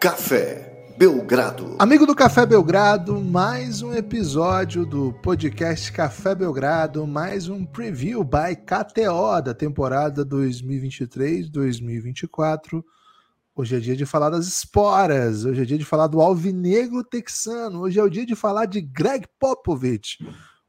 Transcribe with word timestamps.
Café 0.00 0.94
Belgrado. 0.96 1.76
Amigo 1.78 2.06
do 2.06 2.14
Café 2.14 2.46
Belgrado, 2.46 3.20
mais 3.20 3.82
um 3.82 3.92
episódio 3.92 4.86
do 4.86 5.12
podcast 5.12 5.92
Café 5.92 6.34
Belgrado, 6.34 7.06
mais 7.06 7.50
um 7.50 7.66
preview 7.66 8.24
by 8.24 8.56
KTO 8.56 9.42
da 9.44 9.52
temporada 9.52 10.24
2023-2024. 10.24 12.82
Hoje 13.54 13.76
é 13.76 13.78
dia 13.78 13.94
de 13.94 14.06
falar 14.06 14.30
das 14.30 14.46
esporas, 14.46 15.44
hoje 15.44 15.60
é 15.60 15.66
dia 15.66 15.76
de 15.76 15.84
falar 15.84 16.06
do 16.06 16.22
alvinegro 16.22 17.04
texano, 17.04 17.82
hoje 17.82 18.00
é 18.00 18.02
o 18.02 18.08
dia 18.08 18.24
de 18.24 18.34
falar 18.34 18.64
de 18.64 18.80
Greg 18.80 19.26
Popovich, 19.38 20.16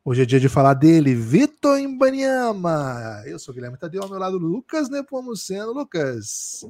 hoje 0.03 0.23
é 0.23 0.25
dia 0.25 0.41
de 0.41 0.49
falar 0.49 0.73
dele, 0.73 1.15
Vitor 1.15 1.79
Imbaniama. 1.79 3.23
Eu 3.25 3.39
sou 3.39 3.53
Guilherme 3.53 3.77
Tadeu, 3.77 4.03
ao 4.03 4.09
meu 4.09 4.19
lado 4.19 4.37
Lucas 4.37 4.89
Nepomuceno. 4.89 5.71
Lucas, 5.71 6.65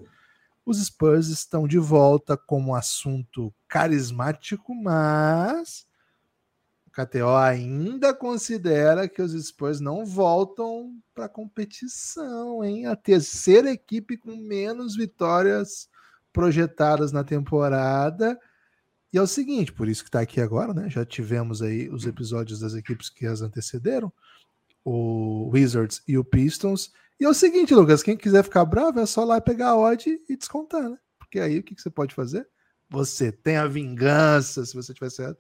os 0.66 0.84
Spurs 0.84 1.28
estão 1.28 1.68
de 1.68 1.78
volta 1.78 2.38
como 2.38 2.76
assunto 2.76 3.54
carismático, 3.68 4.76
mas 4.76 5.86
o 6.88 6.92
KTO 6.92 7.36
ainda 7.38 8.14
considera 8.14 9.08
que 9.08 9.22
os 9.22 9.32
Spurs 9.48 9.80
não 9.80 10.06
voltam 10.06 11.02
para 11.16 11.26
a 11.26 11.30
competição, 11.30 12.64
hein? 12.64 12.86
A 12.86 12.96
terceira 12.96 13.72
equipe 13.72 14.18
com 14.18 14.36
menos 14.36 14.96
vitórias 14.96 15.90
projetadas 16.34 17.12
na 17.12 17.24
temporada. 17.24 18.38
E 19.14 19.18
é 19.18 19.22
o 19.22 19.28
seguinte, 19.28 19.74
por 19.74 19.88
isso 19.88 20.04
que 20.04 20.10
está 20.10 20.22
aqui 20.22 20.40
agora, 20.40 20.74
né? 20.74 20.90
Já 20.90 21.06
tivemos 21.06 21.62
aí 21.62 21.90
os 21.90 22.06
episódios 22.06 22.60
das 22.60 22.74
equipes 22.74 23.10
que 23.10 23.26
as 23.26 23.42
antecederam, 23.42 24.12
o 24.84 25.50
Wizards 25.54 26.02
e 26.08 26.18
o 26.18 26.24
Pistons. 26.24 26.92
E 27.22 27.24
é 27.24 27.30
o 27.30 27.36
seguinte, 27.36 27.76
Lucas, 27.76 28.02
quem 28.02 28.18
quiser 28.18 28.44
ficar 28.44 28.66
bravo 28.66 29.00
é 29.00 29.06
só 29.06 29.24
lá 29.24 29.40
pegar 29.40 29.68
a 29.70 29.78
odd 29.78 30.20
e 30.28 30.36
descontar, 30.36 30.90
né? 30.90 30.98
Porque 31.20 31.40
aí 31.40 31.60
o 31.60 31.64
que, 31.64 31.76
que 31.76 31.82
você 31.84 31.92
pode 31.92 32.16
fazer? 32.16 32.50
Você 32.90 33.32
tem 33.32 33.58
a 33.58 33.68
vingança 33.68 34.66
se 34.66 34.74
você 34.74 34.92
tiver 34.92 35.12
certo, 35.12 35.40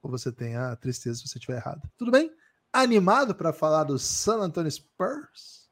ou 0.00 0.12
você 0.12 0.30
tem 0.30 0.54
a 0.54 0.76
tristeza 0.76 1.18
se 1.18 1.26
você 1.26 1.40
tiver 1.40 1.56
errado. 1.56 1.82
Tudo 1.96 2.12
bem? 2.12 2.30
Animado 2.72 3.34
para 3.34 3.52
falar 3.52 3.82
do 3.82 3.98
San 3.98 4.36
Antonio 4.36 4.70
Spurs? 4.70 5.68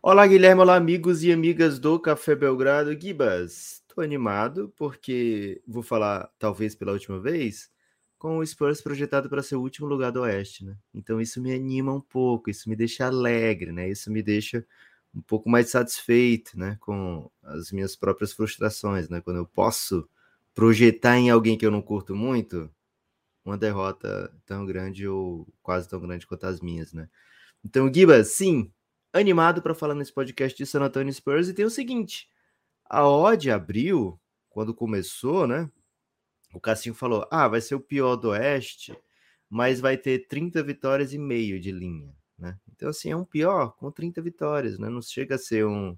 Olá, 0.00 0.24
Guilherme, 0.24 0.60
olá, 0.60 0.76
amigos 0.76 1.24
e 1.24 1.32
amigas 1.32 1.80
do 1.80 1.98
Café 1.98 2.36
Belgrado. 2.36 2.96
Gibas, 2.96 3.82
tô 3.88 4.00
animado 4.00 4.72
porque 4.76 5.60
vou 5.66 5.82
falar, 5.82 6.30
talvez 6.38 6.76
pela 6.76 6.92
última 6.92 7.18
vez, 7.18 7.68
com 8.26 8.38
o 8.38 8.44
Spurs 8.44 8.80
projetado 8.80 9.28
para 9.30 9.40
ser 9.40 9.54
o 9.54 9.60
último 9.60 9.86
lugar 9.86 10.10
do 10.10 10.22
Oeste, 10.22 10.64
né? 10.64 10.76
Então 10.92 11.20
isso 11.20 11.40
me 11.40 11.54
anima 11.54 11.94
um 11.94 12.00
pouco, 12.00 12.50
isso 12.50 12.68
me 12.68 12.74
deixa 12.74 13.06
alegre, 13.06 13.70
né? 13.70 13.88
Isso 13.88 14.10
me 14.10 14.20
deixa 14.20 14.66
um 15.14 15.22
pouco 15.22 15.48
mais 15.48 15.70
satisfeito, 15.70 16.58
né? 16.58 16.76
Com 16.80 17.30
as 17.40 17.70
minhas 17.70 17.94
próprias 17.94 18.32
frustrações, 18.32 19.08
né? 19.08 19.20
Quando 19.20 19.36
eu 19.36 19.46
posso 19.46 20.08
projetar 20.56 21.16
em 21.16 21.30
alguém 21.30 21.56
que 21.56 21.64
eu 21.64 21.70
não 21.70 21.80
curto 21.80 22.16
muito 22.16 22.68
uma 23.44 23.56
derrota 23.56 24.34
tão 24.44 24.66
grande 24.66 25.06
ou 25.06 25.46
quase 25.62 25.88
tão 25.88 26.00
grande 26.00 26.26
quanto 26.26 26.48
as 26.48 26.60
minhas, 26.60 26.92
né? 26.92 27.08
Então, 27.64 27.88
Giba, 27.94 28.24
sim, 28.24 28.72
animado 29.12 29.62
para 29.62 29.72
falar 29.72 29.94
nesse 29.94 30.12
podcast 30.12 30.58
de 30.58 30.66
San 30.66 30.82
Antonio 30.82 31.14
Spurs 31.14 31.48
e 31.48 31.54
tem 31.54 31.64
o 31.64 31.70
seguinte, 31.70 32.28
a 32.90 33.06
odd 33.06 33.52
abriu 33.52 34.18
quando 34.50 34.74
começou, 34.74 35.46
né? 35.46 35.70
O 36.54 36.60
Cassinho 36.60 36.94
falou: 36.94 37.26
"Ah, 37.30 37.48
vai 37.48 37.60
ser 37.60 37.74
o 37.74 37.80
pior 37.80 38.16
do 38.16 38.30
Oeste, 38.30 38.96
mas 39.50 39.80
vai 39.80 39.96
ter 39.96 40.26
30 40.28 40.62
vitórias 40.62 41.12
e 41.12 41.18
meio 41.18 41.60
de 41.60 41.72
linha, 41.72 42.14
né? 42.38 42.58
Então 42.74 42.88
assim, 42.88 43.10
é 43.10 43.16
um 43.16 43.24
pior 43.24 43.76
com 43.76 43.90
30 43.90 44.22
vitórias, 44.22 44.78
né? 44.78 44.88
Não 44.88 45.02
chega 45.02 45.36
a 45.36 45.38
ser 45.38 45.66
um 45.66 45.96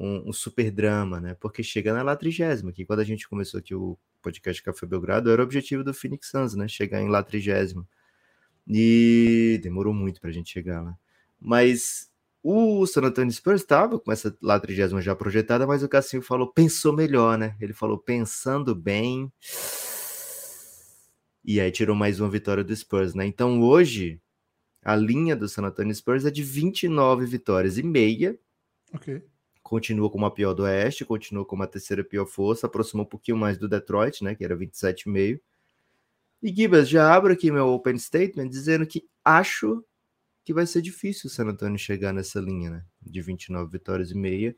um, 0.00 0.30
um 0.30 0.32
super 0.32 0.70
drama, 0.70 1.20
né? 1.20 1.34
Porque 1.34 1.62
chega 1.62 1.92
na 1.92 2.02
lá 2.02 2.16
trigésima, 2.16 2.72
que 2.72 2.86
quando 2.86 3.00
a 3.00 3.04
gente 3.04 3.28
começou 3.28 3.58
aqui 3.58 3.74
o 3.74 3.98
podcast 4.22 4.62
Café 4.62 4.86
Belgrado, 4.86 5.30
era 5.30 5.42
o 5.42 5.44
objetivo 5.44 5.84
do 5.84 5.92
Phoenix 5.92 6.28
Suns, 6.30 6.54
né? 6.54 6.66
Chegar 6.66 7.02
em 7.02 7.08
lá 7.08 7.22
trigésima. 7.22 7.86
E 8.66 9.60
demorou 9.62 9.92
muito 9.92 10.20
para 10.20 10.30
a 10.30 10.32
gente 10.32 10.50
chegar 10.50 10.80
lá. 10.82 10.96
Mas 11.38 12.09
o 12.42 12.86
San 12.86 13.02
Antonio 13.02 13.32
Spurs 13.32 13.62
estava 13.62 13.98
com 13.98 14.10
essa 14.10 14.36
lá 14.40 14.58
trigésima 14.58 15.00
já 15.00 15.14
projetada, 15.14 15.66
mas 15.66 15.82
o 15.82 15.88
Cassinho 15.88 16.22
falou, 16.22 16.52
pensou 16.52 16.92
melhor, 16.92 17.36
né? 17.36 17.56
Ele 17.60 17.72
falou, 17.72 17.98
pensando 17.98 18.74
bem. 18.74 19.32
E 21.44 21.60
aí 21.60 21.70
tirou 21.70 21.96
mais 21.96 22.20
uma 22.20 22.28
vitória 22.28 22.64
do 22.64 22.74
Spurs, 22.74 23.14
né? 23.14 23.26
Então 23.26 23.60
hoje, 23.62 24.20
a 24.82 24.96
linha 24.96 25.36
do 25.36 25.48
San 25.48 25.62
Antonio 25.62 25.94
Spurs 25.94 26.24
é 26.24 26.30
de 26.30 26.42
29 26.42 27.26
vitórias 27.26 27.78
e 27.78 27.82
meia. 27.82 28.38
Ok 28.94 29.22
continua 29.70 30.10
como 30.10 30.26
a 30.26 30.30
pior 30.32 30.52
do 30.52 30.64
Oeste, 30.64 31.04
continua 31.04 31.44
como 31.44 31.62
a 31.62 31.66
terceira 31.66 32.02
pior 32.02 32.26
força, 32.26 32.66
aproximou 32.66 33.06
um 33.06 33.08
pouquinho 33.08 33.36
mais 33.36 33.56
do 33.56 33.68
Detroit, 33.68 34.24
né, 34.24 34.34
que 34.34 34.44
era 34.44 34.56
27,5. 34.56 35.40
E 36.42 36.52
Gibas, 36.52 36.88
já 36.88 37.14
abro 37.14 37.32
aqui 37.32 37.52
meu 37.52 37.68
open 37.68 37.96
statement 37.96 38.48
dizendo 38.48 38.84
que 38.84 39.06
acho 39.24 39.84
que 40.44 40.54
vai 40.54 40.66
ser 40.66 40.82
difícil 40.82 41.28
o 41.28 41.30
San 41.30 41.46
Antonio 41.46 41.78
chegar 41.78 42.12
nessa 42.12 42.40
linha, 42.40 42.70
né, 42.70 42.84
de 43.02 43.20
29 43.20 43.70
vitórias 43.70 44.10
e 44.10 44.16
meia, 44.16 44.56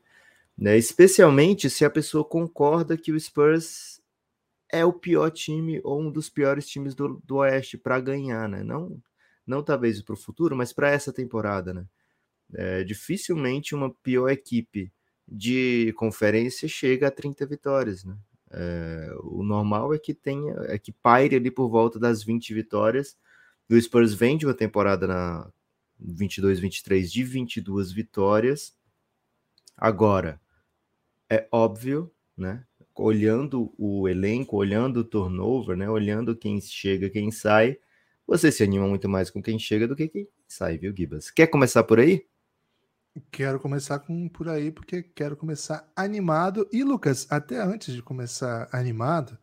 né, 0.57 0.77
especialmente 0.77 1.69
se 1.69 1.85
a 1.85 1.89
pessoa 1.89 2.23
concorda 2.23 2.97
que 2.97 3.11
o 3.11 3.19
Spurs 3.19 4.01
é 4.71 4.85
o 4.85 4.93
pior 4.93 5.29
time 5.31 5.79
ou 5.83 6.01
um 6.01 6.11
dos 6.11 6.29
piores 6.29 6.67
times 6.67 6.95
do, 6.95 7.21
do 7.25 7.37
Oeste 7.37 7.77
para 7.77 7.99
ganhar, 7.99 8.47
né, 8.49 8.63
não, 8.63 9.01
não 9.45 9.63
talvez 9.63 10.01
para 10.01 10.13
o 10.13 10.17
futuro, 10.17 10.55
mas 10.55 10.73
para 10.73 10.89
essa 10.89 11.11
temporada, 11.13 11.73
né. 11.73 11.85
É, 12.55 12.83
dificilmente 12.83 13.73
uma 13.73 13.91
pior 13.91 14.29
equipe 14.29 14.91
de 15.27 15.93
conferência 15.97 16.67
chega 16.67 17.07
a 17.07 17.11
30 17.11 17.45
vitórias, 17.45 18.03
né? 18.03 18.15
É, 18.51 19.11
o 19.23 19.43
normal 19.43 19.93
é 19.93 19.97
que 19.97 20.13
tenha, 20.13 20.53
é 20.67 20.77
que 20.77 20.91
paire 20.91 21.35
ali 21.35 21.49
por 21.49 21.69
volta 21.69 21.97
das 21.97 22.23
20 22.23 22.53
vitórias. 22.53 23.17
O 23.69 23.79
Spurs 23.81 24.13
vem 24.13 24.37
de 24.37 24.45
uma 24.45 24.53
temporada 24.53 25.07
na 25.07 25.51
22-23 26.05 27.11
de 27.11 27.23
22 27.23 27.91
vitórias. 27.91 28.75
Agora, 29.77 30.39
é 31.29 31.47
óbvio, 31.51 32.11
né? 32.37 32.65
Olhando 32.95 33.73
o 33.77 34.07
elenco, 34.07 34.57
olhando 34.57 34.97
o 34.97 35.03
turnover, 35.03 35.75
né? 35.75 35.89
Olhando 35.89 36.35
quem 36.35 36.61
chega, 36.61 37.09
quem 37.09 37.31
sai, 37.31 37.77
você 38.25 38.51
se 38.51 38.63
anima 38.63 38.87
muito 38.87 39.09
mais 39.09 39.29
com 39.29 39.41
quem 39.41 39.59
chega 39.59 39.87
do 39.87 39.95
que 39.95 40.07
quem 40.07 40.27
sai, 40.47 40.77
viu, 40.77 40.93
Gibas? 40.95 41.29
Quer 41.29 41.47
começar 41.47 41.83
por 41.83 41.99
aí? 41.99 42.25
Quero 43.31 43.59
começar 43.59 43.99
com 43.99 44.27
por 44.27 44.49
aí, 44.49 44.71
porque 44.71 45.03
quero 45.03 45.35
começar 45.37 45.87
animado. 45.95 46.67
E, 46.71 46.83
Lucas, 46.83 47.27
até 47.29 47.61
antes 47.61 47.93
de 47.93 48.01
começar 48.01 48.67
animado, 48.71 49.37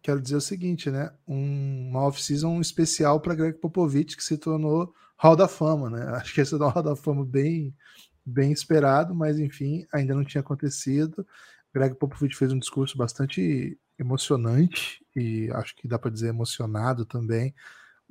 quero 0.00 0.20
dizer 0.20 0.36
o 0.36 0.40
seguinte, 0.40 0.90
né? 0.90 1.12
Um, 1.26 1.88
uma 1.90 2.00
off-season 2.06 2.60
especial 2.60 3.20
para 3.20 3.34
Greg 3.34 3.58
Popovich, 3.58 4.16
que 4.16 4.24
se 4.24 4.36
tornou 4.36 4.92
Hall 5.22 5.36
da 5.36 5.46
Fama, 5.46 5.88
né? 5.88 6.04
Acho 6.18 6.34
que 6.34 6.40
esse 6.40 6.52
é 6.52 6.56
um 6.56 6.68
Hall 6.68 6.82
da 6.82 6.96
Fama 6.96 7.24
bem, 7.24 7.72
bem 8.26 8.50
esperado, 8.50 9.14
mas 9.14 9.38
enfim, 9.38 9.86
ainda 9.92 10.14
não 10.14 10.24
tinha 10.24 10.40
acontecido. 10.40 11.24
Greg 11.72 11.94
Popovich 11.94 12.36
fez 12.36 12.52
um 12.52 12.58
discurso 12.58 12.98
bastante 12.98 13.78
emocionante 13.98 15.04
e 15.14 15.48
acho 15.52 15.76
que 15.76 15.86
dá 15.86 15.98
para 15.98 16.10
dizer 16.10 16.28
emocionado 16.28 17.06
também 17.06 17.54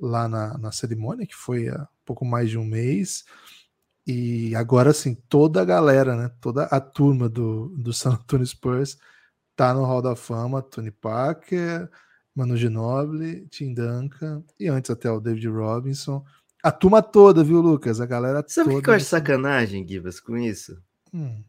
lá 0.00 0.26
na, 0.26 0.56
na 0.58 0.72
cerimônia, 0.72 1.26
que 1.26 1.34
foi 1.34 1.68
há 1.68 1.86
pouco 2.04 2.24
mais 2.24 2.50
de 2.50 2.58
um 2.58 2.64
mês. 2.64 3.24
E 4.06 4.54
agora 4.56 4.92
sim, 4.92 5.14
toda 5.14 5.60
a 5.60 5.64
galera, 5.64 6.16
né? 6.16 6.30
Toda 6.40 6.64
a 6.64 6.80
turma 6.80 7.28
do, 7.28 7.68
do 7.76 7.92
San 7.94 8.12
Antonio 8.12 8.46
Spurs 8.46 8.96
tá 9.54 9.74
no 9.74 9.84
Hall 9.84 10.00
da 10.02 10.16
Fama, 10.16 10.62
Tony 10.62 10.90
Parker, 10.90 11.90
Manu 12.34 12.56
Ginobili, 12.56 13.46
Tim 13.48 13.74
Duncan 13.74 14.42
e 14.58 14.66
antes 14.68 14.90
até 14.90 15.10
o 15.10 15.20
David 15.20 15.46
Robinson. 15.48 16.24
A 16.62 16.70
turma 16.70 17.02
toda, 17.02 17.42
viu, 17.42 17.60
Lucas? 17.60 18.00
A 18.00 18.06
galera 18.06 18.44
Sabe 18.46 18.46
toda. 18.46 18.64
Sabe 18.64 18.76
o 18.76 18.82
que 18.82 18.90
eu 18.90 18.94
acho 18.94 19.04
sacanagem, 19.06 19.86
Gibas, 19.86 20.20
com 20.20 20.36
isso? 20.36 20.80
Hum. 21.12 21.42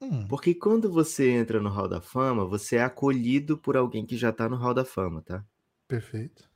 Hum. 0.00 0.26
Porque 0.26 0.54
quando 0.54 0.90
você 0.90 1.30
entra 1.30 1.60
no 1.60 1.68
Hall 1.68 1.86
da 1.86 2.00
Fama, 2.00 2.44
você 2.44 2.76
é 2.76 2.82
acolhido 2.82 3.56
por 3.56 3.76
alguém 3.76 4.04
que 4.04 4.16
já 4.16 4.32
tá 4.32 4.48
no 4.48 4.56
Hall 4.56 4.74
da 4.74 4.84
Fama, 4.84 5.22
tá? 5.22 5.44
Perfeito. 5.86 6.48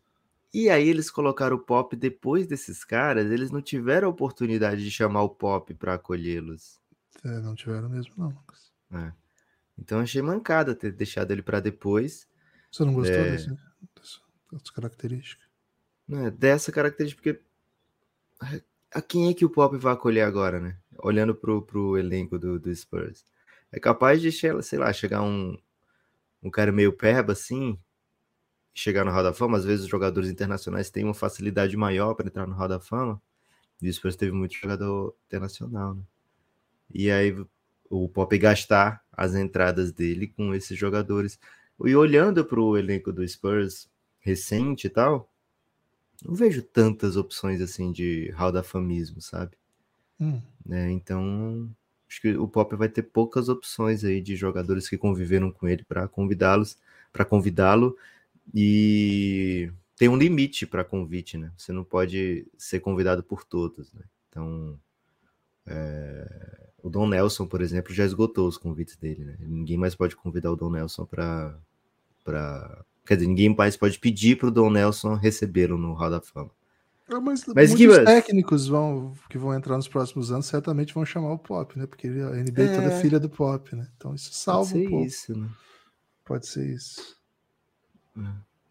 E 0.53 0.71
aí 0.71 0.89
eles 0.89 1.11
colocaram 1.11 1.57
o 1.57 1.59
Pop 1.59 1.95
depois 1.95 2.47
desses 2.47 2.85
caras, 2.85 3.31
eles 3.31 3.51
não 3.51 3.61
tiveram 3.61 4.09
a 4.09 4.11
oportunidade 4.11 4.83
de 4.83 4.91
chamar 4.91 5.23
o 5.23 5.29
Pop 5.29 5.75
para 5.75 5.95
acolhê-los. 5.95 6.81
É, 7.25 7.41
não 7.41 7.55
tiveram 7.55 7.89
mesmo, 7.89 8.15
não, 8.17 8.29
Lucas. 8.29 8.73
É. 8.93 9.13
Então 9.79 10.01
achei 10.01 10.23
mancada 10.23 10.75
ter 10.75 10.93
deixado 10.93 11.33
ele 11.33 11.43
para 11.43 11.61
depois. 11.61 12.29
Você 12.71 12.85
não 12.85 12.95
gostou 12.95 13.17
é... 13.17 13.31
desse, 13.33 13.49
dessa 14.53 14.73
característica? 14.73 15.43
Não 16.07 16.27
é, 16.27 16.31
dessa 16.31 16.71
característica, 16.71 17.21
porque 17.21 17.45
a 18.93 19.03
quem 19.03 19.29
é 19.29 19.35
que 19.35 19.45
o 19.45 19.51
Pop 19.51 19.77
vai 19.77 19.93
acolher 19.93 20.23
agora, 20.23 20.61
né? 20.61 20.77
Olhando 20.99 21.35
pro, 21.35 21.63
pro 21.63 21.99
elenco 21.99 22.39
do, 22.39 22.59
do 22.59 22.75
Spurs. 22.75 23.25
É 23.73 23.81
capaz 23.81 24.21
de, 24.23 24.31
sei 24.31 24.79
lá, 24.79 24.93
chegar 24.93 25.23
um, 25.23 25.59
um 26.43 26.51
cara 26.51 26.71
meio 26.71 26.93
perba 26.93 27.33
assim, 27.33 27.79
chegar 28.73 29.05
no 29.05 29.11
Hall 29.11 29.23
da 29.23 29.33
Fama, 29.33 29.59
às 29.59 29.65
vezes 29.65 29.85
os 29.85 29.91
jogadores 29.91 30.29
internacionais 30.31 30.91
têm 30.91 31.05
uma 31.05 31.15
facilidade 31.15 31.77
maior 31.77 32.15
para 32.15 32.27
entrar 32.27 32.47
no 32.47 32.55
Hall 32.55 32.69
da 32.69 32.79
Fama. 32.79 33.21
E 33.83 33.89
o 33.89 33.93
Spurs 33.93 34.17
teve 34.17 34.33
muito 34.33 34.55
jogador 34.55 35.17
internacional, 35.27 35.95
né? 35.95 36.03
E 36.93 37.11
aí 37.11 37.37
o 37.91 38.09
Pop 38.09 38.37
gastar 38.39 39.03
as 39.13 39.35
entradas 39.35 39.93
dele 39.93 40.29
com 40.29 40.55
esses 40.55 40.79
jogadores. 40.79 41.39
E 41.85 41.97
olhando 41.97 42.45
para 42.45 42.61
o 42.61 42.77
elenco 42.77 43.13
do 43.13 43.27
Spurs 43.27 43.89
recente 44.21 44.87
e 44.87 44.91
tal, 44.91 45.31
não 46.25 46.35
vejo 46.35 46.63
tantas 46.63 47.17
opções 47.17 47.61
assim 47.61 47.93
de 47.93 48.31
hall 48.31 48.51
da 48.51 48.63
famismo, 48.63 49.21
sabe? 49.21 49.57
Hum. 50.21 50.41
É, 50.71 50.91
então, 50.91 51.71
acho 52.09 52.21
que 52.21 52.35
o 52.37 52.49
Pop 52.49 52.75
vai 52.77 52.89
ter 52.89 53.03
poucas 53.03 53.49
opções 53.49 54.05
aí 54.05 54.21
de 54.21 54.35
jogadores 54.35 54.89
que 54.89 54.97
conviveram 54.97 55.51
com 55.51 55.69
ele 55.69 55.85
para 55.85 56.09
convidá-los, 56.09 56.79
para 57.13 57.25
convidá-lo 57.25 57.97
e 58.55 59.71
tem 59.97 60.09
um 60.09 60.17
limite 60.17 60.67
para 60.67 60.85
convite, 60.85 61.37
né? 61.39 61.53
Você 61.57 61.73
não 61.73 61.85
pode 61.85 62.47
ser 62.57 62.81
convidado 62.81 63.23
por 63.23 63.45
todos, 63.45 63.93
né? 63.93 64.03
Então, 64.29 64.79
é... 65.67 66.71
o 66.83 66.89
Don 66.91 67.07
Nelson, 67.07 67.47
por 67.47 67.61
exemplo, 67.61 67.95
já 67.95 68.05
esgotou 68.05 68.49
os 68.49 68.59
convites 68.59 68.97
dele, 68.97 69.25
né? 69.25 69.37
Ninguém 69.41 69.77
mais 69.77 69.95
pode 69.95 70.17
convidar 70.17 70.51
o 70.51 70.57
Don 70.57 70.71
Nelson 70.71 71.05
para 71.05 71.57
para 72.25 72.85
quer 73.07 73.17
dizer, 73.17 73.27
ninguém 73.29 73.55
mais 73.55 73.77
pode 73.77 73.99
pedir 73.99 74.37
para 74.37 74.49
o 74.49 74.51
Don 74.51 74.71
Nelson 74.71 75.15
recebê-lo 75.15 75.77
no 75.79 75.93
Hall 75.95 76.11
da 76.11 76.21
Fama. 76.21 76.51
Ah, 77.09 77.21
Mas, 77.21 77.45
Mas, 77.47 77.69
muitos 77.71 77.79
Gibas- 77.79 78.05
técnicos 78.05 78.67
vão, 78.67 79.13
que 79.29 79.37
vão 79.37 79.53
entrar 79.55 79.77
nos 79.77 79.87
próximos 79.89 80.33
anos 80.33 80.47
certamente 80.47 80.95
vão 80.95 81.05
chamar 81.05 81.33
o 81.33 81.39
Pop, 81.39 81.79
né? 81.79 81.87
Porque 81.87 82.07
a 82.09 82.11
NBA 82.37 82.69
toda 82.75 82.93
É. 82.93 82.99
é 82.99 83.01
filha 83.03 83.21
do 83.21 83.29
Pop, 83.29 83.77
né? 83.77 83.87
Então 83.97 84.15
isso 84.15 84.31
Pode 84.31 84.37
salva 84.39 84.71
ser 84.71 84.87
um 84.87 84.91
pouco. 84.91 85.05
isso, 85.07 85.39
né? 85.39 85.49
Pode 86.25 86.47
ser 86.47 86.67
isso. 86.75 87.17
É. 88.19 88.23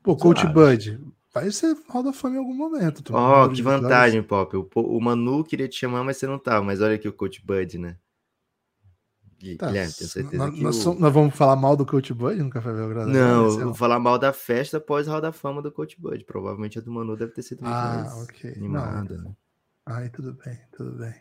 Pô, 0.01 0.15
Coach 0.18 0.45
acho. 0.45 0.53
Bud, 0.53 1.00
vai 1.31 1.51
ser 1.51 1.77
Hall 1.89 2.01
da 2.01 2.12
Fama 2.12 2.36
em 2.36 2.39
algum 2.39 2.56
momento. 2.56 3.03
Ó, 3.13 3.36
número 3.41 3.53
que 3.56 3.62
vantagem, 3.62 4.24
Pop. 4.24 4.57
O, 4.57 4.68
o 4.75 5.00
Manu 5.00 5.44
queria 5.44 5.68
te 5.68 5.75
chamar, 5.79 6.03
mas 6.03 6.18
você 6.18 6.25
não 6.25 6.39
tava. 6.39 6.65
Mas 6.65 6.81
olha 6.81 6.95
aqui 6.95 7.07
o 7.07 7.13
Coach 7.13 7.39
Bud, 7.45 7.77
né? 7.77 7.97
Tá, 9.57 9.68
Guilherme, 9.68 9.94
tenho 9.94 10.10
certeza 10.10 10.38
nós, 10.38 10.56
que 10.56 10.63
nós 10.63 10.86
o- 10.86 10.94
nós 10.95 11.13
vamos 11.13 11.36
falar 11.36 11.56
mal 11.56 11.75
do 11.75 11.86
Coach 11.86 12.13
Bud 12.13 12.42
no 12.42 12.50
Café 12.50 12.72
Belgrado? 12.74 13.10
Não, 13.10 13.48
Esse 13.48 13.57
é 13.57 13.62
eu 13.62 13.66
vou 13.68 13.74
falar 13.75 14.00
mal 14.00 14.18
da 14.18 14.31
festa 14.34 14.78
após 14.78 15.07
a 15.07 15.12
Hall 15.12 15.22
da 15.22 15.31
Fama 15.31 15.62
do 15.62 15.72
Coach 15.72 16.00
Bud. 16.00 16.24
Provavelmente 16.25 16.80
a 16.80 16.81
do 16.81 16.92
Manu 16.92 17.16
deve 17.18 17.31
ter 17.34 17.42
sido 17.44 17.62
muito 17.63 17.74
Ah, 17.75 18.04
mais 18.06 18.24
ok. 18.24 18.54
animada, 18.56 19.18
né? 19.18 19.31
Ai, 19.86 20.10
tudo 20.10 20.34
bem, 20.45 20.57
tudo 20.75 20.92
bem. 20.98 21.13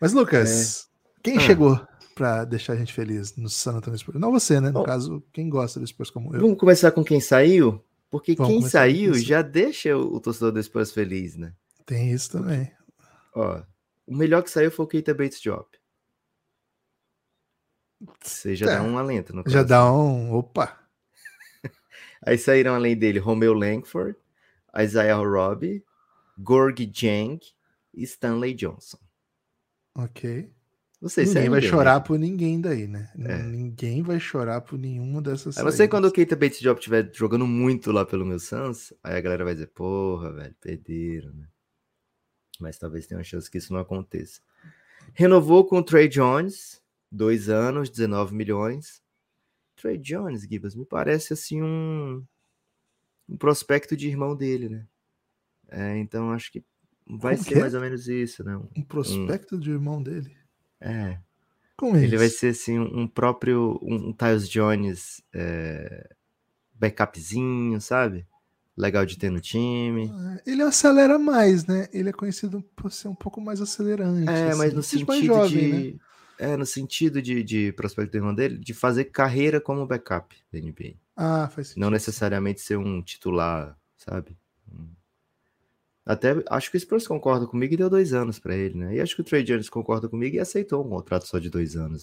Mas, 0.00 0.12
Lucas, 0.12 0.88
quem 1.22 1.36
Ah. 1.36 1.40
chegou 1.40 1.80
pra 2.14 2.44
deixar 2.44 2.74
a 2.74 2.76
gente 2.76 2.92
feliz 2.92 3.36
no 3.36 3.48
San 3.48 3.72
Antonio 3.76 3.98
Spurs? 3.98 4.20
Não 4.20 4.30
você, 4.30 4.60
né? 4.60 4.68
No 4.68 4.74
Bom. 4.80 4.84
caso, 4.84 5.22
quem 5.32 5.48
gosta 5.48 5.80
do 5.80 5.86
Spurs 5.86 6.10
como 6.10 6.34
eu. 6.34 6.40
Vamos 6.40 6.58
começar 6.58 6.92
com 6.92 7.02
quem 7.04 7.20
saiu? 7.20 7.82
Porque 8.10 8.34
Vamos 8.34 8.52
quem 8.52 8.60
quem 8.62 8.70
saiu 8.70 9.12
saiu. 9.14 9.24
já 9.26 9.42
deixa 9.42 9.96
o, 9.96 10.14
o 10.14 10.20
torcedor 10.20 10.52
do 10.52 10.62
Spurs 10.62 10.92
feliz, 10.92 11.36
né? 11.36 11.52
Tem 11.84 12.10
isso 12.12 12.30
também. 12.30 12.70
Ó, 13.34 13.60
o 14.06 14.16
melhor 14.16 14.42
que 14.42 14.50
saiu 14.50 14.70
foi 14.70 14.84
o 14.84 14.88
Keita 14.88 15.12
Bates 15.12 15.40
Job. 15.40 15.64
Você 18.22 18.54
já 18.54 18.66
É, 18.66 18.76
dá 18.76 18.82
um 18.82 18.96
alento 18.98 19.32
no 19.34 19.42
Já 19.46 19.64
coração. 19.64 19.66
dá 19.66 19.92
um. 19.92 20.32
Opa! 20.34 20.78
Aí 22.24 22.38
saíram 22.38 22.74
além 22.74 22.96
dele 22.96 23.18
Romeo 23.18 23.52
Langford, 23.52 24.16
Isaiah 24.78 25.16
Robbie, 25.16 25.84
Gorg 26.38 26.78
Jang 26.92 27.40
e 27.94 28.02
Stanley 28.04 28.54
Johnson. 28.54 28.98
Ok. 29.94 30.50
Você 31.00 31.24
ninguém 31.24 31.48
vai 31.48 31.60
bem, 31.60 31.68
chorar 31.70 32.00
né? 32.00 32.04
por 32.06 32.18
ninguém 32.18 32.60
daí, 32.60 32.88
né? 32.88 33.10
É. 33.18 33.38
Ninguém 33.42 34.02
vai 34.02 34.18
chorar 34.18 34.60
por 34.62 34.76
nenhuma 34.78 35.22
dessas. 35.22 35.56
A 35.56 35.62
não 35.62 35.70
ser 35.70 35.76
saídas. 35.78 35.90
quando 35.90 36.04
o 36.06 36.12
Keita 36.12 36.34
Bates 36.34 36.58
Job 36.60 36.78
estiver 36.78 37.08
jogando 37.14 37.46
muito 37.46 37.92
lá 37.92 38.04
pelo 38.04 38.26
meu 38.26 38.38
Suns, 38.40 38.92
aí 39.02 39.16
a 39.16 39.20
galera 39.20 39.44
vai 39.44 39.54
dizer, 39.54 39.68
porra, 39.68 40.32
velho, 40.32 40.54
perderam, 40.60 41.32
né? 41.34 41.46
Mas 42.60 42.78
talvez 42.78 43.06
tenha 43.06 43.18
uma 43.18 43.24
chance 43.24 43.48
que 43.48 43.58
isso 43.58 43.72
não 43.72 43.78
aconteça. 43.80 44.40
Renovou 45.14 45.64
com 45.64 45.78
o 45.78 45.82
Trey 45.84 46.08
Jones, 46.08 46.77
dois 47.10 47.48
anos, 47.48 47.90
19 47.90 48.34
milhões. 48.34 49.02
Trey 49.76 49.96
Jones, 49.98 50.42
Gibbs, 50.42 50.74
me 50.74 50.84
parece 50.84 51.32
assim 51.32 51.62
um, 51.62 52.24
um 53.28 53.36
prospecto 53.36 53.96
de 53.96 54.08
irmão 54.08 54.34
dele, 54.36 54.68
né? 54.68 54.86
É, 55.68 55.96
então 55.98 56.32
acho 56.32 56.50
que 56.50 56.64
vai 57.06 57.36
Como 57.36 57.48
ser 57.48 57.56
é? 57.58 57.60
mais 57.60 57.74
ou 57.74 57.80
menos 57.80 58.08
isso, 58.08 58.42
né? 58.42 58.56
Um 58.76 58.82
prospecto 58.82 59.58
de 59.58 59.70
irmão 59.70 60.02
dele. 60.02 60.36
É, 60.80 61.18
Como 61.76 61.96
é 61.96 62.02
ele 62.04 62.16
vai 62.16 62.26
isso? 62.26 62.38
ser 62.38 62.48
assim 62.48 62.78
um 62.78 63.06
próprio 63.06 63.78
um, 63.82 64.08
um 64.08 64.12
Tyus 64.12 64.48
Jones 64.48 65.22
é, 65.32 66.08
backupzinho, 66.74 67.80
sabe? 67.80 68.26
Legal 68.76 69.04
de 69.04 69.18
ter 69.18 69.30
no 69.30 69.40
time. 69.40 70.08
É, 70.46 70.50
Ele 70.50 70.62
acelera 70.62 71.18
mais, 71.18 71.66
né? 71.66 71.88
Ele 71.92 72.10
é 72.10 72.12
conhecido 72.12 72.62
por 72.76 72.92
ser 72.92 73.08
um 73.08 73.14
pouco 73.14 73.40
mais 73.40 73.60
acelerante. 73.60 74.28
É, 74.28 74.54
mas 74.54 74.72
assim. 74.72 74.76
no 74.76 74.82
Ele 75.00 75.04
mais 75.04 75.20
sentido 75.20 75.34
jovem, 75.34 75.70
de 75.70 75.92
né? 75.94 75.98
É 76.38 76.56
no 76.56 76.64
sentido 76.66 77.20
de, 77.20 77.42
de 77.42 77.72
prospecto 77.72 78.12
do 78.12 78.18
irmão 78.18 78.34
dele, 78.34 78.58
de 78.58 78.72
fazer 78.74 79.04
carreira 79.06 79.60
como 79.60 79.86
backup 79.86 80.34
da 80.52 80.58
NBA, 80.58 80.94
Ah, 81.16 81.48
faz 81.48 81.68
sentido. 81.68 81.82
não 81.82 81.90
necessariamente 81.90 82.60
ser 82.60 82.76
um 82.78 83.02
titular, 83.02 83.76
sabe? 83.96 84.36
Hum. 84.72 84.88
Até 86.06 86.34
acho 86.48 86.70
que 86.70 86.76
o 86.76 86.80
Spurs 86.80 87.06
concorda 87.06 87.46
comigo 87.46 87.74
e 87.74 87.76
deu 87.76 87.90
dois 87.90 88.14
anos 88.14 88.38
pra 88.38 88.56
ele, 88.56 88.78
né? 88.78 88.94
E 88.96 89.00
acho 89.00 89.14
que 89.14 89.20
o 89.20 89.24
Trey 89.24 89.42
Jones 89.42 89.68
concorda 89.68 90.08
comigo 90.08 90.36
e 90.36 90.40
aceitou 90.40 90.84
um 90.84 90.88
contrato 90.88 91.26
só 91.26 91.38
de 91.38 91.50
dois 91.50 91.76
anos. 91.76 92.02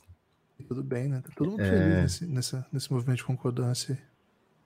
Tudo 0.67 0.83
bem, 0.83 1.07
né? 1.09 1.21
Tá 1.21 1.29
todo 1.35 1.51
mundo 1.51 1.61
É. 1.63 1.69
feliz 1.69 1.95
nesse, 2.01 2.25
nessa, 2.27 2.65
nesse 2.71 2.93
movimento 2.93 3.17
de 3.17 3.23
concordância. 3.23 3.97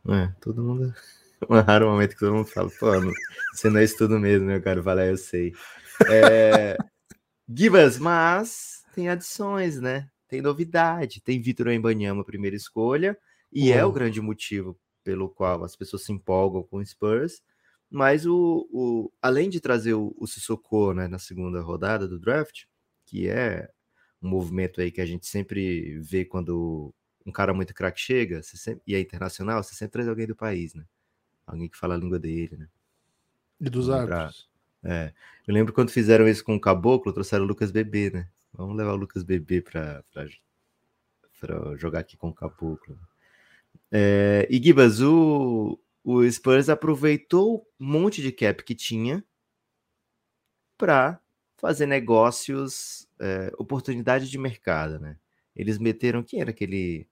aí. 0.06 0.14
É, 0.16 0.34
todo 0.42 0.62
mundo. 0.64 0.94
Um 1.50 1.58
raro 1.62 1.88
momento 1.90 2.16
que 2.16 2.20
todo 2.20 2.34
mundo 2.36 2.48
fala, 2.48 2.70
pô, 2.78 3.00
não- 3.00 3.14
você 3.54 3.70
não 3.70 3.80
é 3.80 3.86
isso 3.86 3.98
tudo 3.98 4.20
mesmo? 4.20 4.54
O 4.54 4.62
cara 4.62 4.84
fala, 4.84 5.04
"É, 5.06 5.12
eu 5.12 5.16
sei. 5.18 5.54
É... 6.10 6.76
Gibas, 7.48 7.98
mas 7.98 8.79
tem 9.00 9.08
adições, 9.08 9.80
né? 9.80 10.10
Tem 10.28 10.42
novidade. 10.42 11.22
Tem 11.22 11.42
Vitor 11.42 11.70
Embanyama, 11.70 12.26
primeira 12.26 12.56
escolha, 12.56 13.18
e 13.52 13.72
é 13.72 13.84
o 13.86 13.92
grande 13.94 14.20
motivo 14.20 14.78
pelo 15.06 15.30
qual 15.30 15.64
as 15.64 15.76
pessoas 15.76 16.04
se 16.04 16.12
empolgam 16.12 16.62
com 16.64 16.78
o 16.78 16.86
Spurs. 16.86 17.42
Mas 17.90 18.26
o, 18.26 18.68
o 18.72 19.12
além 19.22 19.50
de 19.50 19.62
trazer 19.62 19.94
o, 19.94 20.14
o 20.18 20.28
Sissoko 20.28 20.94
né, 20.94 21.08
na 21.08 21.18
segunda 21.18 21.62
rodada 21.62 22.08
do 22.08 22.20
draft, 22.20 22.66
que 23.06 23.28
é 23.30 23.70
um 24.22 24.28
movimento 24.28 24.82
aí 24.82 24.92
que 24.92 25.02
a 25.02 25.06
gente 25.06 25.26
sempre 25.26 25.98
vê 26.00 26.26
quando 26.26 26.94
um 27.26 27.32
cara 27.32 27.54
muito 27.54 27.74
craque 27.74 28.02
chega, 28.02 28.44
sempre, 28.44 28.84
e 28.86 28.94
é 28.94 29.00
internacional, 29.00 29.64
você 29.64 29.74
sempre 29.76 29.94
traz 29.94 30.08
alguém 30.10 30.28
do 30.28 30.36
país, 30.36 30.74
né? 30.74 30.84
Alguém 31.48 31.70
que 31.70 31.78
fala 31.78 31.96
a 31.96 31.98
língua 31.98 32.20
dele, 32.20 32.58
né? 32.58 32.68
E 33.62 33.70
dos 33.70 33.90
árbitros. 33.90 34.50
É. 34.84 35.14
Eu 35.48 35.54
lembro 35.54 35.74
quando 35.74 35.90
fizeram 35.90 36.28
isso 36.28 36.44
com 36.44 36.56
o 36.56 36.62
Caboclo, 36.62 37.14
trouxeram 37.14 37.46
o 37.46 37.48
Lucas 37.48 37.72
Bebê, 37.72 38.12
né? 38.12 38.28
Vamos 38.54 38.76
levar 38.76 38.94
o 38.94 38.98
Lucas 38.98 39.24
Bebê 39.24 39.62
pra 39.62 40.04
jogar 41.78 42.00
aqui 42.00 42.18
com 42.18 42.30
o 42.30 42.34
Caboclo. 42.34 43.00
É, 43.92 44.48
e 44.50 44.62
Gibas, 44.62 45.02
o, 45.02 45.80
o 46.04 46.30
Spurs 46.30 46.70
aproveitou 46.70 47.68
um 47.80 47.86
monte 47.86 48.22
de 48.22 48.32
cap 48.32 48.64
que 48.64 48.76
tinha 48.76 49.24
para 50.78 51.20
fazer 51.58 51.86
negócios, 51.86 53.08
é, 53.20 53.52
oportunidade 53.58 54.30
de 54.30 54.38
mercado, 54.38 55.00
né? 55.00 55.18
Eles 55.56 55.78
meteram, 55.78 56.24
quem 56.24 56.40
era 56.40 56.52
aquele 56.52 57.06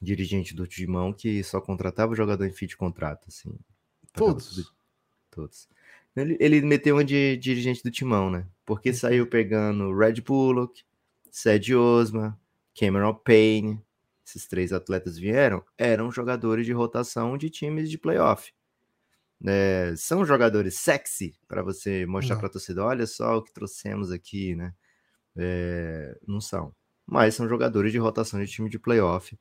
dirigente 0.00 0.54
do 0.54 0.66
Timão 0.66 1.12
que 1.12 1.42
só 1.42 1.60
contratava 1.60 2.14
jogador 2.14 2.44
em 2.44 2.52
fim 2.52 2.66
de 2.66 2.76
contrato, 2.76 3.26
assim? 3.28 3.58
Todos. 4.12 4.72
Todos. 5.30 5.68
Ele, 6.14 6.36
ele 6.38 6.60
meteu 6.60 6.98
um 6.98 7.04
de 7.04 7.36
dirigente 7.38 7.82
do 7.82 7.90
Timão, 7.90 8.30
né? 8.30 8.46
Porque 8.64 8.92
saiu 8.92 9.26
pegando 9.26 9.96
Red 9.96 10.20
Bullock, 10.20 10.82
Sed 11.30 11.74
Osma, 11.74 12.38
Cameron 12.78 13.14
Payne. 13.14 13.82
Esses 14.26 14.46
três 14.46 14.72
atletas 14.72 15.18
vieram, 15.18 15.62
eram 15.76 16.10
jogadores 16.10 16.64
de 16.64 16.72
rotação 16.72 17.36
de 17.36 17.50
times 17.50 17.90
de 17.90 17.98
playoff. 17.98 18.52
É, 19.46 19.92
são 19.96 20.24
jogadores 20.24 20.76
sexy 20.78 21.36
para 21.46 21.62
você 21.62 22.06
mostrar 22.06 22.36
para 22.36 22.46
a 22.46 22.50
torcida, 22.50 22.82
olha 22.82 23.06
só 23.06 23.36
o 23.36 23.42
que 23.42 23.52
trouxemos 23.52 24.10
aqui, 24.10 24.54
né? 24.54 24.72
É, 25.36 26.18
não 26.26 26.40
são, 26.40 26.74
mas 27.06 27.34
são 27.34 27.46
jogadores 27.48 27.92
de 27.92 27.98
rotação 27.98 28.42
de 28.42 28.50
time 28.50 28.70
de 28.70 28.78
playoff. 28.78 29.38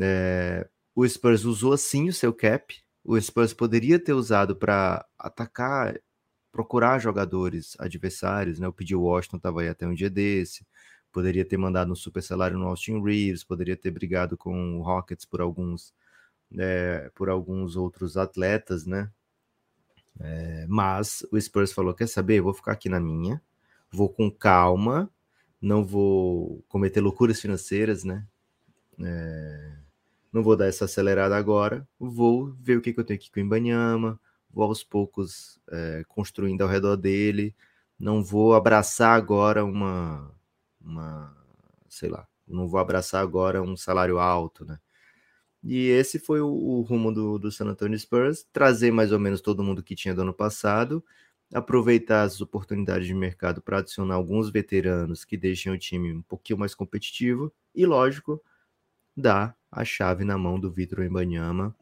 É, 0.00 0.68
o 0.94 1.06
Spurs 1.08 1.44
usou 1.44 1.76
sim 1.76 2.08
o 2.08 2.12
seu 2.12 2.32
cap. 2.32 2.74
O 3.04 3.20
Spurs 3.20 3.52
poderia 3.52 3.98
ter 3.98 4.12
usado 4.12 4.56
para 4.56 5.06
atacar, 5.16 5.98
procurar 6.58 6.98
jogadores 6.98 7.76
adversários, 7.78 8.58
né? 8.58 8.66
O 8.66 8.72
P.J. 8.72 8.96
Washington 8.96 9.36
estava 9.36 9.60
aí 9.60 9.68
até 9.68 9.86
um 9.86 9.94
dia 9.94 10.10
desse. 10.10 10.66
Poderia 11.12 11.44
ter 11.44 11.56
mandado 11.56 11.92
um 11.92 11.94
super 11.94 12.20
salário 12.20 12.58
no 12.58 12.66
Austin 12.66 13.00
Reeves, 13.00 13.44
poderia 13.44 13.76
ter 13.76 13.92
brigado 13.92 14.36
com 14.36 14.76
o 14.76 14.82
Rockets 14.82 15.24
por 15.24 15.40
alguns, 15.40 15.94
é, 16.58 17.12
por 17.14 17.28
alguns 17.28 17.76
outros 17.76 18.16
atletas, 18.16 18.84
né? 18.84 19.08
É, 20.18 20.66
mas 20.68 21.24
o 21.30 21.40
Spurs 21.40 21.72
falou: 21.72 21.94
quer 21.94 22.08
saber? 22.08 22.40
Vou 22.40 22.52
ficar 22.52 22.72
aqui 22.72 22.88
na 22.88 22.98
minha, 22.98 23.40
vou 23.88 24.08
com 24.08 24.28
calma, 24.28 25.08
não 25.62 25.84
vou 25.84 26.64
cometer 26.66 27.00
loucuras 27.00 27.40
financeiras, 27.40 28.02
né? 28.02 28.26
É, 29.00 29.76
não 30.32 30.42
vou 30.42 30.56
dar 30.56 30.66
essa 30.66 30.86
acelerada 30.86 31.36
agora, 31.36 31.86
vou 32.00 32.52
ver 32.60 32.78
o 32.78 32.80
que, 32.80 32.92
que 32.92 32.98
eu 32.98 33.04
tenho 33.04 33.16
aqui 33.16 33.30
com 33.30 33.38
o 33.38 33.44
Ibanyama, 33.44 34.18
vou 34.50 34.64
aos 34.64 34.82
poucos 34.84 35.58
é, 35.70 36.02
construindo 36.08 36.62
ao 36.62 36.68
redor 36.68 36.96
dele, 36.96 37.54
não 37.98 38.22
vou 38.22 38.54
abraçar 38.54 39.16
agora 39.16 39.64
uma, 39.64 40.32
uma, 40.80 41.36
sei 41.88 42.08
lá, 42.08 42.26
não 42.46 42.68
vou 42.68 42.80
abraçar 42.80 43.22
agora 43.22 43.62
um 43.62 43.76
salário 43.76 44.18
alto, 44.18 44.64
né? 44.64 44.78
E 45.62 45.88
esse 45.88 46.18
foi 46.18 46.40
o, 46.40 46.48
o 46.48 46.82
rumo 46.82 47.12
do, 47.12 47.38
do 47.38 47.50
San 47.50 47.66
Antonio 47.66 47.98
Spurs, 47.98 48.46
trazer 48.52 48.92
mais 48.92 49.12
ou 49.12 49.18
menos 49.18 49.40
todo 49.40 49.62
mundo 49.62 49.82
que 49.82 49.96
tinha 49.96 50.14
do 50.14 50.22
ano 50.22 50.32
passado, 50.32 51.04
aproveitar 51.52 52.22
as 52.22 52.40
oportunidades 52.40 53.06
de 53.06 53.14
mercado 53.14 53.60
para 53.62 53.78
adicionar 53.78 54.14
alguns 54.14 54.50
veteranos 54.50 55.24
que 55.24 55.36
deixem 55.36 55.72
o 55.72 55.78
time 55.78 56.12
um 56.12 56.22
pouquinho 56.22 56.58
mais 56.58 56.74
competitivo 56.74 57.52
e, 57.74 57.86
lógico, 57.86 58.42
dar 59.16 59.56
a 59.70 59.84
chave 59.84 60.24
na 60.24 60.38
mão 60.38 60.60
do 60.60 60.70
Vitor 60.70 61.02
Embanyama. 61.02 61.74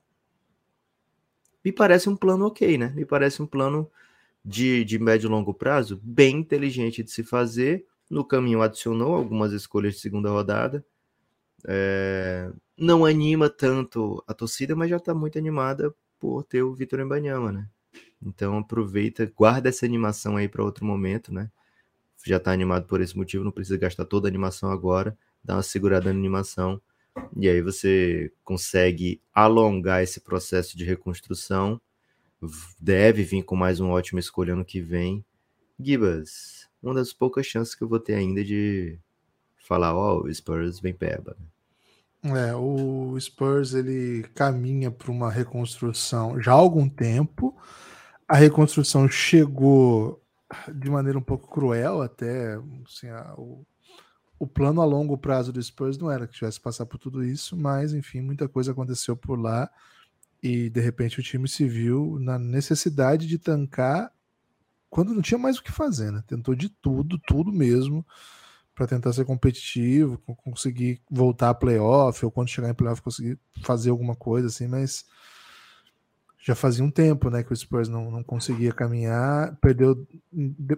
Me 1.67 1.73
parece 1.73 2.09
um 2.09 2.15
plano 2.15 2.47
ok, 2.47 2.79
né? 2.79 2.93
Me 2.95 3.05
parece 3.05 3.43
um 3.43 3.47
plano 3.47 3.91
de, 4.45 4.85
de 4.85 5.01
médio 5.01 5.27
e 5.27 5.31
longo 5.31 5.53
prazo 5.53 6.01
bem 6.01 6.37
inteligente 6.37 7.03
de 7.03 7.11
se 7.11 7.25
fazer. 7.25 7.85
No 8.09 8.25
caminho 8.25 8.63
adicionou 8.63 9.17
algumas 9.17 9.53
escolhas 9.53 9.95
de 9.95 10.01
segunda 10.01 10.31
rodada. 10.31 10.87
É, 11.67 12.53
não 12.79 13.05
anima 13.05 13.51
tanto 13.51 14.23
a 14.29 14.33
torcida, 14.33 14.77
mas 14.77 14.91
já 14.91 14.99
está 14.99 15.13
muito 15.13 15.39
animada 15.39 15.93
por 16.21 16.45
ter 16.45 16.63
o 16.63 16.73
Vitor 16.73 17.01
Embanyama, 17.01 17.51
né? 17.51 17.69
Então 18.23 18.59
aproveita, 18.59 19.29
guarda 19.35 19.69
essa 19.69 19.85
animação 19.85 20.37
aí 20.37 20.49
para 20.49 20.63
outro 20.63 20.85
momento, 20.85 21.35
né? 21.35 21.51
Já 22.25 22.37
está 22.37 22.53
animado 22.53 22.87
por 22.87 23.01
esse 23.01 23.17
motivo, 23.17 23.43
não 23.43 23.51
precisa 23.51 23.77
gastar 23.77 24.05
toda 24.05 24.29
a 24.29 24.31
animação 24.31 24.71
agora, 24.71 25.19
dá 25.43 25.57
uma 25.57 25.65
segurada 25.65 26.13
na 26.13 26.17
animação 26.17 26.81
e 27.37 27.49
aí 27.49 27.61
você 27.61 28.33
consegue 28.45 29.21
alongar 29.33 30.03
esse 30.03 30.21
processo 30.21 30.77
de 30.77 30.85
reconstrução. 30.85 31.81
Deve 32.81 33.23
vir 33.23 33.43
com 33.43 33.57
mais 33.57 33.81
uma 33.81 33.93
ótima 33.93 34.21
escolha 34.21 34.53
ano 34.53 34.65
que 34.65 34.81
vem. 34.81 35.25
Gibas, 35.79 36.69
uma 36.83 36.95
das 36.95 37.13
poucas 37.13 37.47
chances 37.47 37.75
que 37.75 37.83
eu 37.83 37.89
vou 37.89 38.01
ter 38.01 38.15
ainda 38.15 38.43
de 38.43 38.99
falar, 39.67 39.95
ó, 39.95 40.17
oh, 40.17 40.23
o 40.23 40.35
Spurs 40.35 40.81
vem 40.81 40.95
peba. 40.95 41.37
É, 42.23 42.55
o 42.55 43.17
Spurs 43.21 43.75
ele 43.75 44.25
caminha 44.35 44.91
para 44.91 45.11
uma 45.11 45.31
reconstrução 45.31 46.41
já 46.41 46.53
há 46.53 46.55
algum 46.55 46.89
tempo. 46.89 47.57
A 48.27 48.37
reconstrução 48.37 49.09
chegou 49.09 50.21
de 50.73 50.91
maneira 50.91 51.19
um 51.19 51.23
pouco 51.23 51.49
cruel, 51.49 52.03
até 52.03 52.59
assim, 52.87 53.09
a, 53.09 53.35
o, 53.37 53.65
o 54.39 54.47
plano 54.47 54.81
a 54.81 54.85
longo 54.85 55.17
prazo 55.17 55.53
do 55.53 55.63
Spurs 55.63 55.97
não 55.99 56.11
era 56.11 56.27
que 56.27 56.35
tivesse 56.35 56.61
passar 56.61 56.87
por 56.87 56.99
tudo 56.99 57.25
isso, 57.25 57.57
mas 57.57 57.95
enfim, 57.95 58.21
muita 58.21 58.49
coisa 58.49 58.73
aconteceu 58.73 59.17
por 59.17 59.39
lá 59.39 59.71
e 60.43 60.69
de 60.69 60.81
repente 60.81 61.19
o 61.19 61.23
time 61.23 61.49
se 61.49 61.67
viu 61.67 62.19
na 62.21 62.39
necessidade 62.39 63.27
de 63.27 63.39
tancar 63.39 64.13
quando 64.91 65.15
não 65.15 65.23
tinha 65.23 65.39
mais 65.39 65.59
o 65.59 65.63
que 65.63 65.73
fazer, 65.73 66.11
né? 66.11 66.23
Tentou 66.27 66.55
de 66.55 66.69
tudo, 66.69 67.19
tudo 67.19 67.53
mesmo, 67.53 68.07
para 68.75 68.87
tentar 68.87 69.13
ser 69.13 69.25
competitivo, 69.25 70.19
conseguir 70.37 71.01
voltar 71.11 71.51
a 71.51 71.55
playoff, 71.55 72.25
ou 72.25 72.31
quando 72.31 72.49
chegar 72.49 72.71
em 72.71 72.75
playoff 72.75 73.03
conseguir 73.03 73.39
fazer 73.63 73.91
alguma 73.91 74.15
coisa 74.15 74.49
assim, 74.49 74.67
mas 74.67 75.05
já 76.39 76.55
fazia 76.55 76.85
um 76.85 76.91
tempo, 76.91 77.29
né, 77.29 77.43
que 77.43 77.53
o 77.53 77.57
Spurs 77.57 77.89
não, 77.89 78.11
não 78.11 78.23
conseguia 78.23 78.73
caminhar, 78.73 79.57
perdeu 79.57 80.07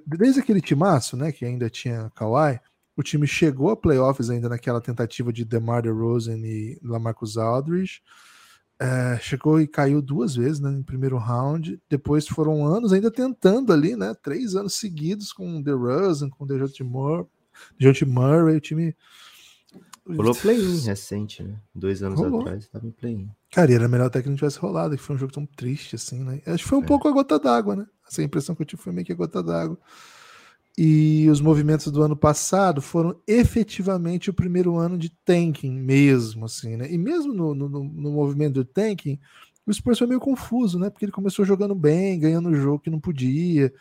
desde 0.06 0.40
aquele 0.40 0.60
timaço, 0.60 1.16
né, 1.16 1.30
que 1.30 1.44
ainda 1.44 1.68
tinha 1.68 2.10
Kawhi, 2.14 2.58
o 2.98 3.02
time 3.02 3.28
chegou 3.28 3.70
a 3.70 3.76
playoffs 3.76 4.28
ainda 4.28 4.48
naquela 4.48 4.80
tentativa 4.80 5.32
de 5.32 5.44
DeMar 5.44 5.82
DeRozan 5.82 6.36
e 6.38 6.76
LaMarcus 6.82 7.38
Aldridge. 7.38 8.02
É, 8.76 9.16
chegou 9.20 9.60
e 9.60 9.68
caiu 9.68 10.02
duas 10.02 10.34
vezes 10.34 10.58
né, 10.58 10.68
no 10.68 10.82
primeiro 10.82 11.16
round. 11.16 11.80
Depois 11.88 12.26
foram 12.26 12.66
anos 12.66 12.92
ainda 12.92 13.08
tentando 13.08 13.72
ali, 13.72 13.94
né? 13.94 14.16
Três 14.20 14.56
anos 14.56 14.74
seguidos 14.74 15.32
com 15.32 15.62
DeRozan, 15.62 16.28
com 16.28 16.44
DeJounte 16.44 16.82
Murray, 16.82 17.24
DeJounte 17.78 18.04
Murray, 18.04 18.56
o 18.56 18.60
time... 18.60 18.96
Rolou 20.04 20.34
play-in 20.42 20.80
recente, 20.80 21.44
né? 21.44 21.54
Dois 21.72 22.02
anos 22.02 22.18
Rolou. 22.18 22.40
atrás 22.40 22.64
estava 22.64 22.84
em 22.84 22.90
play-in. 22.90 23.30
Cara, 23.52 23.72
era 23.72 23.86
melhor 23.86 24.06
até 24.06 24.20
que 24.20 24.28
não 24.28 24.34
tivesse 24.34 24.58
rolado, 24.58 24.96
que 24.96 25.02
foi 25.02 25.14
um 25.14 25.18
jogo 25.20 25.32
tão 25.32 25.46
triste, 25.46 25.94
assim, 25.94 26.24
né? 26.24 26.42
Acho 26.46 26.64
que 26.64 26.68
foi 26.68 26.78
um 26.78 26.82
é. 26.82 26.86
pouco 26.86 27.06
a 27.06 27.12
gota 27.12 27.38
d'água, 27.38 27.76
né? 27.76 27.86
Essa 28.10 28.24
impressão 28.24 28.56
que 28.56 28.62
eu 28.62 28.66
tive 28.66 28.82
foi 28.82 28.92
meio 28.92 29.06
que 29.06 29.12
a 29.12 29.16
gota 29.16 29.40
d'água. 29.40 29.78
E 30.80 31.28
os 31.28 31.40
movimentos 31.40 31.90
do 31.90 32.00
ano 32.04 32.14
passado 32.14 32.80
foram 32.80 33.20
efetivamente 33.26 34.30
o 34.30 34.32
primeiro 34.32 34.76
ano 34.76 34.96
de 34.96 35.10
tanking 35.24 35.72
mesmo, 35.72 36.44
assim, 36.44 36.76
né? 36.76 36.88
E 36.88 36.96
mesmo 36.96 37.34
no, 37.34 37.52
no, 37.52 37.68
no 37.68 38.12
movimento 38.12 38.54
do 38.54 38.64
tanking, 38.64 39.18
o 39.66 39.74
Spurs 39.74 39.98
foi 39.98 40.06
meio 40.06 40.20
confuso, 40.20 40.78
né? 40.78 40.88
Porque 40.88 41.04
ele 41.04 41.10
começou 41.10 41.44
jogando 41.44 41.74
bem, 41.74 42.20
ganhando 42.20 42.50
o 42.50 42.54
jogo 42.54 42.78
que 42.78 42.90
não 42.90 43.00
podia, 43.00 43.74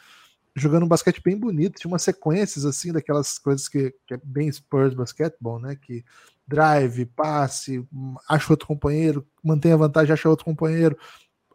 jogando 0.56 0.86
um 0.86 0.88
basquete 0.88 1.22
bem 1.24 1.38
bonito, 1.38 1.80
tinha 1.80 1.88
umas 1.88 2.02
sequências 2.02 2.66
assim 2.66 2.92
daquelas 2.92 3.38
coisas 3.38 3.70
que, 3.70 3.94
que 4.08 4.16
é 4.16 4.20
bem 4.24 4.52
Spurs 4.52 4.96
basquetebol, 4.96 5.60
né? 5.60 5.76
Que 5.76 6.04
drive, 6.48 7.06
passe, 7.06 7.88
acha 8.28 8.52
outro 8.52 8.66
companheiro, 8.66 9.24
mantém 9.44 9.72
a 9.72 9.78
vantagem, 9.78 10.14
acha 10.14 10.28
outro 10.28 10.46
companheiro, 10.46 10.98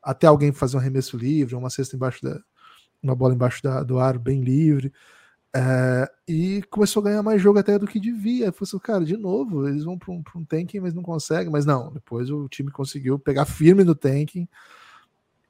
até 0.00 0.28
alguém 0.28 0.52
fazer 0.52 0.76
um 0.76 0.78
arremesso 0.78 1.16
livre, 1.16 1.56
uma 1.56 1.68
cesta 1.68 1.96
embaixo 1.96 2.22
da 2.22 2.40
uma 3.02 3.16
bola 3.16 3.34
embaixo 3.34 3.60
da, 3.60 3.82
do 3.82 3.98
aro 3.98 4.20
bem 4.20 4.40
livre. 4.40 4.92
É, 5.54 6.10
e 6.26 6.62
começou 6.70 7.00
a 7.00 7.04
ganhar 7.04 7.22
mais 7.22 7.40
jogo 7.40 7.58
até 7.58 7.78
do 7.78 7.86
que 7.86 8.00
devia. 8.00 8.52
Falei 8.52 8.68
assim, 8.68 8.78
cara, 8.78 9.04
de 9.04 9.16
novo, 9.16 9.68
eles 9.68 9.84
vão 9.84 9.98
para 9.98 10.12
um, 10.12 10.22
um 10.36 10.44
tanking, 10.44 10.80
mas 10.80 10.94
não 10.94 11.02
conseguem. 11.02 11.52
Mas 11.52 11.66
não, 11.66 11.92
depois 11.92 12.30
o 12.30 12.48
time 12.48 12.70
conseguiu 12.70 13.18
pegar 13.18 13.44
firme 13.44 13.84
no 13.84 13.94
tanking 13.94 14.48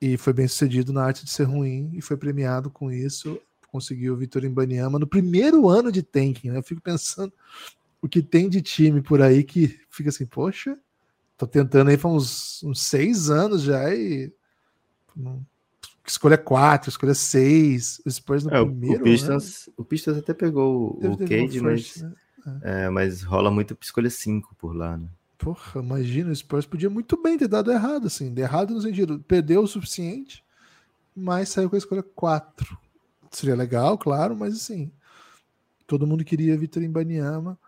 e 0.01 0.17
foi 0.17 0.33
bem 0.33 0.49
sucedido 0.49 0.93
na 0.93 1.05
arte 1.05 1.25
de 1.25 1.31
ser 1.31 1.45
ruim 1.45 1.93
e 1.95 2.03
foi 2.03 2.17
premiado 2.17 2.69
com 2.69 2.91
isso. 2.91 3.41
Conseguiu 3.71 4.15
o 4.15 4.17
Vitor 4.17 4.45
Imbaniama 4.45 4.99
no 4.99 5.07
primeiro 5.07 5.69
ano 5.69 5.93
de 5.93 6.03
tanking. 6.03 6.51
Né? 6.51 6.59
Eu 6.59 6.63
fico 6.63 6.81
pensando 6.81 7.33
o 8.01 8.09
que 8.09 8.21
tem 8.21 8.49
de 8.49 8.61
time 8.61 9.01
por 9.01 9.23
aí 9.23 9.45
que 9.45 9.81
fica 9.89 10.09
assim, 10.09 10.27
poxa, 10.27 10.77
tô 11.39 11.47
tentando 11.47 11.89
aí 11.89 11.97
faz 11.97 12.15
uns, 12.15 12.63
uns 12.65 12.83
seis 12.83 13.31
anos 13.31 13.63
já 13.63 13.95
e 13.95 14.33
escolha 16.07 16.37
4, 16.37 16.89
escolha 16.91 17.15
6, 17.15 18.03
o 18.05 18.11
Spurs 18.11 18.45
no 18.45 18.55
é, 18.55 18.65
primeiro. 18.65 19.01
O 19.01 19.05
Pistons, 19.05 19.67
né? 19.69 19.75
o 19.77 19.85
Pistons 19.85 20.19
até 20.19 20.35
pegou 20.35 20.99
o 21.03 21.19
Cade, 21.19 21.61
mas, 21.61 22.03
né? 22.03 22.13
é. 22.63 22.87
É, 22.87 22.91
mas 22.91 23.23
rola 23.23 23.51
muito 23.51 23.77
escolha 23.81 24.11
5 24.11 24.55
por 24.57 24.75
lá, 24.75 24.97
né? 24.97 25.09
Porra, 25.39 25.81
imagina, 25.81 26.31
o 26.31 26.37
Spurs 26.37 26.67
podia 26.67 26.89
muito 26.89 27.21
bem 27.21 27.37
ter 27.37 27.49
dado 27.49 27.73
errado, 27.73 28.07
assim, 28.07 28.33
de 28.33 28.41
errado 28.41 28.73
no 28.73 28.81
sentido, 28.81 29.19
perdeu 29.27 29.63
o 29.63 29.67
suficiente, 29.67 30.45
mas 31.15 31.49
saiu 31.49 31.69
com 31.69 31.75
a 31.75 31.79
escolha 31.79 32.03
4. 32.03 32.79
Seria 33.31 33.57
legal, 33.57 33.99
claro, 33.99 34.37
mas 34.37 34.55
assim, 34.55 34.93
todo 35.87 36.07
mundo 36.07 36.25
queria 36.25 36.57
Vitor 36.57 36.83
Imbaniama. 36.83 37.59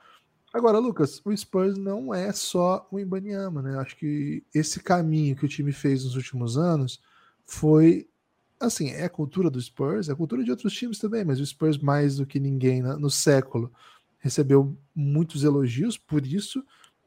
Agora, 0.53 0.79
Lucas, 0.79 1.21
o 1.25 1.37
Spurs 1.37 1.77
não 1.77 2.15
é 2.15 2.33
só 2.33 2.87
o 2.93 3.01
Imbaniama, 3.01 3.61
né? 3.61 3.77
Acho 3.79 3.97
que 3.97 4.45
esse 4.55 4.79
caminho 4.79 5.35
que 5.35 5.45
o 5.45 5.49
time 5.49 5.73
fez 5.73 6.05
nos 6.05 6.15
últimos 6.15 6.57
anos 6.57 7.03
foi 7.45 8.09
assim, 8.67 8.91
é 8.91 9.05
a 9.05 9.11
cultura 9.11 9.51
do 9.51 9.61
Spurs, 9.61 10.09
é 10.09 10.13
a 10.13 10.17
cultura 10.17 10.43
de 10.43 10.51
outros 10.51 10.73
times 10.73 10.99
também, 10.99 11.25
mas 11.25 11.41
o 11.41 11.47
Spurs 11.47 11.79
mais 11.79 12.17
do 12.17 12.27
que 12.27 12.41
ninguém 12.41 12.83
no 12.83 13.11
século 13.11 13.73
recebeu 14.19 14.77
muitos 14.95 15.45
elogios, 15.45 15.99
por 15.99 16.27
isso 16.27 16.65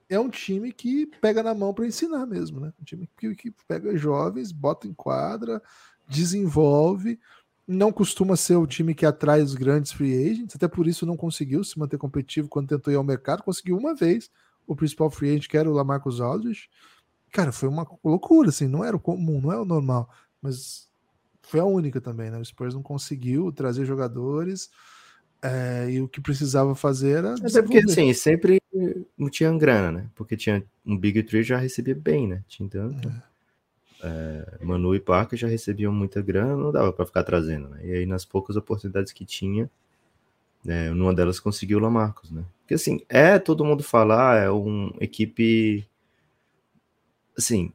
é 0.10 0.20
um 0.20 0.30
time 0.30 0.72
que 0.72 1.06
pega 1.20 1.44
na 1.44 1.54
mão 1.54 1.74
para 1.74 1.86
ensinar 1.86 2.26
mesmo, 2.26 2.60
né? 2.60 2.72
Um 2.80 2.84
time 2.84 3.10
que, 3.18 3.36
que 3.36 3.54
pega 3.68 3.98
jovens, 3.98 4.52
bota 4.52 4.88
em 4.88 4.94
quadra, 4.94 5.62
desenvolve, 6.08 7.20
não 7.68 7.92
costuma 7.92 8.38
ser 8.38 8.56
o 8.56 8.66
time 8.66 8.96
que 8.96 9.06
atrai 9.06 9.42
os 9.42 9.54
grandes 9.54 9.92
free 9.92 10.30
agents, 10.30 10.56
até 10.56 10.68
por 10.68 10.88
isso 10.88 11.06
não 11.06 11.18
conseguiu 11.18 11.64
se 11.64 11.78
manter 11.78 11.98
competitivo 11.98 12.48
quando 12.48 12.70
tentou 12.70 12.94
ir 12.94 12.96
ao 12.96 13.04
mercado, 13.04 13.44
conseguiu 13.44 13.78
uma 13.78 13.94
vez 13.94 14.32
o 14.66 14.76
principal 14.76 15.12
free 15.12 15.32
agent, 15.32 15.48
que 15.50 15.58
era 15.58 15.70
o 15.70 15.74
Lamarcus 15.74 16.22
Aldridge. 16.22 16.70
Cara, 17.32 17.52
foi 17.52 17.68
uma 17.68 17.86
loucura, 18.04 18.50
assim, 18.50 18.68
não 18.68 18.86
era 18.86 18.96
o 18.96 19.00
comum, 19.00 19.42
não 19.42 19.52
é 19.52 19.60
o 19.60 19.66
normal, 19.66 20.10
mas 20.42 20.87
foi 21.48 21.60
a 21.60 21.66
única 21.66 22.02
também, 22.02 22.30
né? 22.30 22.38
O 22.38 22.46
Spurs 22.46 22.74
não 22.74 22.84
conseguiu 22.84 23.52
trazer 23.52 23.86
jogadores 23.86 24.70
é, 25.42 25.88
e 25.90 26.02
o 26.02 26.08
que 26.08 26.20
precisava 26.20 26.76
fazer 26.76 27.18
era. 27.18 27.34
Até 27.36 27.62
porque 27.62 27.80
assim, 27.80 28.14
sempre 28.14 28.62
não 29.18 29.30
tinha 29.30 29.56
grana, 29.58 29.92
né? 29.92 30.10
Porque 30.16 30.36
tinha 30.36 30.64
um 30.86 30.98
Big 30.98 31.24
Tree 31.24 31.44
já 31.44 31.58
recebia 31.58 31.96
bem, 31.96 32.28
né? 32.28 32.44
Tinha 32.48 32.68
tanto. 32.70 33.08
É. 33.08 33.38
É, 34.00 34.64
Manu 34.64 34.94
e 34.94 35.00
Parker 35.00 35.40
já 35.40 35.48
recebiam 35.48 35.92
muita 35.92 36.22
grana, 36.22 36.56
não 36.56 36.72
dava 36.72 36.94
para 36.94 37.06
ficar 37.06 37.24
trazendo, 37.24 37.70
né? 37.70 37.80
E 37.84 37.92
aí, 37.94 38.06
nas 38.06 38.26
poucas 38.26 38.56
oportunidades 38.56 39.12
que 39.12 39.26
tinha, 39.26 39.70
né, 40.64 40.92
numa 40.92 41.14
delas 41.14 41.40
conseguiu 41.40 41.80
o 41.80 41.82
Lamarcos, 41.82 42.30
né? 42.30 42.44
Porque 42.60 42.76
assim, 42.76 43.02
é 43.10 43.40
todo 43.40 43.66
mundo 43.66 43.82
falar, 43.82 44.44
é 44.44 44.50
uma 44.50 44.94
equipe. 45.00 45.88
Assim, 47.36 47.72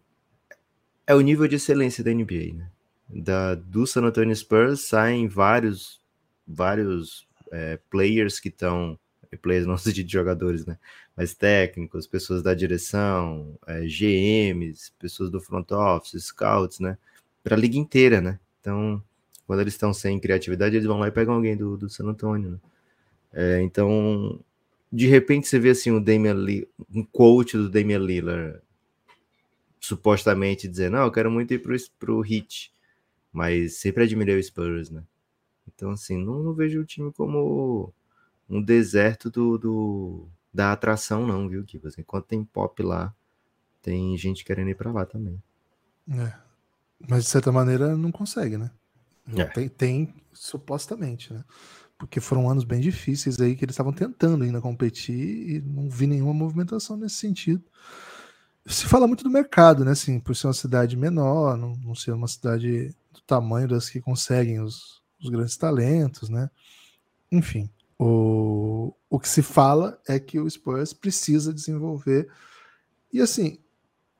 é 1.07 1.14
o 1.14 1.21
nível 1.21 1.49
de 1.49 1.57
excelência 1.57 2.05
da 2.05 2.12
NBA, 2.12 2.55
né? 2.55 2.71
Da, 3.12 3.54
do 3.54 3.87
San 3.87 4.02
Antonio 4.02 4.35
Spurs 4.35 4.81
saem 4.81 5.28
vários, 5.28 6.00
vários 6.47 7.26
é, 7.50 7.78
players 7.90 8.40
que 8.40 8.49
estão, 8.49 8.99
players 9.42 9.66
não 9.69 9.76
de 9.76 10.07
jogadores, 10.07 10.64
né? 10.64 10.78
Mas 11.16 11.35
técnicos, 11.35 12.07
pessoas 12.07 12.42
da 12.42 12.54
direção, 12.54 13.59
é, 13.66 13.83
GMs, 13.83 14.92
pessoas 14.99 15.31
do 15.31 15.40
front 15.40 15.71
office, 15.73 16.25
scouts, 16.25 16.81
né? 16.81 16.97
Para 17.45 17.54
a 17.54 17.59
liga 17.59 17.76
inteira, 17.76 18.21
né? 18.21 18.38
Então, 18.61 19.02
quando 19.47 19.61
eles 19.61 19.75
estão 19.75 19.92
sem 19.92 20.19
criatividade, 20.19 20.76
eles 20.76 20.87
vão 20.87 20.99
lá 20.99 21.09
e 21.09 21.12
pegam 21.12 21.35
alguém 21.35 21.57
do, 21.57 21.76
do 21.76 21.90
San 21.90 22.07
Antonio, 22.07 22.52
né? 22.52 22.59
É, 23.35 23.62
então, 23.62 24.40
de 24.90 25.07
repente 25.07 25.49
você 25.49 25.59
vê 25.59 25.71
assim 25.71 25.90
o 25.90 26.00
Damian 26.00 26.35
Lee, 26.35 26.69
um 26.95 27.02
coach 27.02 27.57
do 27.57 27.71
Damian 27.71 27.99
Lillard 27.99 28.61
supostamente 29.81 30.69
dizer, 30.69 30.90
não, 30.90 31.04
eu 31.04 31.11
quero 31.11 31.31
muito 31.31 31.52
ir 31.52 31.59
pro, 31.59 31.75
pro 31.99 32.21
Hit, 32.21 32.73
mas 33.33 33.79
sempre 33.79 34.05
admirei 34.05 34.39
o 34.39 34.43
Spurs, 34.43 34.91
né? 34.91 35.03
Então, 35.67 35.91
assim, 35.91 36.23
não, 36.23 36.43
não 36.43 36.53
vejo 36.53 36.81
o 36.81 36.85
time 36.85 37.12
como 37.12 37.93
um 38.49 38.61
deserto 38.61 39.31
do, 39.31 39.57
do 39.57 40.29
da 40.53 40.73
atração, 40.73 41.27
não, 41.27 41.49
viu, 41.49 41.65
Kivas? 41.65 41.97
Enquanto 41.97 42.27
tem 42.27 42.45
pop 42.45 42.83
lá, 42.83 43.15
tem 43.81 44.17
gente 44.19 44.45
querendo 44.45 44.69
ir 44.69 44.77
para 44.77 44.93
lá 44.93 45.07
também. 45.07 45.43
É. 46.11 46.35
Mas 47.09 47.25
de 47.25 47.31
certa 47.31 47.51
maneira 47.51 47.97
não 47.97 48.12
consegue, 48.12 48.59
né? 48.59 48.71
É. 49.37 49.45
Tem, 49.47 49.69
tem, 49.69 50.15
supostamente, 50.33 51.33
né? 51.33 51.45
Porque 51.97 52.21
foram 52.21 52.51
anos 52.51 52.65
bem 52.65 52.81
difíceis 52.81 53.41
aí 53.41 53.55
que 53.55 53.65
eles 53.65 53.75
estavam 53.75 53.93
tentando 53.93 54.45
ainda 54.45 54.61
competir 54.61 55.57
e 55.57 55.61
não 55.61 55.89
vi 55.89 56.07
nenhuma 56.07 56.35
movimentação 56.35 56.97
nesse 56.97 57.17
sentido. 57.17 57.62
Se 58.66 58.87
fala 58.87 59.07
muito 59.07 59.25
do 59.25 59.31
mercado, 59.31 59.85
né? 59.85 59.92
Assim, 59.92 60.21
por 60.21 60.37
ser 60.37 60.47
uma 60.47 60.52
cidade 60.52 60.97
menor, 60.97 61.57
não, 61.57 61.75
não 61.76 61.95
ser 61.95 62.12
uma 62.12 62.28
cidade 62.28 62.95
do 63.12 63.21
tamanho 63.26 63.69
das 63.69 63.90
que 63.90 64.00
conseguem 64.00 64.61
os, 64.61 65.02
os 65.21 65.28
grandes 65.28 65.57
talentos, 65.57 66.28
né? 66.28 66.49
Enfim, 67.31 67.69
o, 67.99 68.95
o 69.11 69.19
que 69.19 69.28
se 69.28 69.42
fala 69.42 70.00
é 70.07 70.19
que 70.19 70.38
o 70.38 70.49
Spurs 70.49 70.92
precisa 70.92 71.52
desenvolver. 71.52 72.28
E 73.12 73.21
assim, 73.21 73.59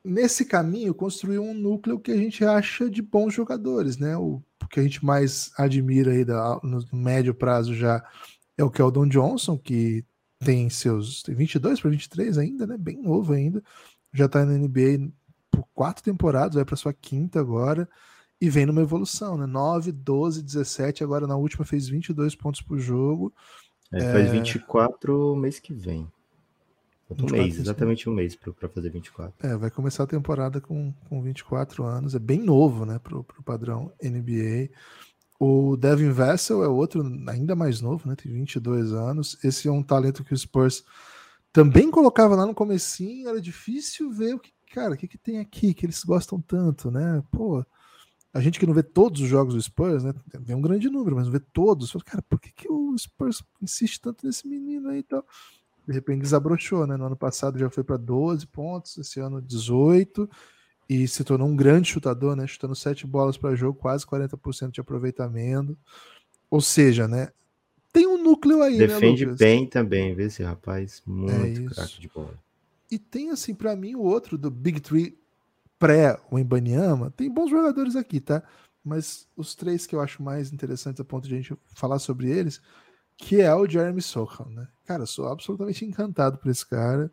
nesse 0.05 0.45
caminho, 0.45 0.95
construir 0.95 1.39
um 1.39 1.55
núcleo 1.55 2.01
que 2.01 2.11
a 2.11 2.17
gente 2.17 2.45
acha 2.45 2.91
de 2.91 3.03
bons 3.03 3.35
jogadores, 3.35 3.97
né? 3.97 4.17
O 4.17 4.43
que 4.71 4.81
a 4.81 4.83
gente 4.83 5.05
mais 5.05 5.53
admira 5.57 6.13
aí 6.13 6.25
da, 6.25 6.59
no 6.63 6.85
médio 6.93 7.35
prazo 7.35 7.75
já 7.75 8.03
é 8.57 8.65
o 8.65 8.71
Keldon 8.71 9.07
Johnson, 9.07 9.59
que 9.59 10.05
tem 10.39 10.69
seus 10.71 11.23
tem 11.23 11.35
22 11.35 11.81
para 11.81 11.91
23 11.91 12.39
ainda, 12.39 12.67
né? 12.67 12.77
Bem 12.77 13.01
novo 13.01 13.33
ainda. 13.33 13.63
Já 14.13 14.27
está 14.27 14.45
na 14.45 14.59
NBA 14.59 15.11
por 15.51 15.67
quatro 15.75 16.03
temporadas, 16.03 16.55
vai 16.55 16.65
para 16.65 16.77
sua 16.77 16.93
quinta 16.93 17.41
agora 17.41 17.89
e 18.41 18.51
vem 18.51 18.67
numa 18.67 18.83
evolução, 18.83 19.37
né? 19.37 19.47
9, 19.47 19.93
12, 19.93 20.43
17, 20.43 21.05
agora 21.05 21.27
na 21.27 21.37
última 21.37 21.65
fez 21.65 21.89
22 21.89 22.35
pontos 22.35 22.61
por 22.61 22.79
jogo. 22.79 23.33
É, 23.93 24.13
faz 24.13 24.31
24 24.31 25.37
mês 25.37 25.61
que 25.61 25.73
vem. 25.73 26.11
Um 27.11 27.31
mês, 27.31 27.59
exatamente 27.59 28.09
um 28.09 28.15
mês 28.15 28.35
para 28.35 28.69
fazer 28.69 28.91
24. 28.91 29.35
É, 29.47 29.57
vai 29.57 29.71
começar 29.71 30.05
a 30.05 30.07
temporada 30.07 30.61
com, 30.61 30.93
com 31.09 31.23
24 31.23 31.85
anos. 31.85 32.15
É 32.15 32.19
bem 32.19 32.41
novo, 32.41 32.87
né, 32.87 32.99
pro, 32.99 33.23
pro 33.23 33.43
padrão 33.43 33.93
NBA. 34.03 34.71
O 35.39 35.77
Devin 35.77 36.11
Vessel 36.11 36.65
é 36.65 36.69
outro 36.69 37.03
ainda 37.29 37.55
mais 37.55 37.81
novo, 37.81 38.09
né? 38.09 38.15
Tem 38.17 38.33
22 38.33 38.93
anos. 38.93 39.37
Esse 39.45 39.69
é 39.69 39.73
um 39.73 39.83
talento 39.83 40.25
que 40.25 40.33
o 40.33 40.39
Spurs 40.39 40.85
também 41.53 41.91
colocava 41.91 42.35
lá 42.35 42.47
no 42.47 42.55
comecinho. 42.55 43.29
Era 43.29 43.41
difícil 43.41 44.11
ver 44.11 44.35
o 44.35 44.39
que, 44.39 44.53
cara, 44.73 44.95
o 44.95 44.97
que, 44.97 45.07
que 45.07 45.19
tem 45.19 45.39
aqui 45.39 45.75
que 45.75 45.85
eles 45.87 46.03
gostam 46.03 46.41
tanto, 46.41 46.91
né? 46.91 47.23
Pô, 47.31 47.65
a 48.33 48.41
gente 48.41 48.59
que 48.59 48.67
não 48.67 48.73
vê 48.73 48.83
todos 48.83 49.21
os 49.21 49.29
jogos 49.29 49.55
do 49.55 49.61
Spurs, 49.61 50.03
né? 50.03 50.15
Vê 50.41 50.55
um 50.55 50.63
grande 50.63 50.89
número, 50.89 51.17
mas 51.17 51.27
não 51.27 51.33
vê 51.33 51.41
todos. 51.41 51.91
Fala, 51.91 52.05
cara, 52.05 52.23
por 52.23 52.41
que, 52.41 52.51
que 52.51 52.71
o 52.71 52.97
Spurs 52.97 53.45
insiste 53.61 54.01
tanto 54.01 54.27
nesse 54.27 54.49
menino 54.49 54.89
aí 54.89 55.01
e 55.01 55.03
tal? 55.03 55.25
De 55.87 55.93
repente 55.93 56.23
desabrochou, 56.23 56.87
né? 56.87 56.97
No 56.97 57.05
ano 57.05 57.17
passado 57.17 57.59
já 57.59 57.69
foi 57.69 57.85
para 57.85 57.99
12 57.99 58.47
pontos, 58.47 58.97
esse 58.97 59.21
ano 59.21 59.43
18, 59.43 60.29
e 60.89 61.07
se 61.07 61.23
tornou 61.25 61.49
um 61.49 61.57
grande 61.57 61.89
chutador, 61.89 62.35
né? 62.35 62.47
Chutando 62.47 62.75
7 62.75 63.07
bolas 63.07 63.37
para 63.37 63.55
jogo, 63.55 63.79
quase 63.79 64.07
40% 64.07 64.71
de 64.71 64.81
aproveitamento. 64.81 65.77
Ou 66.51 66.61
seja, 66.61 67.07
né? 67.07 67.29
Tem 67.93 68.07
um 68.07 68.17
núcleo 68.17 68.63
aí, 68.63 68.79
Defende 68.79 69.27
né, 69.27 69.35
bem 69.39 69.67
também, 69.67 70.15
vê 70.15 70.25
esse 70.25 70.43
rapaz, 70.43 71.03
muito 71.05 71.61
é 71.61 71.75
craque 71.75 72.01
de 72.01 72.09
bola. 72.09 72.39
E 72.91 72.99
tem 72.99 73.31
assim 73.31 73.55
para 73.55 73.77
mim 73.77 73.95
o 73.95 74.01
outro 74.01 74.39
do 74.39 74.51
Big 74.51 74.81
Three 74.81 75.19
pré 75.79 76.19
o 76.31 76.39
Embanyama, 76.39 77.11
tem 77.11 77.29
bons 77.29 77.51
jogadores 77.51 77.97
aqui, 77.97 78.21
tá? 78.21 78.43
Mas 78.85 79.29
os 79.37 79.55
três 79.55 79.87
que 79.87 79.95
eu 79.95 80.01
acho 80.01 80.23
mais 80.23 80.53
interessantes 80.53 81.01
a 81.01 81.05
ponto 81.05 81.29
de 81.29 81.35
a 81.35 81.37
gente 81.37 81.57
falar 81.75 81.99
sobre 81.99 82.31
eles, 82.31 82.61
que 83.17 83.41
é 83.41 83.55
o 83.55 83.69
Jeremy 83.69 84.01
Sohan, 84.01 84.47
né? 84.51 84.69
Cara, 84.85 85.07
sou 85.07 85.29
absolutamente 85.29 85.85
encantado 85.85 86.39
por 86.39 86.51
esse 86.51 86.67
cara. 86.67 87.11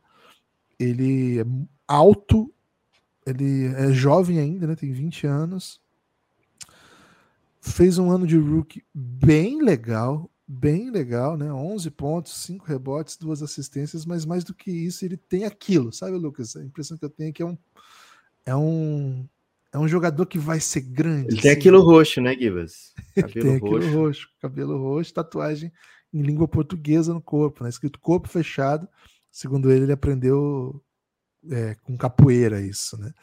Ele 0.80 1.40
é 1.40 1.46
alto, 1.88 2.54
ele 3.26 3.66
é 3.76 3.92
jovem 3.92 4.40
ainda, 4.40 4.68
né? 4.68 4.76
Tem 4.76 4.92
20 4.92 5.28
anos. 5.28 5.82
Fez 7.62 7.98
um 7.98 8.10
ano 8.10 8.26
de 8.26 8.38
rookie 8.38 8.84
bem 8.94 9.62
legal, 9.62 10.30
bem 10.52 10.90
legal, 10.90 11.38
né? 11.38 11.54
11 11.54 11.92
pontos, 11.92 12.34
5 12.38 12.66
rebotes, 12.66 13.16
duas 13.16 13.44
assistências, 13.44 14.04
mas 14.04 14.26
mais 14.26 14.44
do 14.44 14.52
que 14.52 14.72
isso, 14.72 15.06
ele 15.06 15.16
tem 15.16 15.46
aquilo, 15.46 15.94
sabe, 15.94 16.18
Lucas? 16.18 16.56
A 16.56 16.64
impressão 16.64 16.98
que 16.98 17.06
eu 17.06 17.10
tenho 17.10 17.30
é 17.30 17.32
que 17.32 17.44
é 17.44 17.46
um 17.46 17.58
é 18.44 18.56
um 18.56 19.30
é 19.72 19.78
um 19.78 19.88
jogador 19.88 20.26
que 20.26 20.40
vai 20.40 20.60
ser 20.60 20.82
grande. 20.82 21.28
Ele 21.28 21.42
tem 21.42 21.52
assim. 21.52 21.60
aquilo 21.60 21.84
roxo, 21.84 22.20
né, 22.20 22.34
Gibas? 22.34 22.96
Cabelo 23.16 23.46
tem 23.46 23.56
aquilo 23.58 23.80
roxo. 23.80 23.98
roxo. 23.98 24.28
cabelo 24.42 24.78
roxo, 24.80 25.14
tatuagem 25.14 25.72
em 26.12 26.24
língua 26.24 26.48
portuguesa 26.48 27.14
no 27.14 27.22
corpo, 27.22 27.64
né? 27.64 27.70
Escrito 27.70 28.00
corpo 28.00 28.28
fechado. 28.28 28.90
Segundo 29.30 29.72
ele, 29.72 29.84
ele 29.84 29.92
aprendeu 29.92 30.84
é, 31.52 31.76
com 31.84 31.96
capoeira 31.96 32.60
isso, 32.60 33.00
né? 33.00 33.14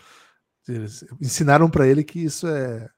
Eles 0.69 1.05
ensinaram 1.21 1.69
para 1.69 1.89
ele 1.89 2.05
que 2.05 2.21
isso 2.21 2.47
é 2.47 2.89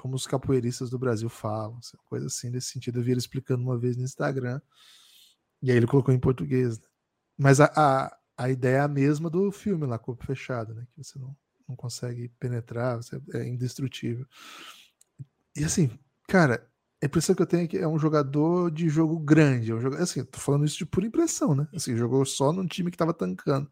como 0.00 0.16
os 0.16 0.26
capoeiristas 0.26 0.88
do 0.88 0.98
Brasil 0.98 1.28
falam, 1.28 1.76
assim, 1.78 1.96
coisa 2.06 2.26
assim 2.26 2.48
nesse 2.48 2.68
sentido. 2.68 2.98
Eu 2.98 3.02
vi 3.02 3.10
ele 3.10 3.20
explicando 3.20 3.62
uma 3.62 3.78
vez 3.78 3.96
no 3.96 4.02
Instagram 4.02 4.60
e 5.62 5.70
aí 5.70 5.76
ele 5.76 5.86
colocou 5.86 6.14
em 6.14 6.18
português. 6.18 6.78
Né? 6.78 6.86
Mas 7.38 7.60
a, 7.60 7.70
a, 7.76 8.16
a 8.36 8.50
ideia 8.50 8.76
é 8.76 8.80
a 8.80 8.88
mesma 8.88 9.28
do 9.28 9.52
filme 9.52 9.86
lá, 9.86 9.98
corpo 9.98 10.24
fechado, 10.24 10.74
né? 10.74 10.86
Que 10.94 11.04
você 11.04 11.18
não 11.18 11.36
não 11.70 11.76
consegue 11.76 12.28
penetrar, 12.40 12.96
você 12.96 13.20
é 13.32 13.46
indestrutível. 13.46 14.26
E 15.56 15.62
assim, 15.62 15.88
cara, 16.26 16.68
a 17.00 17.06
impressão 17.06 17.34
que 17.34 17.42
eu 17.42 17.46
tenho 17.46 17.62
é 17.64 17.68
que 17.68 17.78
é 17.78 17.86
um 17.86 17.98
jogador 17.98 18.70
de 18.70 18.88
jogo 18.88 19.18
grande. 19.18 19.70
É 19.70 19.74
um 19.74 19.80
jogador, 19.80 20.02
assim, 20.02 20.24
tô 20.24 20.40
falando 20.40 20.64
isso 20.64 20.78
de 20.78 20.86
pura 20.86 21.06
impressão, 21.06 21.54
né? 21.54 21.68
Assim, 21.72 21.96
jogou 21.96 22.24
só 22.26 22.52
num 22.52 22.66
time 22.66 22.90
que 22.90 22.96
tava 22.96 23.14
tancando. 23.14 23.70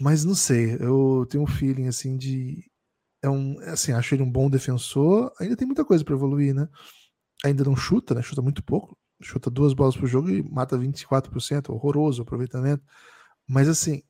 Mas 0.00 0.24
não 0.24 0.34
sei, 0.34 0.76
eu 0.80 1.26
tenho 1.28 1.44
um 1.44 1.46
feeling 1.46 1.88
assim 1.88 2.16
de. 2.16 2.64
É 3.24 3.30
um, 3.30 3.58
assim, 3.60 3.90
acho 3.92 4.14
ele 4.14 4.22
um 4.22 4.30
bom 4.30 4.50
defensor. 4.50 5.32
Ainda 5.40 5.56
tem 5.56 5.66
muita 5.66 5.82
coisa 5.82 6.04
para 6.04 6.14
evoluir, 6.14 6.54
né? 6.54 6.68
Ainda 7.42 7.64
não 7.64 7.74
chuta, 7.74 8.14
né? 8.14 8.20
Chuta 8.20 8.42
muito 8.42 8.62
pouco. 8.62 8.98
Chuta 9.22 9.48
duas 9.48 9.72
bolas 9.72 9.96
por 9.96 10.06
jogo 10.06 10.28
e 10.28 10.42
mata 10.42 10.76
24%. 10.76 11.70
Horroroso 11.70 12.20
aproveitamento. 12.20 12.84
Mas 13.48 13.66
assim, 13.66 14.02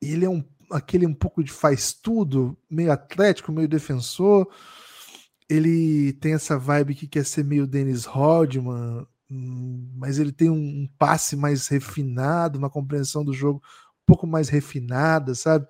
ele 0.00 0.24
é 0.24 0.30
um 0.30 0.44
aquele 0.70 1.06
um 1.06 1.12
pouco 1.12 1.42
de 1.42 1.50
faz 1.50 1.92
tudo, 1.92 2.56
meio 2.70 2.92
atlético, 2.92 3.50
meio 3.50 3.68
defensor. 3.68 4.48
Ele 5.50 6.12
tem 6.14 6.34
essa 6.34 6.56
vibe 6.56 6.94
que 6.94 7.08
quer 7.08 7.26
ser 7.26 7.44
meio 7.44 7.66
Dennis 7.66 8.04
Rodman, 8.04 9.04
mas 9.28 10.20
ele 10.20 10.30
tem 10.30 10.48
um, 10.48 10.88
passe 10.96 11.34
mais 11.34 11.66
refinado, 11.66 12.58
uma 12.58 12.70
compreensão 12.70 13.24
do 13.24 13.32
jogo 13.32 13.60
um 14.02 14.06
pouco 14.06 14.24
mais 14.24 14.48
refinada, 14.48 15.34
sabe? 15.34 15.66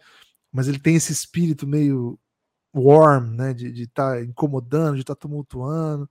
Mas 0.52 0.68
ele 0.68 0.78
tem 0.78 0.96
esse 0.96 1.12
espírito 1.12 1.66
meio 1.66 2.18
warm, 2.74 3.34
né? 3.34 3.54
De 3.54 3.82
estar 3.82 4.16
tá 4.16 4.22
incomodando, 4.22 4.96
de 4.96 5.02
estar 5.02 5.14
tá 5.14 5.20
tumultuando. 5.20 6.08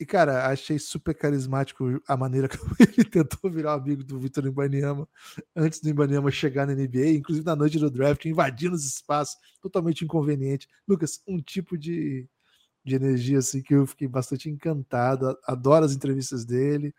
E, 0.00 0.06
cara, 0.06 0.46
achei 0.48 0.78
super 0.78 1.14
carismático 1.14 2.00
a 2.08 2.16
maneira 2.16 2.48
que 2.48 2.56
ele 2.82 3.04
tentou 3.04 3.50
virar 3.50 3.74
amigo 3.74 4.02
do 4.02 4.18
Vitor 4.18 4.46
Ibaniama 4.46 5.06
antes 5.54 5.78
do 5.78 5.90
Ibaniama 5.90 6.30
chegar 6.30 6.66
na 6.66 6.74
NBA, 6.74 7.10
inclusive 7.10 7.44
na 7.44 7.54
noite 7.54 7.78
do 7.78 7.90
draft, 7.90 8.24
invadindo 8.24 8.74
os 8.74 8.86
espaços, 8.86 9.36
totalmente 9.60 10.02
inconveniente. 10.02 10.66
Lucas, 10.88 11.20
um 11.28 11.38
tipo 11.38 11.76
de, 11.76 12.26
de 12.82 12.94
energia 12.94 13.38
assim 13.38 13.60
que 13.62 13.74
eu 13.74 13.86
fiquei 13.86 14.08
bastante 14.08 14.48
encantado, 14.48 15.36
adoro 15.46 15.84
as 15.84 15.92
entrevistas 15.92 16.46
dele 16.46 16.94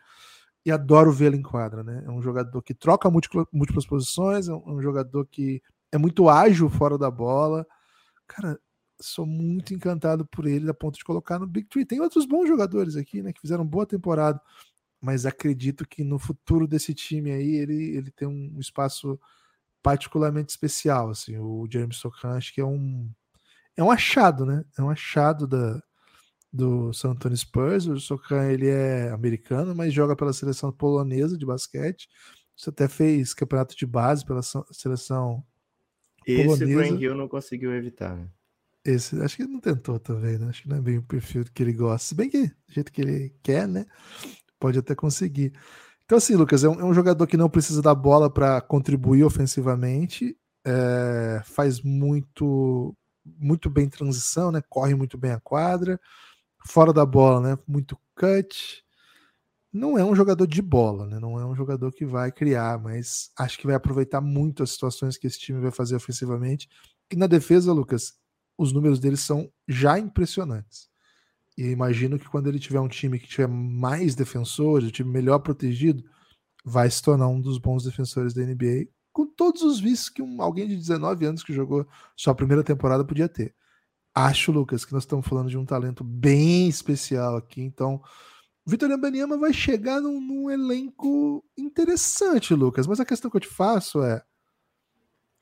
e 0.64 0.70
adoro 0.70 1.12
vê-lo 1.12 1.34
em 1.34 1.42
quadra, 1.42 1.82
né? 1.82 2.04
É 2.06 2.10
um 2.10 2.22
jogador 2.22 2.62
que 2.62 2.72
troca 2.72 3.10
múltiplas, 3.10 3.86
posições, 3.86 4.46
é 4.48 4.54
um, 4.54 4.62
é 4.64 4.72
um 4.74 4.80
jogador 4.80 5.26
que 5.26 5.60
é 5.92 5.98
muito 5.98 6.28
ágil 6.28 6.68
fora 6.70 6.98
da 6.98 7.10
bola. 7.10 7.66
Cara, 8.26 8.58
sou 9.00 9.26
muito 9.26 9.74
encantado 9.74 10.26
por 10.26 10.46
ele, 10.46 10.70
a 10.70 10.74
ponto 10.74 10.96
de 10.98 11.04
colocar 11.04 11.38
no 11.38 11.46
Big 11.46 11.68
Three. 11.68 11.84
Tem 11.84 12.00
outros 12.00 12.26
bons 12.26 12.48
jogadores 12.48 12.96
aqui, 12.96 13.22
né, 13.22 13.32
que 13.32 13.40
fizeram 13.40 13.66
boa 13.66 13.86
temporada, 13.86 14.40
mas 15.00 15.26
acredito 15.26 15.86
que 15.86 16.04
no 16.04 16.18
futuro 16.18 16.66
desse 16.66 16.94
time 16.94 17.32
aí 17.32 17.56
ele, 17.56 17.96
ele 17.96 18.10
tem 18.10 18.28
um 18.28 18.58
espaço 18.60 19.18
particularmente 19.82 20.50
especial, 20.50 21.10
assim, 21.10 21.38
o 21.38 21.66
James 21.70 21.96
Sokan 21.96 22.36
acho 22.36 22.54
que 22.54 22.60
é 22.60 22.64
um 22.64 23.10
é 23.76 23.82
um 23.82 23.90
achado, 23.90 24.46
né? 24.46 24.64
É 24.78 24.82
um 24.82 24.90
achado 24.90 25.46
da 25.46 25.82
do 26.52 26.92
San 26.92 27.10
Antonio 27.12 27.36
Spurs. 27.36 27.86
O 27.86 27.98
Sokan 28.00 28.50
ele 28.50 28.68
é 28.68 29.10
americano, 29.10 29.74
mas 29.74 29.92
joga 29.94 30.16
pela 30.16 30.32
seleção 30.32 30.72
polonesa 30.72 31.38
de 31.38 31.46
basquete. 31.46 32.08
Você 32.56 32.70
até 32.70 32.88
fez 32.88 33.34
campeonato 33.34 33.76
de 33.76 33.86
base 33.86 34.24
pela 34.24 34.42
seleção 34.42 35.44
Esse 36.26 36.44
polonesa. 36.44 36.94
O 36.94 37.02
Hill 37.02 37.14
não 37.14 37.28
conseguiu 37.28 37.74
evitar, 37.74 38.16
né? 38.16 38.28
Esse, 38.84 39.20
acho 39.20 39.36
que 39.36 39.42
ele 39.42 39.52
não 39.52 39.60
tentou 39.60 39.98
também, 39.98 40.38
né? 40.38 40.48
Acho 40.48 40.62
que 40.62 40.68
não 40.68 40.76
é 40.76 40.80
bem 40.80 40.98
o 40.98 41.02
perfil 41.02 41.44
que 41.52 41.62
ele 41.62 41.72
gosta. 41.72 42.08
Se 42.08 42.14
bem 42.14 42.28
que 42.28 42.46
do 42.46 42.54
jeito 42.68 42.92
que 42.92 43.00
ele 43.00 43.34
quer, 43.42 43.68
né? 43.68 43.86
Pode 44.58 44.78
até 44.78 44.94
conseguir. 44.94 45.52
Então, 46.04 46.18
assim, 46.18 46.34
Lucas, 46.34 46.64
é 46.64 46.68
um, 46.68 46.80
é 46.80 46.84
um 46.84 46.94
jogador 46.94 47.26
que 47.26 47.36
não 47.36 47.48
precisa 47.48 47.80
da 47.80 47.94
bola 47.94 48.28
para 48.28 48.60
contribuir 48.60 49.22
ofensivamente 49.24 50.36
é, 50.64 51.42
faz 51.44 51.80
muito 51.80 52.96
muito 53.24 53.70
bem 53.70 53.88
transição, 53.88 54.50
né? 54.50 54.60
Corre 54.68 54.94
muito 54.96 55.16
bem 55.16 55.30
a 55.30 55.40
quadra, 55.40 56.00
fora 56.66 56.92
da 56.92 57.06
bola, 57.06 57.40
né? 57.40 57.58
Muito 57.66 57.96
cut. 58.16 58.81
Não 59.72 59.96
é 59.96 60.04
um 60.04 60.14
jogador 60.14 60.46
de 60.46 60.60
bola, 60.60 61.06
né? 61.06 61.18
Não 61.18 61.40
é 61.40 61.46
um 61.46 61.54
jogador 61.54 61.90
que 61.92 62.04
vai 62.04 62.30
criar, 62.30 62.78
mas 62.78 63.30
acho 63.38 63.58
que 63.58 63.66
vai 63.66 63.74
aproveitar 63.74 64.20
muito 64.20 64.62
as 64.62 64.70
situações 64.70 65.16
que 65.16 65.26
esse 65.26 65.38
time 65.38 65.60
vai 65.60 65.70
fazer 65.70 65.96
ofensivamente. 65.96 66.68
E 67.10 67.16
na 67.16 67.26
defesa, 67.26 67.72
Lucas, 67.72 68.14
os 68.58 68.72
números 68.72 69.00
dele 69.00 69.16
são 69.16 69.50
já 69.66 69.98
impressionantes. 69.98 70.90
E 71.56 71.64
imagino 71.64 72.18
que 72.18 72.28
quando 72.28 72.48
ele 72.48 72.58
tiver 72.58 72.80
um 72.80 72.88
time 72.88 73.18
que 73.18 73.28
tiver 73.28 73.48
mais 73.48 74.14
defensores, 74.14 74.88
um 74.88 74.92
time 74.92 75.10
melhor 75.10 75.38
protegido, 75.38 76.04
vai 76.64 76.90
se 76.90 77.02
tornar 77.02 77.28
um 77.28 77.40
dos 77.40 77.58
bons 77.58 77.84
defensores 77.84 78.32
da 78.34 78.42
NBA, 78.42 78.88
com 79.12 79.26
todos 79.26 79.62
os 79.62 79.80
vícios 79.80 80.08
que 80.08 80.22
um, 80.22 80.40
alguém 80.40 80.66
de 80.68 80.76
19 80.76 81.26
anos 81.26 81.42
que 81.42 81.52
jogou 81.52 81.86
sua 82.16 82.34
primeira 82.34 82.62
temporada 82.62 83.04
podia 83.04 83.28
ter. 83.28 83.54
Acho, 84.14 84.52
Lucas, 84.52 84.84
que 84.84 84.92
nós 84.92 85.02
estamos 85.02 85.26
falando 85.26 85.48
de 85.48 85.58
um 85.58 85.64
talento 85.64 86.04
bem 86.04 86.68
especial 86.68 87.36
aqui, 87.36 87.62
então 87.62 88.02
Vitor 88.64 88.96
Baniama 88.96 89.36
vai 89.36 89.52
chegar 89.52 90.00
num, 90.00 90.20
num, 90.20 90.50
elenco 90.50 91.44
interessante, 91.56 92.54
Lucas. 92.54 92.86
Mas 92.86 93.00
a 93.00 93.04
questão 93.04 93.30
que 93.30 93.36
eu 93.36 93.40
te 93.40 93.48
faço 93.48 94.02
é 94.02 94.22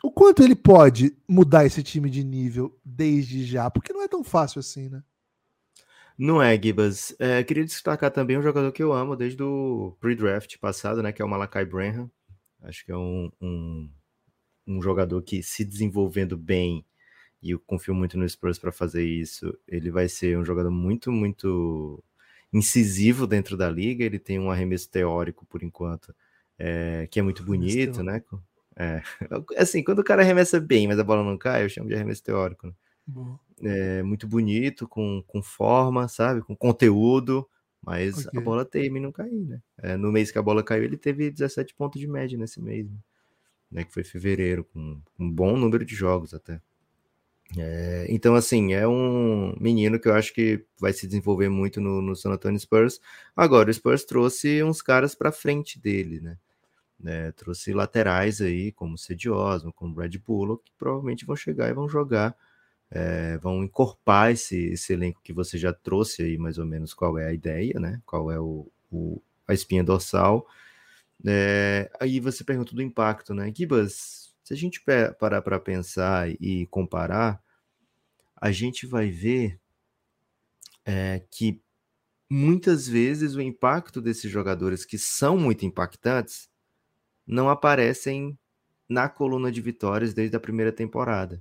o 0.02 0.10
quanto 0.10 0.42
ele 0.42 0.56
pode 0.56 1.14
mudar 1.28 1.66
esse 1.66 1.82
time 1.82 2.08
de 2.08 2.24
nível 2.24 2.78
desde 2.84 3.44
já, 3.44 3.70
porque 3.70 3.92
não 3.92 4.02
é 4.02 4.08
tão 4.08 4.24
fácil 4.24 4.60
assim, 4.60 4.88
né? 4.88 5.02
Não 6.16 6.42
é, 6.42 6.60
Gibas. 6.60 7.14
É, 7.18 7.42
queria 7.42 7.64
destacar 7.64 8.10
também 8.10 8.38
um 8.38 8.42
jogador 8.42 8.72
que 8.72 8.82
eu 8.82 8.92
amo 8.92 9.16
desde 9.16 9.42
o 9.42 9.96
pre-draft 10.00 10.58
passado, 10.58 11.02
né? 11.02 11.12
Que 11.12 11.22
é 11.22 11.24
o 11.24 11.28
Malakai 11.28 11.64
Branham. 11.64 12.10
Acho 12.62 12.84
que 12.84 12.92
é 12.92 12.96
um, 12.96 13.30
um, 13.40 13.90
um 14.66 14.82
jogador 14.82 15.22
que 15.22 15.42
se 15.42 15.64
desenvolvendo 15.64 16.36
bem, 16.36 16.84
e 17.42 17.50
eu 17.50 17.60
confio 17.60 17.94
muito 17.94 18.18
no 18.18 18.28
Spurs 18.28 18.58
para 18.58 18.70
fazer 18.70 19.04
isso, 19.04 19.56
ele 19.66 19.90
vai 19.90 20.08
ser 20.08 20.38
um 20.38 20.44
jogador 20.44 20.70
muito, 20.70 21.10
muito 21.10 22.02
incisivo 22.52 23.26
dentro 23.26 23.56
da 23.56 23.70
liga. 23.70 24.04
Ele 24.04 24.18
tem 24.18 24.38
um 24.38 24.50
arremesso 24.50 24.90
teórico, 24.90 25.46
por 25.46 25.62
enquanto, 25.62 26.14
é, 26.58 27.06
que 27.10 27.18
é 27.18 27.22
muito 27.22 27.42
bonito, 27.42 28.02
né? 28.02 28.22
É, 28.76 29.02
assim, 29.56 29.82
quando 29.82 30.00
o 30.00 30.04
cara 30.04 30.22
arremessa 30.22 30.60
bem, 30.60 30.88
mas 30.88 30.98
a 30.98 31.04
bola 31.04 31.22
não 31.22 31.36
cai, 31.36 31.64
eu 31.64 31.68
chamo 31.68 31.88
de 31.88 31.94
arremesso 31.94 32.22
teórico. 32.22 32.66
Né? 32.66 32.74
É, 33.62 34.02
muito 34.02 34.26
bonito, 34.26 34.88
com, 34.88 35.22
com 35.26 35.42
forma, 35.42 36.08
sabe? 36.08 36.42
Com 36.42 36.56
conteúdo, 36.56 37.46
mas 37.82 38.26
okay. 38.26 38.40
a 38.40 38.42
bola 38.42 38.64
teima 38.64 38.98
e 38.98 39.00
não 39.00 39.12
caiu, 39.12 39.44
né? 39.46 39.60
É, 39.78 39.96
no 39.96 40.12
mês 40.12 40.30
que 40.30 40.38
a 40.38 40.42
bola 40.42 40.62
caiu, 40.62 40.84
ele 40.84 40.96
teve 40.96 41.30
17 41.30 41.74
pontos 41.74 42.00
de 42.00 42.06
média 42.06 42.38
nesse 42.38 42.60
mês, 42.60 42.86
né? 43.70 43.84
que 43.84 43.92
foi 43.92 44.04
fevereiro, 44.04 44.64
com 44.64 45.00
um 45.18 45.30
bom 45.30 45.56
número 45.56 45.84
de 45.84 45.94
jogos 45.94 46.32
até. 46.34 46.60
É, 47.58 48.06
então, 48.08 48.34
assim, 48.36 48.72
é 48.74 48.86
um 48.86 49.54
menino 49.60 49.98
que 49.98 50.08
eu 50.08 50.14
acho 50.14 50.32
que 50.32 50.64
vai 50.78 50.92
se 50.92 51.06
desenvolver 51.06 51.48
muito 51.48 51.80
no, 51.80 52.00
no 52.00 52.14
San 52.14 52.30
Antonio 52.30 52.58
Spurs. 52.60 53.00
Agora, 53.36 53.70
o 53.70 53.74
Spurs 53.74 54.04
trouxe 54.04 54.62
uns 54.62 54.80
caras 54.82 55.14
para 55.14 55.32
frente 55.32 55.78
dele, 55.80 56.20
né? 56.20 56.38
É, 57.04 57.32
trouxe 57.32 57.72
laterais 57.72 58.40
aí, 58.40 58.72
como 58.72 58.94
o 58.96 59.32
Osmo, 59.32 59.72
como 59.72 59.92
o 59.92 59.94
Brad 59.94 60.14
Bullock, 60.18 60.64
que 60.64 60.72
provavelmente 60.78 61.24
vão 61.26 61.36
chegar 61.36 61.68
e 61.70 61.74
vão 61.74 61.88
jogar 61.88 62.36
é, 62.90 63.38
vão 63.38 63.62
encorpar 63.64 64.32
esse, 64.32 64.56
esse 64.72 64.92
elenco 64.92 65.20
que 65.22 65.32
você 65.32 65.56
já 65.56 65.72
trouxe 65.72 66.22
aí, 66.22 66.36
mais 66.38 66.58
ou 66.58 66.66
menos, 66.66 66.92
qual 66.92 67.16
é 67.18 67.26
a 67.26 67.32
ideia, 67.32 67.78
né? 67.78 68.00
Qual 68.04 68.30
é 68.30 68.40
o, 68.40 68.66
o 68.90 69.22
a 69.46 69.54
espinha 69.54 69.84
dorsal. 69.84 70.46
É, 71.26 71.90
aí 72.00 72.20
você 72.20 72.44
pergunta 72.44 72.74
do 72.74 72.82
impacto, 72.82 73.34
né? 73.34 73.52
Gibas, 73.54 74.29
se 74.50 74.54
a 74.54 74.56
gente 74.56 74.82
parar 75.16 75.42
para 75.42 75.60
pensar 75.60 76.28
e 76.28 76.66
comparar, 76.66 77.40
a 78.34 78.50
gente 78.50 78.84
vai 78.84 79.08
ver 79.08 79.60
é, 80.84 81.22
que 81.30 81.62
muitas 82.28 82.88
vezes 82.88 83.36
o 83.36 83.40
impacto 83.40 84.00
desses 84.00 84.28
jogadores 84.28 84.84
que 84.84 84.98
são 84.98 85.38
muito 85.38 85.64
impactantes 85.64 86.50
não 87.24 87.48
aparecem 87.48 88.36
na 88.88 89.08
coluna 89.08 89.52
de 89.52 89.60
vitórias 89.60 90.12
desde 90.12 90.34
a 90.34 90.40
primeira 90.40 90.72
temporada. 90.72 91.40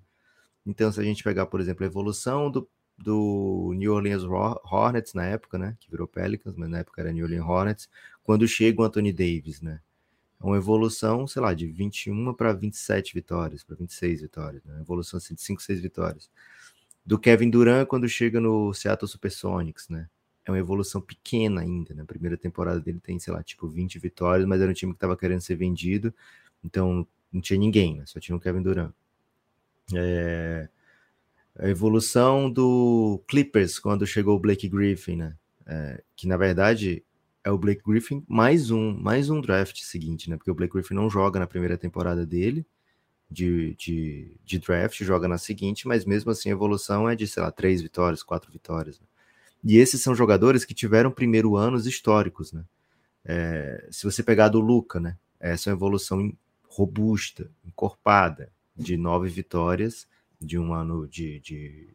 Então, 0.63 0.91
se 0.91 0.99
a 0.99 1.03
gente 1.03 1.23
pegar, 1.23 1.47
por 1.47 1.59
exemplo, 1.59 1.83
a 1.83 1.87
evolução 1.87 2.51
do, 2.51 2.69
do 2.95 3.73
New 3.75 3.91
Orleans 3.91 4.21
Hornets 4.23 5.15
na 5.15 5.25
época, 5.25 5.57
né? 5.57 5.75
Que 5.79 5.89
virou 5.89 6.07
Pelicans, 6.07 6.55
mas 6.55 6.69
na 6.69 6.77
época 6.77 7.01
era 7.01 7.11
New 7.11 7.25
Orleans 7.25 7.47
Hornets, 7.47 7.89
quando 8.21 8.47
chega 8.47 8.79
o 8.79 8.85
Anthony 8.85 9.11
Davis, 9.11 9.61
né? 9.61 9.81
É 10.41 10.45
uma 10.45 10.57
evolução, 10.57 11.27
sei 11.27 11.41
lá, 11.41 11.53
de 11.53 11.67
21 11.67 12.33
para 12.33 12.53
27 12.53 13.13
vitórias, 13.13 13.63
para 13.63 13.75
26 13.75 14.21
vitórias, 14.21 14.63
né? 14.63 14.73
Uma 14.75 14.81
evolução 14.81 15.17
assim, 15.17 15.35
de 15.35 15.41
5, 15.41 15.61
6 15.61 15.81
vitórias. 15.81 16.29
Do 17.05 17.19
Kevin 17.19 17.49
Durant 17.49 17.87
quando 17.87 18.07
chega 18.07 18.39
no 18.39 18.73
Seattle 18.73 19.09
Supersonics, 19.09 19.89
né? 19.89 20.07
É 20.45 20.51
uma 20.51 20.57
evolução 20.57 21.01
pequena 21.01 21.61
ainda, 21.61 21.93
né? 21.93 22.03
A 22.03 22.05
primeira 22.05 22.37
temporada 22.37 22.79
dele 22.79 22.99
tem, 22.99 23.19
sei 23.19 23.33
lá, 23.33 23.43
tipo 23.43 23.67
20 23.67 23.99
vitórias, 23.99 24.47
mas 24.47 24.61
era 24.61 24.71
um 24.71 24.73
time 24.73 24.93
que 24.93 24.97
estava 24.97 25.17
querendo 25.17 25.41
ser 25.41 25.55
vendido, 25.55 26.13
então 26.63 27.05
não 27.31 27.41
tinha 27.41 27.59
ninguém, 27.59 27.97
né? 27.97 28.03
Só 28.05 28.19
tinha 28.19 28.35
o 28.35 28.39
Kevin 28.39 28.61
Durant. 28.61 28.93
É, 29.93 30.69
a 31.57 31.67
evolução 31.67 32.49
do 32.49 33.21
Clippers 33.27 33.79
quando 33.79 34.07
chegou 34.07 34.35
o 34.35 34.39
Blake 34.39 34.69
Griffin, 34.69 35.17
né? 35.17 35.35
É, 35.65 36.01
que 36.15 36.27
na 36.27 36.37
verdade 36.37 37.03
é 37.49 37.51
o 37.51 37.57
Blake 37.57 37.81
Griffin 37.85 38.23
mais 38.27 38.71
um, 38.71 38.93
mais 38.93 39.29
um 39.29 39.41
draft 39.41 39.81
seguinte, 39.81 40.29
né? 40.29 40.37
Porque 40.37 40.51
o 40.51 40.55
Blake 40.55 40.73
Griffin 40.73 40.93
não 40.93 41.09
joga 41.09 41.39
na 41.39 41.47
primeira 41.47 41.77
temporada 41.77 42.25
dele 42.25 42.65
de, 43.29 43.75
de, 43.75 44.37
de 44.45 44.59
draft, 44.59 45.03
joga 45.03 45.27
na 45.27 45.37
seguinte, 45.37 45.87
mas 45.87 46.05
mesmo 46.05 46.31
assim 46.31 46.49
a 46.49 46.53
evolução 46.53 47.09
é 47.09 47.15
de, 47.15 47.27
sei 47.27 47.43
lá, 47.43 47.51
três 47.51 47.81
vitórias, 47.81 48.23
quatro 48.23 48.51
vitórias. 48.51 48.99
Né? 48.99 49.05
E 49.63 49.77
esses 49.77 50.01
são 50.01 50.15
jogadores 50.15 50.63
que 50.63 50.73
tiveram 50.73 51.11
primeiro 51.11 51.55
anos 51.55 51.85
históricos, 51.85 52.53
né? 52.53 52.63
É, 53.25 53.87
se 53.91 54.05
você 54.05 54.23
pegar 54.23 54.49
do 54.49 54.59
Luca, 54.59 54.99
né? 54.99 55.17
Essa 55.39 55.69
é 55.69 55.73
uma 55.73 55.77
evolução 55.77 56.31
robusta, 56.67 57.49
encorpada, 57.65 58.51
de 58.75 58.95
nove 58.95 59.27
vitórias 59.27 60.07
de 60.39 60.57
um 60.57 60.73
ano 60.73 61.07
de, 61.07 61.39
de 61.41 61.89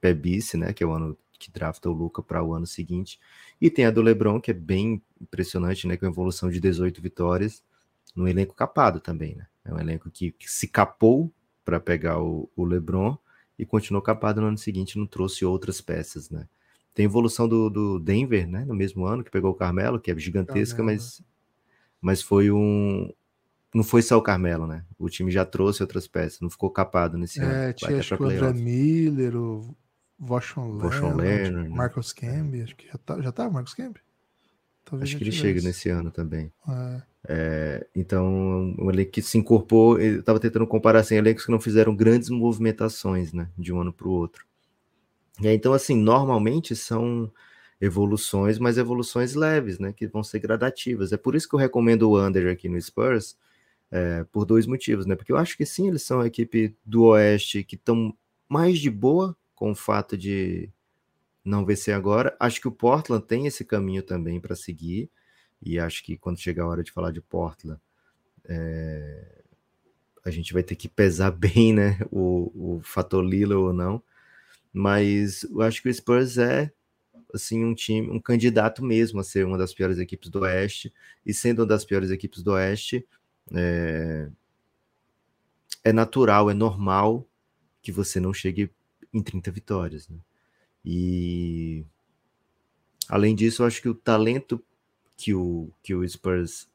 Pebice, 0.00 0.56
né? 0.56 0.72
Que 0.72 0.84
é 0.84 0.86
o 0.86 0.92
ano 0.92 1.16
que 1.38 1.50
drafta 1.50 1.88
o 1.88 1.92
Luca 1.92 2.22
para 2.22 2.42
o 2.42 2.54
ano 2.54 2.66
seguinte. 2.66 3.18
E 3.60 3.70
tem 3.70 3.86
a 3.86 3.90
do 3.90 4.02
Lebron, 4.02 4.40
que 4.40 4.50
é 4.50 4.54
bem 4.54 5.02
impressionante, 5.20 5.86
né? 5.86 5.96
Com 5.96 6.06
a 6.06 6.08
evolução 6.08 6.50
de 6.50 6.60
18 6.60 7.00
vitórias 7.00 7.62
no 8.14 8.26
elenco 8.26 8.54
capado 8.54 9.00
também, 9.00 9.34
né? 9.34 9.46
É 9.64 9.72
um 9.72 9.78
elenco 9.78 10.10
que, 10.10 10.32
que 10.32 10.50
se 10.50 10.68
capou 10.68 11.32
para 11.64 11.80
pegar 11.80 12.20
o, 12.20 12.48
o, 12.56 12.64
Lebron 12.64 13.18
e 13.58 13.66
continuou 13.66 14.00
capado 14.00 14.40
no 14.40 14.46
ano 14.46 14.58
seguinte, 14.58 14.98
não 14.98 15.06
trouxe 15.06 15.44
outras 15.44 15.80
peças, 15.80 16.30
né? 16.30 16.48
Tem 16.94 17.04
a 17.04 17.08
evolução 17.08 17.46
do, 17.48 17.68
do 17.68 17.98
Denver, 17.98 18.48
né? 18.48 18.64
No 18.64 18.74
mesmo 18.74 19.04
ano, 19.04 19.22
que 19.22 19.30
pegou 19.30 19.50
o 19.50 19.54
Carmelo, 19.54 20.00
que 20.00 20.10
é 20.10 20.18
gigantesca, 20.18 20.78
Carmelo. 20.78 20.98
mas, 20.98 21.22
mas 22.00 22.22
foi 22.22 22.50
um, 22.50 23.12
não 23.74 23.84
foi 23.84 24.00
só 24.00 24.16
o 24.16 24.22
Carmelo, 24.22 24.66
né? 24.66 24.84
O 24.98 25.10
time 25.10 25.30
já 25.30 25.44
trouxe 25.44 25.82
outras 25.82 26.06
peças, 26.06 26.40
não 26.40 26.48
ficou 26.48 26.70
capado 26.70 27.18
nesse 27.18 27.40
é, 27.40 27.44
ano. 27.44 27.52
É, 27.54 27.72
tinha 27.74 27.98
acho 27.98 28.16
que 28.16 28.22
o 28.22 28.26
André 28.26 28.52
Miller, 28.54 29.36
o 29.36 29.76
Voshon 30.18 30.78
Leonard, 30.78 31.68
Marcos 31.68 32.12
Camby, 32.12 32.62
acho 32.62 32.76
que 32.76 32.86
já 32.86 32.98
tá, 32.98 33.20
já 33.20 33.32
tá 33.32 33.50
Marcos 33.50 33.74
Camby? 33.74 34.00
Talvez 34.84 35.10
acho 35.10 35.18
que 35.18 35.24
ele 35.24 35.32
chega 35.32 35.60
nesse 35.60 35.88
ano 35.90 36.10
também. 36.10 36.52
É. 36.68 37.02
É, 37.28 37.86
então, 37.94 38.74
um 38.78 38.88
elenco 38.88 39.10
que 39.10 39.20
se 39.20 39.36
incorporou, 39.36 39.98
eu 40.00 40.20
estava 40.20 40.38
tentando 40.38 40.66
comparar 40.66 41.00
assim, 41.00 41.16
elencos 41.16 41.44
que 41.44 41.50
não 41.50 41.60
fizeram 41.60 41.94
grandes 41.94 42.30
movimentações, 42.30 43.32
né, 43.32 43.48
de 43.58 43.72
um 43.72 43.80
ano 43.80 43.92
para 43.92 44.06
o 44.06 44.12
outro. 44.12 44.46
E 45.40 45.48
aí, 45.48 45.56
então, 45.56 45.72
assim, 45.72 45.96
normalmente 45.96 46.76
são 46.76 47.30
evoluções, 47.80 48.58
mas 48.58 48.78
evoluções 48.78 49.34
leves, 49.34 49.78
né, 49.78 49.92
que 49.92 50.06
vão 50.06 50.22
ser 50.22 50.38
gradativas. 50.38 51.12
É 51.12 51.16
por 51.16 51.34
isso 51.34 51.48
que 51.48 51.54
eu 51.56 51.58
recomendo 51.58 52.08
o 52.08 52.24
Under 52.24 52.50
aqui 52.50 52.68
no 52.68 52.80
Spurs, 52.80 53.36
é, 53.90 54.24
por 54.30 54.44
dois 54.44 54.66
motivos, 54.66 55.04
né? 55.06 55.14
Porque 55.14 55.32
eu 55.32 55.36
acho 55.36 55.56
que 55.56 55.66
sim, 55.66 55.88
eles 55.88 56.02
são 56.02 56.20
a 56.20 56.26
equipe 56.26 56.74
do 56.84 57.04
Oeste 57.04 57.62
que 57.62 57.76
estão 57.76 58.16
mais 58.48 58.78
de 58.78 58.90
boa 58.90 59.36
com 59.56 59.72
o 59.72 59.74
fato 59.74 60.16
de 60.16 60.70
não 61.44 61.64
vencer 61.64 61.94
agora. 61.94 62.36
Acho 62.38 62.60
que 62.60 62.68
o 62.68 62.72
Portland 62.72 63.24
tem 63.26 63.46
esse 63.46 63.64
caminho 63.64 64.02
também 64.02 64.38
para 64.38 64.54
seguir, 64.54 65.10
e 65.60 65.80
acho 65.80 66.04
que 66.04 66.16
quando 66.16 66.38
chegar 66.38 66.64
a 66.64 66.68
hora 66.68 66.84
de 66.84 66.92
falar 66.92 67.10
de 67.10 67.22
Portland, 67.22 67.80
é, 68.44 69.42
a 70.24 70.30
gente 70.30 70.52
vai 70.52 70.62
ter 70.62 70.76
que 70.76 70.88
pesar 70.88 71.30
bem, 71.32 71.72
né? 71.72 71.98
O, 72.12 72.76
o 72.76 72.80
fator 72.82 73.24
Lila 73.24 73.56
ou 73.56 73.72
não. 73.72 74.00
Mas 74.72 75.42
eu 75.44 75.62
acho 75.62 75.82
que 75.82 75.88
o 75.88 75.94
Spurs 75.94 76.36
é 76.38 76.70
assim 77.34 77.64
um 77.64 77.74
time, 77.74 78.08
um 78.10 78.20
candidato 78.20 78.84
mesmo 78.84 79.20
a 79.20 79.24
ser 79.24 79.44
uma 79.44 79.58
das 79.58 79.74
piores 79.74 79.98
equipes 79.98 80.30
do 80.30 80.40
Oeste, 80.40 80.92
e 81.24 81.34
sendo 81.34 81.60
uma 81.60 81.66
das 81.66 81.84
piores 81.84 82.10
equipes 82.10 82.42
do 82.42 82.52
Oeste, 82.52 83.06
é, 83.54 84.28
é 85.84 85.92
natural, 85.92 86.50
é 86.50 86.54
normal 86.54 87.26
que 87.82 87.92
você 87.92 88.20
não 88.20 88.34
chegue 88.34 88.70
em 89.16 89.22
30 89.22 89.50
vitórias. 89.50 90.08
Né? 90.08 90.18
E 90.84 91.84
além 93.08 93.34
disso, 93.34 93.62
eu 93.62 93.66
acho 93.66 93.80
que 93.82 93.88
o 93.88 93.94
talento 93.94 94.62
que 95.16 95.34
o, 95.34 95.70
que 95.82 95.94
o 95.94 96.06
Spurs 96.06 96.68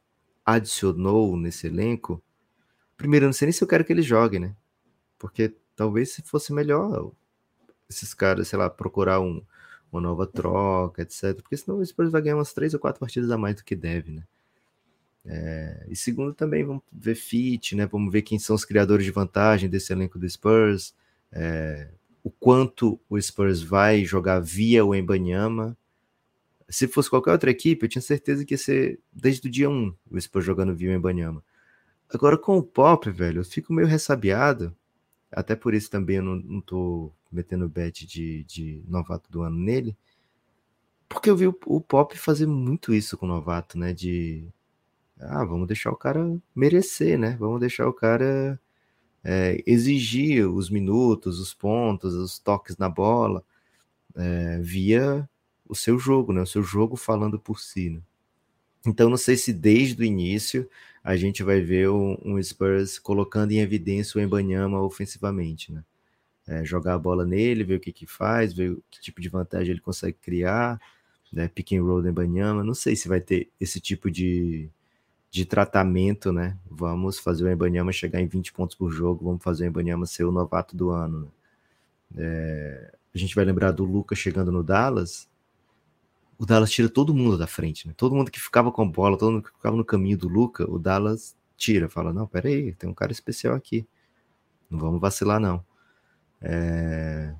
adicionou 0.45 1.37
nesse 1.37 1.67
elenco, 1.67 2.21
Primeiro, 3.01 3.25
não 3.25 3.33
sei 3.33 3.47
nem 3.47 3.51
se 3.51 3.63
eu 3.63 3.67
quero 3.67 3.83
que 3.83 3.91
ele 3.91 4.03
jogue, 4.03 4.37
né? 4.37 4.55
Porque 5.17 5.55
talvez 5.75 6.11
se 6.11 6.21
fosse 6.21 6.53
melhor 6.53 7.11
esses 7.89 8.13
caras, 8.13 8.47
sei 8.47 8.59
lá, 8.59 8.69
procurar 8.69 9.19
um, 9.19 9.41
uma 9.91 9.99
nova 9.99 10.27
troca, 10.27 11.01
etc. 11.01 11.33
Porque 11.41 11.57
senão 11.57 11.79
o 11.79 11.83
Spurs 11.85 12.11
vai 12.11 12.21
ganhar 12.21 12.35
umas 12.35 12.53
três 12.53 12.75
ou 12.75 12.79
quatro 12.79 12.99
partidas 12.99 13.31
a 13.31 13.39
mais 13.39 13.55
do 13.55 13.63
que 13.63 13.75
deve, 13.75 14.11
né? 14.11 14.23
É, 15.25 15.87
e 15.89 15.95
segundo 15.95 16.31
também 16.35 16.63
vamos 16.63 16.83
ver 16.91 17.15
fit, 17.15 17.75
né? 17.75 17.87
Vamos 17.87 18.13
ver 18.13 18.21
quem 18.21 18.37
são 18.37 18.55
os 18.55 18.63
criadores 18.63 19.03
de 19.03 19.09
vantagem 19.09 19.67
desse 19.67 19.91
elenco 19.91 20.19
do 20.19 20.29
Spurs, 20.29 20.93
é, 21.31 21.87
o 22.23 22.29
quanto 22.29 22.99
o 23.09 23.19
Spurs 23.19 23.61
vai 23.61 24.05
jogar 24.05 24.39
via 24.39 24.85
o 24.85 24.93
Embanyama. 24.95 25.77
Se 26.69 26.87
fosse 26.87 27.09
qualquer 27.09 27.31
outra 27.31 27.51
equipe, 27.51 27.85
eu 27.85 27.89
tinha 27.89 28.01
certeza 28.01 28.45
que 28.45 28.53
ia 28.53 28.57
ser 28.57 28.99
desde 29.11 29.47
o 29.47 29.51
dia 29.51 29.69
1 29.69 29.95
o 30.09 30.21
Spurs 30.21 30.45
jogando 30.45 30.75
via 30.75 30.91
o 30.91 30.93
Embanyama. 30.93 31.43
Agora 32.09 32.37
com 32.37 32.57
o 32.57 32.63
Pop, 32.63 33.09
velho, 33.09 33.39
eu 33.39 33.45
fico 33.45 33.73
meio 33.73 33.87
ressabiado. 33.87 34.75
Até 35.31 35.55
por 35.55 35.73
isso 35.73 35.89
também 35.89 36.17
eu 36.17 36.23
não, 36.23 36.35
não 36.35 36.61
tô 36.61 37.11
metendo 37.31 37.69
bet 37.69 38.05
de, 38.05 38.43
de 38.43 38.83
novato 38.87 39.31
do 39.31 39.41
ano 39.41 39.57
nele. 39.57 39.95
Porque 41.07 41.29
eu 41.29 41.35
vi 41.35 41.47
o, 41.47 41.57
o 41.65 41.81
Pop 41.81 42.17
fazer 42.17 42.45
muito 42.45 42.93
isso 42.93 43.17
com 43.17 43.25
o 43.25 43.29
novato, 43.29 43.77
né? 43.77 43.93
De 43.93 44.47
ah, 45.19 45.43
vamos 45.45 45.67
deixar 45.67 45.91
o 45.91 45.95
cara 45.95 46.21
merecer, 46.55 47.17
né? 47.17 47.35
Vamos 47.39 47.59
deixar 47.59 47.87
o 47.87 47.93
cara 47.93 48.59
é, 49.23 49.61
exigir 49.65 50.47
os 50.49 50.69
minutos, 50.69 51.39
os 51.39 51.53
pontos, 51.53 52.13
os 52.13 52.39
toques 52.39 52.77
na 52.77 52.89
bola, 52.89 53.43
é, 54.15 54.59
via 54.59 55.29
o 55.67 55.75
seu 55.75 55.97
jogo, 55.99 56.33
né? 56.33 56.41
O 56.41 56.47
seu 56.47 56.63
jogo 56.63 56.95
falando 56.95 57.39
por 57.39 57.59
si. 57.59 57.91
Né? 57.91 58.01
Então, 58.85 59.09
não 59.09 59.17
sei 59.17 59.37
se 59.37 59.53
desde 59.53 60.01
o 60.01 60.05
início 60.05 60.69
a 61.03 61.15
gente 61.15 61.43
vai 61.43 61.61
ver 61.61 61.89
um, 61.89 62.17
um 62.23 62.41
Spurs 62.41 62.99
colocando 62.99 63.51
em 63.51 63.59
evidência 63.59 64.19
o 64.19 64.23
Embanyama 64.23 64.81
ofensivamente, 64.81 65.71
né? 65.71 65.83
É, 66.47 66.65
jogar 66.65 66.95
a 66.95 66.99
bola 66.99 67.25
nele, 67.25 67.63
ver 67.63 67.75
o 67.75 67.79
que 67.79 67.91
que 67.93 68.05
faz, 68.07 68.51
ver 68.53 68.75
que 68.89 68.99
tipo 68.99 69.21
de 69.21 69.29
vantagem 69.29 69.71
ele 69.71 69.79
consegue 69.79 70.17
criar, 70.21 70.81
né? 71.31 71.47
Pick 71.47 71.73
and 71.73 71.83
roll 71.83 72.01
do 72.01 72.09
Embanyama. 72.09 72.63
Não 72.63 72.73
sei 72.73 72.95
se 72.95 73.07
vai 73.07 73.21
ter 73.21 73.49
esse 73.59 73.79
tipo 73.79 74.09
de, 74.11 74.69
de 75.31 75.45
tratamento, 75.45 76.33
né? 76.33 76.57
Vamos 76.69 77.17
fazer 77.17 77.45
o 77.45 77.49
Embanyama 77.49 77.93
chegar 77.93 78.19
em 78.19 78.27
20 78.27 78.51
pontos 78.51 78.75
por 78.75 78.91
jogo, 78.91 79.23
vamos 79.23 79.41
fazer 79.41 79.63
o 79.63 79.67
Embanyama 79.67 80.05
ser 80.05 80.25
o 80.25 80.31
novato 80.31 80.75
do 80.75 80.89
ano. 80.89 81.21
Né? 81.21 81.27
É, 82.17 82.95
a 83.15 83.17
gente 83.17 83.33
vai 83.33 83.45
lembrar 83.45 83.71
do 83.71 83.85
Lucas 83.85 84.19
chegando 84.19 84.51
no 84.51 84.61
Dallas. 84.61 85.29
O 86.37 86.45
Dallas 86.45 86.69
tira 86.69 86.89
todo 86.89 87.13
mundo 87.13 87.37
da 87.37 87.47
frente, 87.47 87.87
né? 87.87 87.93
Todo 87.95 88.13
mundo 88.13 88.29
que 88.29 88.41
ficava 88.41 88.73
com 88.73 88.81
a 88.81 88.85
bola, 88.85 89.17
todo 89.17 89.31
mundo 89.31 89.43
que 89.43 89.51
ficava 89.51 89.77
no 89.77 89.85
caminho 89.85 90.17
do 90.17 90.27
Lucas, 90.27 90.67
o 90.69 90.77
Dallas 90.77 91.33
tira, 91.55 91.87
fala: 91.87 92.11
não, 92.11 92.27
peraí, 92.27 92.73
tem 92.73 92.89
um 92.89 92.93
cara 92.93 93.13
especial 93.13 93.55
aqui. 93.55 93.87
Não 94.69 94.79
vamos 94.79 94.99
vacilar, 94.99 95.39
não. 95.39 95.63
É... 96.41 97.33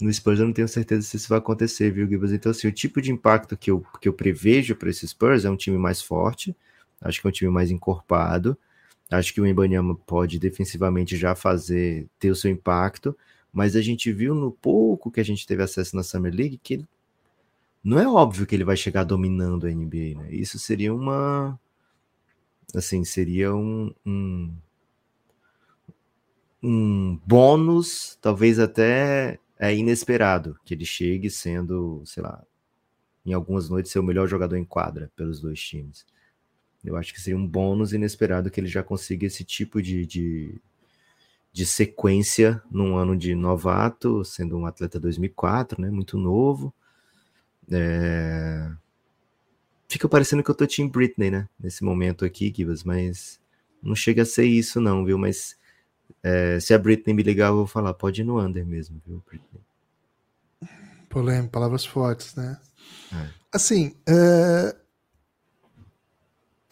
No 0.00 0.12
Spurs 0.12 0.40
eu 0.40 0.46
não 0.46 0.52
tenho 0.52 0.66
certeza 0.66 1.02
se 1.02 1.16
isso 1.16 1.28
vai 1.28 1.38
acontecer, 1.38 1.92
viu, 1.92 2.08
Gibas? 2.08 2.32
Então, 2.32 2.50
assim, 2.50 2.66
o 2.66 2.72
tipo 2.72 3.00
de 3.00 3.12
impacto 3.12 3.56
que 3.56 3.70
eu, 3.70 3.84
que 4.00 4.08
eu 4.08 4.12
prevejo 4.12 4.74
para 4.74 4.90
esse 4.90 5.06
Spurs 5.06 5.44
é 5.44 5.50
um 5.50 5.56
time 5.56 5.78
mais 5.78 6.02
forte, 6.02 6.56
Acho 7.02 7.20
que 7.20 7.26
é 7.26 7.30
um 7.30 7.32
time 7.32 7.50
mais 7.50 7.70
encorpado. 7.70 8.56
Acho 9.10 9.34
que 9.34 9.40
o 9.40 9.46
Embanyama 9.46 9.94
pode 9.94 10.38
defensivamente 10.38 11.16
já 11.16 11.34
fazer, 11.34 12.08
ter 12.18 12.30
o 12.30 12.36
seu 12.36 12.50
impacto, 12.50 13.16
mas 13.52 13.76
a 13.76 13.82
gente 13.82 14.10
viu 14.12 14.34
no 14.34 14.50
pouco 14.50 15.10
que 15.10 15.20
a 15.20 15.24
gente 15.24 15.46
teve 15.46 15.62
acesso 15.62 15.94
na 15.96 16.02
Summer 16.02 16.34
League 16.34 16.58
que 16.62 16.74
ele, 16.74 16.88
não 17.84 17.98
é 17.98 18.08
óbvio 18.08 18.46
que 18.46 18.54
ele 18.54 18.64
vai 18.64 18.76
chegar 18.76 19.04
dominando 19.04 19.66
a 19.66 19.70
NBA, 19.70 20.16
né? 20.16 20.28
Isso 20.30 20.58
seria 20.58 20.94
uma 20.94 21.58
assim, 22.74 23.04
seria 23.04 23.54
um, 23.54 23.92
um, 24.06 24.54
um 26.62 27.20
bônus, 27.26 28.16
talvez 28.20 28.58
até 28.58 29.38
é 29.58 29.74
inesperado, 29.74 30.58
que 30.64 30.74
ele 30.74 30.84
chegue 30.84 31.28
sendo, 31.30 32.02
sei 32.06 32.22
lá, 32.22 32.42
em 33.24 33.32
algumas 33.32 33.68
noites 33.68 33.92
ser 33.92 33.98
o 33.98 34.02
melhor 34.02 34.26
jogador 34.26 34.56
em 34.56 34.64
quadra 34.64 35.10
pelos 35.14 35.40
dois 35.40 35.60
times. 35.60 36.06
Eu 36.84 36.96
acho 36.96 37.12
que 37.12 37.20
seria 37.20 37.38
um 37.38 37.46
bônus 37.46 37.92
inesperado 37.92 38.50
que 38.50 38.60
ele 38.60 38.66
já 38.66 38.82
consiga 38.82 39.26
esse 39.26 39.44
tipo 39.44 39.80
de, 39.80 40.04
de, 40.04 40.60
de 41.52 41.64
sequência 41.64 42.60
num 42.70 42.96
ano 42.96 43.16
de 43.16 43.34
novato, 43.34 44.24
sendo 44.24 44.58
um 44.58 44.66
atleta 44.66 44.98
2004, 44.98 45.80
né? 45.80 45.90
Muito 45.90 46.18
novo. 46.18 46.74
É... 47.70 48.70
Fica 49.88 50.08
parecendo 50.08 50.42
que 50.42 50.50
eu 50.50 50.54
tô 50.54 50.66
Team 50.66 50.88
Britney, 50.88 51.30
né? 51.30 51.48
Nesse 51.60 51.84
momento 51.84 52.24
aqui, 52.24 52.50
Kivas, 52.50 52.82
mas 52.82 53.40
não 53.82 53.94
chega 53.94 54.22
a 54.22 54.26
ser 54.26 54.46
isso, 54.46 54.80
não, 54.80 55.04
viu? 55.04 55.18
Mas 55.18 55.56
é, 56.22 56.58
se 56.58 56.74
a 56.74 56.78
Britney 56.78 57.14
me 57.14 57.22
ligar, 57.22 57.48
eu 57.48 57.56
vou 57.56 57.66
falar, 57.66 57.94
pode 57.94 58.22
ir 58.22 58.24
no 58.24 58.40
under 58.40 58.66
mesmo, 58.66 59.00
viu, 59.06 59.22
Britney? 59.26 59.60
Polêmico, 61.08 61.52
palavras 61.52 61.84
fortes, 61.84 62.34
né? 62.34 62.58
É. 63.12 63.28
Assim, 63.52 63.94
é, 64.08 64.74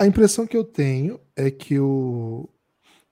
a 0.00 0.06
impressão 0.06 0.46
que 0.46 0.56
eu 0.56 0.64
tenho 0.64 1.20
é 1.36 1.50
que 1.50 1.78
o, 1.78 2.48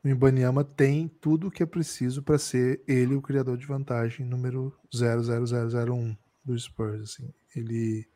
o 0.02 0.08
Ibaniama 0.08 0.64
tem 0.64 1.06
tudo 1.06 1.48
o 1.48 1.50
que 1.50 1.62
é 1.62 1.66
preciso 1.66 2.22
para 2.22 2.38
ser 2.38 2.82
ele 2.88 3.14
o 3.14 3.20
criador 3.20 3.58
de 3.58 3.66
vantagem 3.66 4.24
número 4.24 4.74
00001 4.90 6.16
do 6.42 6.58
Spurs. 6.58 7.02
Assim. 7.02 7.30
Ele, 7.54 8.08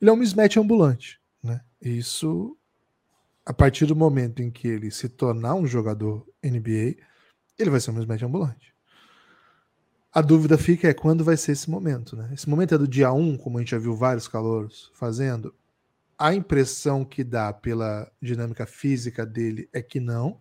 ele 0.00 0.10
é 0.10 0.12
um 0.12 0.16
mismatch 0.16 0.56
ambulante. 0.56 1.20
Né? 1.40 1.60
Isso, 1.80 2.58
a 3.46 3.52
partir 3.52 3.86
do 3.86 3.94
momento 3.94 4.42
em 4.42 4.50
que 4.50 4.66
ele 4.66 4.90
se 4.90 5.08
tornar 5.08 5.54
um 5.54 5.64
jogador 5.64 6.26
NBA, 6.42 6.96
ele 7.56 7.70
vai 7.70 7.78
ser 7.78 7.92
um 7.92 7.94
mismatch 7.94 8.24
ambulante. 8.24 8.74
A 10.12 10.20
dúvida 10.20 10.58
fica 10.58 10.88
é 10.88 10.92
quando 10.92 11.22
vai 11.22 11.36
ser 11.36 11.52
esse 11.52 11.70
momento. 11.70 12.16
Né? 12.16 12.30
Esse 12.34 12.50
momento 12.50 12.74
é 12.74 12.78
do 12.78 12.88
dia 12.88 13.12
1, 13.12 13.36
como 13.36 13.58
a 13.58 13.60
gente 13.60 13.70
já 13.70 13.78
viu 13.78 13.94
vários 13.94 14.26
calouros 14.26 14.90
fazendo, 14.92 15.54
a 16.22 16.32
impressão 16.32 17.04
que 17.04 17.24
dá 17.24 17.52
pela 17.52 18.08
dinâmica 18.22 18.64
física 18.64 19.26
dele 19.26 19.68
é 19.72 19.82
que 19.82 19.98
não. 19.98 20.38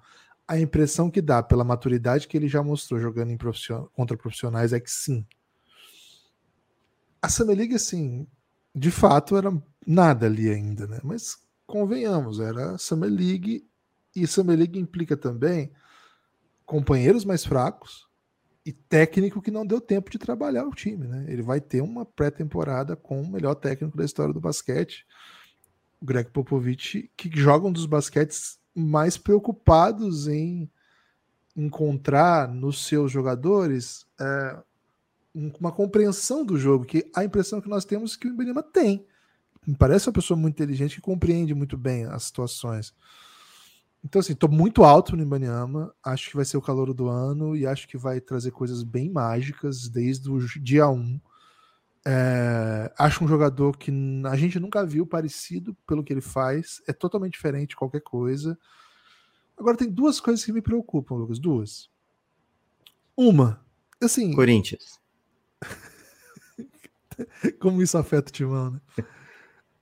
A 0.47 0.59
impressão 0.59 1.09
que 1.09 1.23
dá 1.23 1.41
pela 1.41 1.63
maturidade 1.63 2.27
que 2.27 2.37
ele 2.37 2.47
já 2.47 2.61
mostrou 2.61 2.99
jogando 2.99 3.35
contra 3.91 4.15
profissionais 4.15 4.73
é 4.73 4.79
que 4.79 4.91
sim. 4.91 5.25
A 7.19 7.27
Summer 7.27 7.57
League, 7.57 7.73
assim, 7.73 8.27
de 8.75 8.91
fato 8.91 9.35
era 9.35 9.51
nada 9.87 10.27
ali 10.27 10.51
ainda, 10.51 10.85
né? 10.85 10.99
Mas 11.03 11.39
convenhamos, 11.65 12.39
era 12.39 12.77
Summer 12.77 13.09
League 13.09 13.67
e 14.15 14.27
Summer 14.27 14.55
League 14.55 14.79
implica 14.79 15.17
também 15.17 15.71
companheiros 16.63 17.25
mais 17.25 17.43
fracos 17.43 18.07
e 18.63 18.71
técnico 18.71 19.41
que 19.41 19.49
não 19.49 19.65
deu 19.65 19.81
tempo 19.81 20.11
de 20.11 20.19
trabalhar 20.19 20.63
o 20.63 20.75
time, 20.75 21.07
né? 21.07 21.25
Ele 21.27 21.41
vai 21.41 21.59
ter 21.59 21.81
uma 21.81 22.05
pré-temporada 22.05 22.95
com 22.95 23.19
o 23.19 23.27
melhor 23.27 23.55
técnico 23.55 23.97
da 23.97 24.05
história 24.05 24.31
do 24.31 24.39
basquete 24.39 25.07
Greg 26.01 26.29
Popovich, 26.31 27.11
que 27.15 27.29
joga 27.33 27.67
um 27.67 27.71
dos 27.71 27.85
basquetes 27.85 28.59
mais 28.75 29.17
preocupados 29.17 30.27
em 30.27 30.69
encontrar 31.55 32.47
nos 32.47 32.85
seus 32.85 33.11
jogadores 33.11 34.05
é, 34.19 34.57
uma 35.59 35.71
compreensão 35.71 36.45
do 36.45 36.57
jogo, 36.57 36.85
que 36.85 37.09
a 37.15 37.23
impressão 37.23 37.61
que 37.61 37.69
nós 37.69 37.85
temos 37.85 38.15
é 38.15 38.17
que 38.17 38.27
o 38.27 38.33
Ibirama 38.33 38.63
tem. 38.63 39.05
Me 39.65 39.75
parece 39.75 40.07
uma 40.07 40.13
pessoa 40.13 40.37
muito 40.37 40.55
inteligente 40.55 40.95
que 40.95 41.01
compreende 41.01 41.53
muito 41.53 41.77
bem 41.77 42.05
as 42.05 42.23
situações. 42.23 42.93
Então, 44.03 44.19
assim, 44.19 44.33
estou 44.33 44.49
muito 44.49 44.83
alto 44.83 45.15
no 45.15 45.21
Ibaniama, 45.21 45.93
acho 46.03 46.29
que 46.29 46.35
vai 46.35 46.43
ser 46.43 46.57
o 46.57 46.61
calor 46.61 46.91
do 46.93 47.07
ano 47.07 47.55
e 47.55 47.67
acho 47.67 47.87
que 47.87 47.97
vai 47.97 48.19
trazer 48.19 48.49
coisas 48.49 48.81
bem 48.81 49.09
mágicas 49.09 49.87
desde 49.87 50.29
o 50.29 50.39
dia 50.59 50.89
1. 50.89 51.19
É, 52.05 52.91
acho 52.97 53.23
um 53.23 53.27
jogador 53.27 53.77
que 53.77 53.91
a 54.25 54.35
gente 54.35 54.59
nunca 54.59 54.85
viu 54.85 55.05
parecido 55.05 55.75
pelo 55.85 56.03
que 56.03 56.11
ele 56.11 56.21
faz, 56.21 56.81
é 56.87 56.93
totalmente 56.93 57.33
diferente 57.33 57.69
de 57.69 57.75
qualquer 57.75 58.01
coisa. 58.01 58.57
Agora 59.57 59.77
tem 59.77 59.89
duas 59.89 60.19
coisas 60.19 60.43
que 60.43 60.51
me 60.51 60.61
preocupam, 60.61 61.15
Lucas, 61.15 61.37
duas. 61.37 61.89
Uma, 63.15 63.63
assim. 64.01 64.33
Corinthians. 64.33 64.99
como 67.59 67.81
isso 67.81 67.97
afeta 67.97 68.29
o 68.29 68.33
timão, 68.33 68.71
né? 68.71 68.81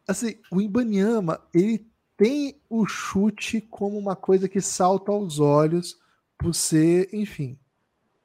Assim, 0.08 0.36
o 0.52 0.60
Ibaniama, 0.60 1.40
ele 1.54 1.88
tem 2.18 2.60
o 2.70 2.86
chute 2.86 3.62
como 3.62 3.98
uma 3.98 4.16
coisa 4.16 4.50
que 4.50 4.60
salta 4.60 5.12
aos 5.12 5.40
olhos 5.40 5.98
por 6.38 6.54
ser, 6.54 7.08
enfim, 7.14 7.58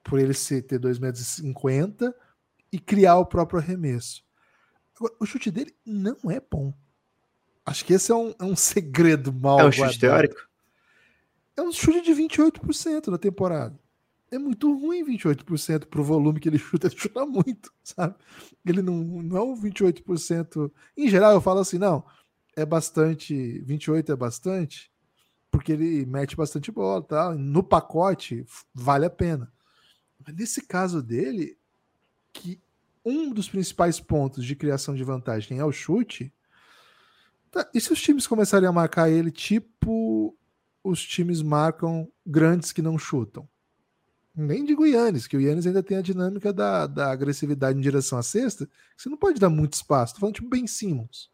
por 0.03 0.19
ele 0.19 0.35
ser 0.35 0.63
ter 0.63 0.81
2,50 0.81 1.01
metros 1.01 2.15
e 2.75 2.79
criar 2.81 3.19
o 3.19 3.25
próprio 3.25 3.61
arremesso. 3.61 4.25
Agora, 4.97 5.15
o 5.21 5.25
chute 5.25 5.49
dele 5.49 5.73
não 5.87 6.17
é 6.29 6.41
bom. 6.41 6.75
Acho 7.65 7.85
que 7.85 7.93
esse 7.93 8.11
é 8.11 8.15
um, 8.17 8.35
é 8.37 8.43
um 8.43 8.57
segredo 8.57 9.33
mal. 9.33 9.61
É 9.61 9.65
um 9.67 9.71
chute 9.71 10.01
teórico? 10.01 10.41
É 11.57 11.63
um 11.63 11.71
chute 11.71 12.03
de 12.03 12.11
28% 12.11 13.07
na 13.07 13.17
temporada. 13.17 13.79
É 14.29 14.39
muito 14.39 14.77
ruim 14.77 15.07
28% 15.07 15.87
pro 15.87 16.03
volume 16.03 16.41
que 16.41 16.49
ele 16.49 16.59
chuta. 16.59 16.89
Ele 16.89 16.99
chuta 16.99 17.25
muito, 17.25 17.73
sabe? 17.85 18.17
Ele 18.67 18.83
não, 18.83 18.97
não 18.97 19.37
é 19.37 19.43
um 19.43 19.55
28%. 19.55 20.69
Em 20.97 21.09
geral, 21.09 21.33
eu 21.33 21.41
falo 21.41 21.61
assim, 21.61 21.79
não, 21.79 22.05
é 22.57 22.67
bastante. 22.67 23.61
28 23.61 24.11
é 24.11 24.17
bastante 24.17 24.93
porque 25.49 25.71
ele 25.71 26.05
mete 26.07 26.35
bastante 26.35 26.73
bola, 26.73 27.01
tá? 27.01 27.33
No 27.37 27.63
pacote 27.63 28.45
vale 28.75 29.07
a 29.07 29.11
pena. 29.11 29.53
Mas 30.19 30.35
nesse 30.35 30.67
caso 30.67 31.01
dele, 31.01 31.57
que 32.33 32.61
um 33.05 33.31
dos 33.33 33.49
principais 33.49 34.01
pontos 34.01 34.45
de 34.45 34.57
criação 34.57 34.95
de 34.95 35.05
vantagem 35.05 35.59
é 35.59 35.65
o 35.65 35.73
chute, 35.73 36.33
tá, 37.51 37.69
e 37.75 37.81
se 37.81 37.93
os 37.93 38.01
times 38.01 38.27
começarem 38.27 38.69
a 38.69 38.73
marcar 38.73 39.11
ele 39.11 39.31
tipo 39.31 40.37
os 40.83 41.03
times 41.03 41.41
marcam 41.43 42.09
grandes 42.27 42.73
que 42.73 42.83
não 42.83 42.99
chutam? 42.99 43.49
Nem 44.37 44.65
digo 44.65 44.83
o 44.83 44.87
Yannis, 44.87 45.27
que 45.29 45.37
o 45.37 45.41
Yannis 45.41 45.67
ainda 45.67 45.83
tem 45.83 45.97
a 45.97 46.03
dinâmica 46.03 46.53
da, 46.53 46.87
da 46.89 47.11
agressividade 47.13 47.79
em 47.79 47.83
direção 47.83 48.19
à 48.19 48.23
cesta, 48.23 48.69
você 48.97 49.09
não 49.09 49.17
pode 49.17 49.39
dar 49.39 49.49
muito 49.49 49.75
espaço. 49.75 50.15
Tô 50.15 50.21
falando 50.21 50.35
tipo 50.35 50.49
Ben 50.49 50.67
Simmons. 50.67 51.31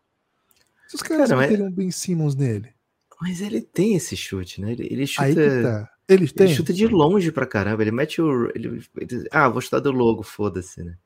Se 0.87 0.97
os 0.97 1.03
caras 1.03 1.31
Cara, 1.31 1.49
não 1.57 1.65
mas- 1.67 1.75
Ben 1.75 1.91
Simmons 1.91 2.35
nele. 2.35 2.75
Mas 3.23 3.41
ele 3.41 3.61
tem 3.61 3.95
esse 3.97 4.17
chute, 4.17 4.61
né? 4.61 4.73
Ele, 4.73 4.87
ele 4.91 5.07
chuta. 5.07 5.23
Aí 5.25 5.35
que 5.35 5.63
tá. 5.63 5.91
Têm. 6.07 6.17
Ele 6.17 6.55
chuta 6.55 6.73
de 6.73 6.87
longe 6.89 7.31
pra 7.31 7.47
caramba. 7.47 7.83
Ele 7.83 7.91
mete 7.91 8.21
o. 8.21 8.51
Ele, 8.55 8.83
ele- 8.97 9.29
ah, 9.31 9.49
vou 9.49 9.61
chutar 9.61 9.79
do 9.79 9.93
logo, 9.93 10.23
foda-se, 10.23 10.83
né? 10.83 10.97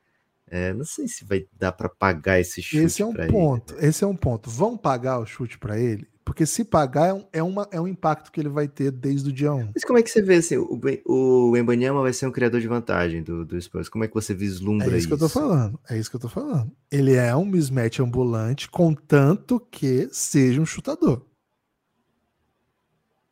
É, 0.47 0.73
não 0.73 0.85
sei 0.85 1.09
se 1.09 1.25
vai 1.25 1.47
dar 1.53 1.73
pra 1.73 1.89
pagar 1.89 2.39
esse 2.39 2.63
chute. 2.63 2.85
Esse 2.85 3.03
é 3.03 3.07
um 3.07 3.15
ponto. 3.15 3.75
Ele. 3.75 3.87
Esse 3.87 4.05
é 4.05 4.07
um 4.07 4.17
ponto. 4.17 4.51
Vão 4.51 4.77
pagar 4.77 5.19
o 5.19 5.27
chute 5.27 5.59
para 5.59 5.79
ele? 5.79 6.07
Porque 6.25 6.47
se 6.47 6.65
pagar, 6.65 7.09
é 7.09 7.13
um, 7.13 7.25
é, 7.33 7.43
uma, 7.43 7.69
é 7.71 7.79
um 7.79 7.87
impacto 7.87 8.33
que 8.33 8.41
ele 8.41 8.49
vai 8.49 8.67
ter 8.67 8.91
desde 8.91 9.29
o 9.29 9.33
dia 9.33 9.53
1. 9.53 9.73
Mas 9.75 9.85
como 9.85 9.99
é 9.99 10.03
que 10.03 10.11
você 10.11 10.23
vê 10.23 10.37
assim? 10.37 10.57
O, 10.57 10.81
o 11.07 11.57
Embanyama 11.57 12.01
vai 12.01 12.15
ser 12.15 12.27
um 12.27 12.33
criador 12.33 12.61
de 12.63 12.67
vantagem 12.67 13.23
do, 13.23 13.45
do 13.45 13.61
Spurs. 13.61 13.91
Como 13.91 14.05
é 14.05 14.09
que 14.09 14.15
você 14.15 14.33
vislumbra 14.33 14.95
É 14.95 14.97
isso 14.97 15.07
que 15.07 15.13
eu 15.13 15.19
tô 15.19 15.29
falando. 15.29 15.79
É 15.89 15.99
isso 15.99 16.09
que 16.09 16.17
eu 16.17 16.21
tô 16.21 16.29
falando. 16.29 16.73
Ele 16.91 17.15
é 17.15 17.37
um 17.37 17.45
mismatch 17.45 18.01
ambulante, 18.01 18.71
contanto 18.71 19.61
que 19.71 20.09
seja 20.13 20.61
um 20.61 20.67
chutador. 20.67 21.27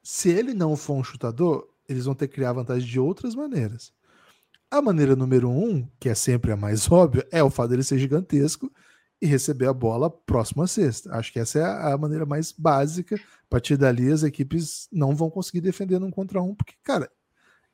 Se 0.02 0.28
ele 0.28 0.52
não 0.52 0.76
for 0.76 0.94
um 0.94 1.04
chutador, 1.04 1.66
eles 1.88 2.04
vão 2.04 2.14
ter 2.14 2.28
que 2.28 2.34
criar 2.34 2.52
vantagem 2.52 2.86
de 2.86 3.00
outras 3.00 3.34
maneiras. 3.34 3.90
A 4.72 4.80
maneira 4.80 5.14
número 5.14 5.50
um, 5.50 5.86
que 6.00 6.08
é 6.08 6.14
sempre 6.14 6.50
a 6.50 6.56
mais 6.56 6.88
óbvia, 6.90 7.28
é 7.30 7.44
o 7.44 7.50
fato 7.50 7.68
dele 7.68 7.82
ser 7.82 7.98
gigantesco 7.98 8.72
e 9.20 9.26
receber 9.26 9.66
a 9.66 9.72
bola 9.74 10.08
próximo 10.08 10.62
à 10.62 10.66
cesta. 10.66 11.14
Acho 11.14 11.30
que 11.30 11.38
essa 11.38 11.58
é 11.58 11.92
a 11.92 11.98
maneira 11.98 12.24
mais 12.24 12.52
básica. 12.52 13.16
A 13.16 13.50
partir 13.50 13.76
dali, 13.76 14.10
as 14.10 14.22
equipes 14.22 14.88
não 14.90 15.14
vão 15.14 15.28
conseguir 15.28 15.60
defender 15.60 15.98
num 15.98 16.10
contra 16.10 16.40
um, 16.40 16.54
porque, 16.54 16.72
cara, 16.82 17.12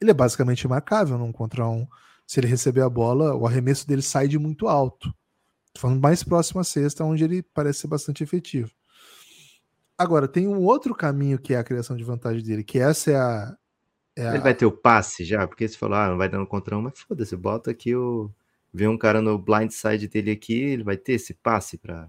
ele 0.00 0.11
é 0.11 0.14
basicamente 0.14 0.62
imarcável 0.62 1.16
num 1.16 1.30
contra 1.30 1.68
um. 1.68 1.87
Se 2.26 2.40
ele 2.40 2.48
receber 2.48 2.80
a 2.80 2.90
bola, 2.90 3.32
o 3.32 3.46
arremesso 3.46 3.87
dele 3.87 4.02
sai 4.02 4.26
de 4.26 4.37
muito 4.37 4.66
alto. 4.66 5.14
Tô 5.72 5.82
falando 5.82 6.00
mais 6.00 6.24
próximo 6.24 6.61
à 6.61 6.64
cesta, 6.64 7.04
onde 7.04 7.22
ele 7.22 7.44
parece 7.44 7.78
ser 7.78 7.87
bastante 7.87 8.24
efetivo. 8.24 8.72
Agora, 9.96 10.26
tem 10.26 10.48
um 10.48 10.64
outro 10.64 10.96
caminho 10.96 11.38
que 11.38 11.54
é 11.54 11.58
a 11.58 11.64
criação 11.64 11.96
de 11.96 12.02
vantagem 12.02 12.42
dele, 12.42 12.64
que 12.64 12.80
essa 12.80 13.12
é 13.12 13.16
a. 13.16 13.56
é 14.20 14.28
Ele 14.35 14.38
vai 14.40 14.54
ter 14.54 14.66
o 14.66 14.72
passe 14.72 15.24
já? 15.24 15.46
Porque 15.46 15.66
você 15.68 15.76
falou, 15.76 15.96
ah, 15.96 16.09
não 16.09 16.18
vai 16.18 16.28
dando 16.28 16.46
contra 16.46 16.76
um, 16.76 16.83
mas 16.83 16.98
foda-se, 17.00 17.37
bota 17.37 17.70
aqui 17.70 17.94
o. 17.94 18.31
Vê 18.72 18.87
um 18.87 18.98
cara 18.98 19.22
no 19.22 19.38
blind 19.38 19.70
side 19.70 20.09
dele 20.09 20.31
aqui, 20.31 20.52
ele 20.61 20.83
vai 20.85 20.96
ter 20.96 21.14
esse 21.14 21.33
passe 21.35 21.78
pra. 21.78 22.09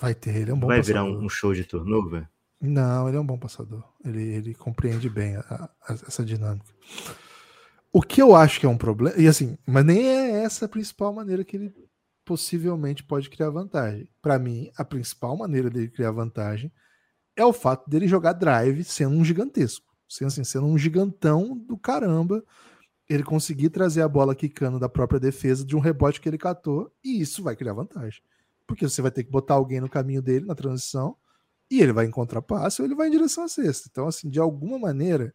vai 0.00 0.14
ter, 0.14 0.36
ele 0.36 0.50
é 0.50 0.54
um 0.54 0.58
bom 0.60 0.68
vai 0.68 0.78
passador. 0.78 1.04
virar 1.04 1.18
um, 1.18 1.24
um 1.24 1.28
show 1.28 1.52
de 1.54 1.64
turnover? 1.64 2.28
Não, 2.60 3.08
ele 3.08 3.16
é 3.16 3.20
um 3.20 3.26
bom 3.26 3.36
passador. 3.38 3.82
Ele, 4.04 4.22
ele 4.22 4.54
compreende 4.54 5.08
bem 5.10 5.36
a- 5.36 5.68
a- 5.88 5.94
essa 6.06 6.24
dinâmica. 6.24 6.66
O 7.92 8.00
que 8.00 8.22
eu 8.22 8.34
acho 8.34 8.58
que 8.58 8.64
é 8.66 8.68
um 8.68 8.78
problema, 8.78 9.16
e 9.18 9.26
assim, 9.28 9.58
mas 9.66 9.84
nem 9.84 10.06
é 10.08 10.42
essa 10.44 10.64
a 10.64 10.68
principal 10.68 11.12
maneira 11.12 11.44
que 11.44 11.56
ele 11.56 11.74
possivelmente 12.24 13.02
pode 13.02 13.28
criar 13.28 13.50
vantagem. 13.50 14.08
Para 14.22 14.38
mim, 14.38 14.70
a 14.76 14.84
principal 14.84 15.36
maneira 15.36 15.68
dele 15.68 15.88
criar 15.88 16.12
vantagem 16.12 16.72
é 17.36 17.44
o 17.44 17.52
fato 17.52 17.90
dele 17.90 18.08
jogar 18.08 18.32
drive 18.32 18.84
sendo 18.84 19.14
um 19.16 19.24
gigantesco, 19.24 19.91
sendo, 20.14 20.28
assim, 20.28 20.44
sendo 20.44 20.66
um 20.66 20.76
gigantão 20.78 21.56
do 21.56 21.76
caramba. 21.76 22.44
Ele 23.08 23.22
conseguir 23.22 23.70
trazer 23.70 24.02
a 24.02 24.08
bola 24.08 24.34
quicando 24.34 24.78
da 24.78 24.88
própria 24.88 25.20
defesa 25.20 25.64
de 25.64 25.76
um 25.76 25.80
rebote 25.80 26.20
que 26.20 26.28
ele 26.28 26.38
catou, 26.38 26.90
e 27.04 27.20
isso 27.20 27.42
vai 27.42 27.56
criar 27.56 27.72
vantagem. 27.74 28.22
Porque 28.66 28.88
você 28.88 29.02
vai 29.02 29.10
ter 29.10 29.24
que 29.24 29.30
botar 29.30 29.54
alguém 29.54 29.80
no 29.80 29.88
caminho 29.88 30.22
dele 30.22 30.46
na 30.46 30.54
transição, 30.54 31.16
e 31.70 31.80
ele 31.80 31.92
vai 31.92 32.06
encontrar 32.06 32.42
passe 32.42 32.80
ou 32.80 32.86
ele 32.86 32.94
vai 32.94 33.08
em 33.08 33.10
direção 33.10 33.44
à 33.44 33.48
cesta. 33.48 33.88
Então, 33.90 34.06
assim, 34.06 34.28
de 34.30 34.38
alguma 34.38 34.78
maneira, 34.78 35.34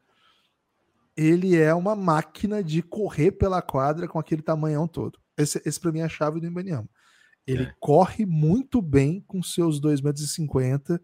ele 1.15 1.55
é 1.55 1.73
uma 1.73 1.95
máquina 1.95 2.63
de 2.63 2.81
correr 2.83 3.31
pela 3.31 3.61
quadra 3.61 4.07
com 4.07 4.19
aquele 4.19 4.41
tamanhão 4.41 4.87
todo. 4.87 5.19
Esse, 5.35 5.61
esse 5.65 5.79
para 5.79 5.91
mim 5.91 5.99
é 5.99 6.03
a 6.03 6.09
chave 6.09 6.39
do 6.39 6.45
Ibaniama. 6.47 6.87
Ele 7.45 7.63
É. 7.63 7.73
corre 7.79 8.25
muito 8.25 8.81
bem 8.81 9.21
com 9.27 9.41
seus 9.41 9.79
2,50 9.79 10.93
metros 10.93 10.99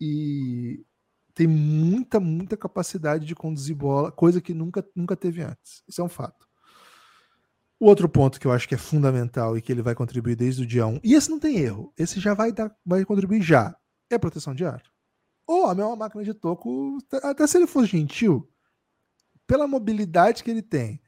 e 0.00 0.84
tem 1.34 1.46
muita, 1.46 2.20
muita 2.20 2.56
capacidade 2.56 3.24
de 3.24 3.34
conduzir 3.34 3.74
bola, 3.76 4.12
coisa 4.12 4.40
que 4.40 4.52
nunca, 4.52 4.86
nunca 4.94 5.16
teve 5.16 5.42
antes. 5.42 5.82
Isso 5.88 6.00
é 6.00 6.04
um 6.04 6.08
fato. 6.08 6.46
O 7.80 7.86
outro 7.86 8.08
ponto 8.08 8.38
que 8.38 8.46
eu 8.46 8.52
acho 8.52 8.68
que 8.68 8.74
é 8.74 8.78
fundamental 8.78 9.56
e 9.56 9.62
que 9.62 9.72
ele 9.72 9.82
vai 9.82 9.94
contribuir 9.94 10.36
desde 10.36 10.62
o 10.62 10.66
dia 10.66 10.86
1, 10.86 11.00
e 11.02 11.14
esse 11.14 11.28
não 11.30 11.40
tem 11.40 11.56
erro, 11.58 11.92
esse 11.98 12.20
já 12.20 12.32
vai 12.32 12.52
dar, 12.52 12.74
vai 12.86 13.04
contribuir 13.04 13.42
já, 13.42 13.76
é 14.08 14.14
a 14.14 14.18
proteção 14.20 14.54
de 14.54 14.64
ar. 14.64 14.82
O 15.46 15.64
homem 15.66 15.82
é 15.82 15.86
uma 15.86 15.96
máquina 15.96 16.22
de 16.22 16.32
toco, 16.32 16.98
até 17.24 17.46
se 17.46 17.58
ele 17.58 17.66
for 17.66 17.84
gentil, 17.84 18.48
pela 19.46 19.66
mobilidade 19.66 20.44
que 20.44 20.50
ele 20.50 20.62
tem 20.62 21.00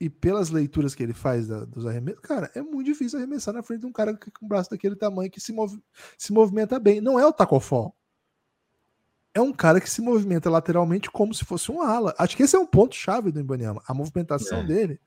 e 0.00 0.08
pelas 0.08 0.48
leituras 0.48 0.94
que 0.94 1.02
ele 1.02 1.12
faz 1.12 1.46
da- 1.46 1.64
dos 1.66 1.84
arremessos, 1.84 2.20
cara, 2.22 2.50
é 2.54 2.62
muito 2.62 2.86
difícil 2.86 3.18
arremessar 3.18 3.52
na 3.52 3.62
frente 3.62 3.80
de 3.80 3.86
um 3.86 3.92
cara 3.92 4.16
com 4.16 4.46
um 4.46 4.48
braço 4.48 4.70
daquele 4.70 4.96
tamanho 4.96 5.30
que 5.30 5.40
se, 5.40 5.52
move- 5.52 5.80
se 6.16 6.32
movimenta 6.32 6.80
bem. 6.80 7.00
Não 7.02 7.20
é 7.20 7.26
o 7.26 7.32
tacofol. 7.32 7.94
É 9.34 9.40
um 9.40 9.52
cara 9.52 9.80
que 9.80 9.90
se 9.90 10.00
movimenta 10.00 10.48
lateralmente 10.48 11.10
como 11.10 11.34
se 11.34 11.44
fosse 11.44 11.70
um 11.72 11.82
ala. 11.82 12.14
Acho 12.16 12.36
que 12.36 12.44
esse 12.44 12.54
é 12.54 12.58
um 12.58 12.66
ponto 12.66 12.94
chave 12.94 13.32
do 13.32 13.40
Ibaniama. 13.40 13.82
A 13.86 13.92
movimentação 13.92 14.60
É. 14.60 14.64
dele. 14.64 15.00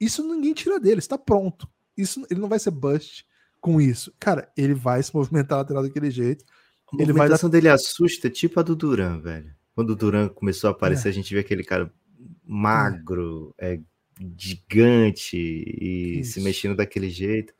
Isso 0.00 0.22
ninguém 0.26 0.52
tira 0.52 0.80
dele, 0.80 0.98
está 0.98 1.16
pronto. 1.16 1.68
Isso 1.96 2.26
ele 2.30 2.40
não 2.40 2.48
vai 2.48 2.58
ser 2.58 2.70
bust 2.72 3.24
com 3.60 3.80
isso. 3.80 4.12
Cara, 4.18 4.50
ele 4.56 4.74
vai 4.74 5.02
se 5.02 5.14
movimentar 5.14 5.58
lateral 5.58 5.82
daquele 5.82 6.10
jeito. 6.10 6.44
A 6.92 6.96
Ele 6.96 7.06
vai 7.06 7.14
movimentação 7.14 7.50
dele 7.50 7.68
assusta, 7.68 8.28
tipo 8.30 8.58
a 8.58 8.62
do 8.62 8.74
Duran, 8.74 9.20
velho. 9.20 9.54
Quando 9.74 9.90
o 9.90 9.96
Duran 9.96 10.28
começou 10.28 10.68
a 10.68 10.70
aparecer, 10.72 11.08
a 11.08 11.12
gente 11.12 11.32
vê 11.32 11.40
aquele 11.40 11.62
cara 11.62 11.92
magro, 12.44 13.54
é, 13.58 13.78
gigante 14.36 15.36
e 15.36 16.24
se 16.24 16.38
Isso. 16.38 16.42
mexendo 16.42 16.76
daquele 16.76 17.10
jeito. 17.10 17.52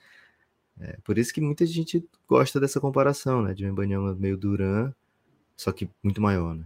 É, 0.81 0.97
por 1.05 1.19
isso 1.19 1.33
que 1.33 1.41
muita 1.41 1.67
gente 1.67 2.05
gosta 2.29 2.59
dessa 2.61 2.81
comparação, 2.81 3.43
né? 3.43 3.53
De 3.55 3.65
um 3.67 3.69
Embanyama 3.69 4.15
meio 4.15 4.37
Duran, 4.37 4.93
só 5.59 5.73
que 5.73 5.91
muito 6.03 6.23
maior, 6.23 6.55
né? 6.55 6.65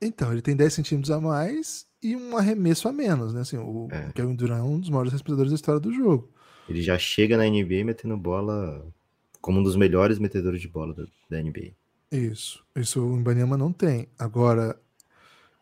Então, 0.00 0.32
ele 0.32 0.42
tem 0.42 0.56
10 0.56 0.72
centímetros 0.72 1.10
a 1.12 1.20
mais 1.20 1.86
e 2.02 2.16
um 2.16 2.36
arremesso 2.36 2.88
a 2.88 2.92
menos, 2.92 3.32
né? 3.32 3.42
Assim, 3.42 3.58
o 3.58 3.86
É. 3.92 4.10
Kevin 4.12 4.34
Durant 4.34 4.58
é 4.58 4.62
um 4.62 4.80
dos 4.80 4.90
maiores 4.90 5.12
respiradores 5.12 5.52
da 5.52 5.54
história 5.56 5.78
do 5.80 5.92
jogo. 5.92 6.28
Ele 6.68 6.82
já 6.82 6.98
chega 6.98 7.36
na 7.36 7.44
NBA 7.46 7.84
metendo 7.84 8.16
bola 8.16 8.84
como 9.40 9.60
um 9.60 9.62
dos 9.62 9.76
melhores 9.76 10.18
metedores 10.18 10.60
de 10.60 10.66
bola 10.68 10.94
da, 10.94 11.04
da 11.30 11.40
NBA. 11.40 11.72
Isso. 12.10 12.64
Isso 12.74 13.00
o 13.04 13.20
Ibaniama 13.20 13.56
não 13.56 13.72
tem. 13.72 14.08
Agora, 14.18 14.80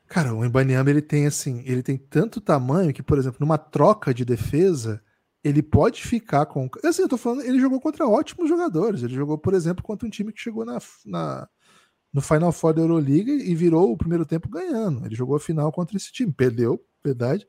cara, 0.06 0.34
o 0.34 0.44
Ibaniama 0.44 0.88
ele 0.90 1.02
tem 1.02 1.26
assim, 1.26 1.62
ele 1.66 1.82
tem 1.82 1.96
tanto 1.98 2.40
tamanho 2.40 2.92
que, 2.94 3.02
por 3.02 3.18
exemplo, 3.18 3.38
numa 3.40 3.58
troca 3.58 4.12
de 4.14 4.24
defesa, 4.24 5.02
ele 5.44 5.62
pode 5.62 6.02
ficar 6.02 6.46
com. 6.46 6.68
Assim, 6.84 7.02
eu 7.02 7.08
tô 7.08 7.16
falando, 7.16 7.42
ele 7.42 7.60
jogou 7.60 7.80
contra 7.80 8.06
ótimos 8.06 8.48
jogadores. 8.48 9.02
Ele 9.02 9.14
jogou, 9.14 9.36
por 9.38 9.54
exemplo, 9.54 9.82
contra 9.84 10.06
um 10.06 10.10
time 10.10 10.32
que 10.32 10.40
chegou 10.40 10.64
na, 10.64 10.78
na- 11.04 11.48
no 12.12 12.20
Final 12.20 12.52
Four 12.52 12.74
da 12.74 12.82
Euroliga 12.82 13.32
e 13.32 13.54
virou 13.54 13.92
o 13.92 13.96
primeiro 13.96 14.26
tempo 14.26 14.48
ganhando. 14.48 15.04
Ele 15.06 15.14
jogou 15.14 15.36
a 15.36 15.40
final 15.40 15.70
contra 15.72 15.96
esse 15.96 16.10
time. 16.12 16.32
Perdeu, 16.32 16.84
verdade. 17.04 17.46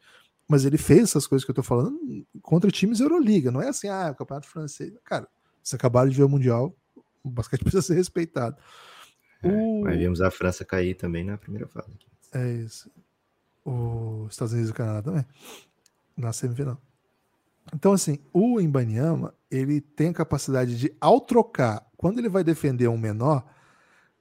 Mas 0.48 0.66
ele 0.66 0.78
fez 0.78 1.04
essas 1.04 1.26
coisas 1.26 1.46
que 1.46 1.52
eu 1.52 1.56
tô 1.56 1.64
falando 1.64 1.98
contra 2.42 2.70
times 2.70 3.00
Euroliga. 3.00 3.50
Não 3.52 3.62
é 3.62 3.70
assim, 3.70 3.88
ah, 3.88 4.12
o 4.12 4.16
campeonato 4.16 4.48
francês. 4.48 4.92
Cara, 5.04 5.28
vocês 5.64 5.78
acabaram 5.80 6.10
de 6.10 6.16
ver 6.18 6.24
o 6.24 6.30
Mundial, 6.30 6.76
o 7.24 7.30
basquete 7.30 7.62
precisa 7.64 7.82
ser 7.82 7.96
respeitado. 7.96 8.58
O- 9.44 9.84
Mas 9.84 9.98
vimos 9.98 10.22
a 10.22 10.30
França 10.30 10.64
cair 10.66 10.96
também 10.96 11.24
na 11.24 11.38
primeira 11.38 11.68
fase. 11.68 11.90
É 12.34 12.52
isso. 12.54 12.90
Os 13.66 14.32
Estados 14.32 14.54
Unidos 14.54 14.70
e 14.70 14.74
o 14.74 14.76
Canadá 14.76 15.02
também. 15.02 15.26
Na 16.18 16.34
semifinal. 16.34 16.80
Então, 17.74 17.94
assim, 17.94 18.20
o 18.34 18.60
Imbaniama, 18.60 19.34
ele 19.50 19.80
tem 19.82 20.10
a 20.10 20.14
capacidade 20.14 20.78
de, 20.78 20.94
ao 21.00 21.22
trocar, 21.22 21.88
quando 21.96 22.20
ele 22.20 22.28
vai 22.30 22.44
defender 22.44 22.88
um 22.88 22.98
menor, 22.98 23.46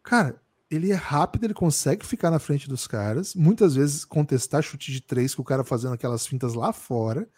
cara, 0.03 0.41
ele 0.71 0.93
é 0.93 0.95
rápido, 0.95 1.45
ele 1.45 1.55
consegue 1.55 2.07
ficar 2.07 2.31
na 2.31 2.39
frente 2.39 2.69
dos 2.69 2.87
caras, 2.87 3.35
muitas 3.35 3.75
vezes 3.75 4.05
contestar 4.05 4.63
chute 4.63 4.93
de 4.93 5.01
três 5.01 5.35
com 5.35 5.43
o 5.43 5.45
cara 5.45 5.65
fazendo 5.65 5.95
aquelas 5.95 6.27
fintas 6.27 6.55
lá 6.55 6.73
fora. 6.73 7.29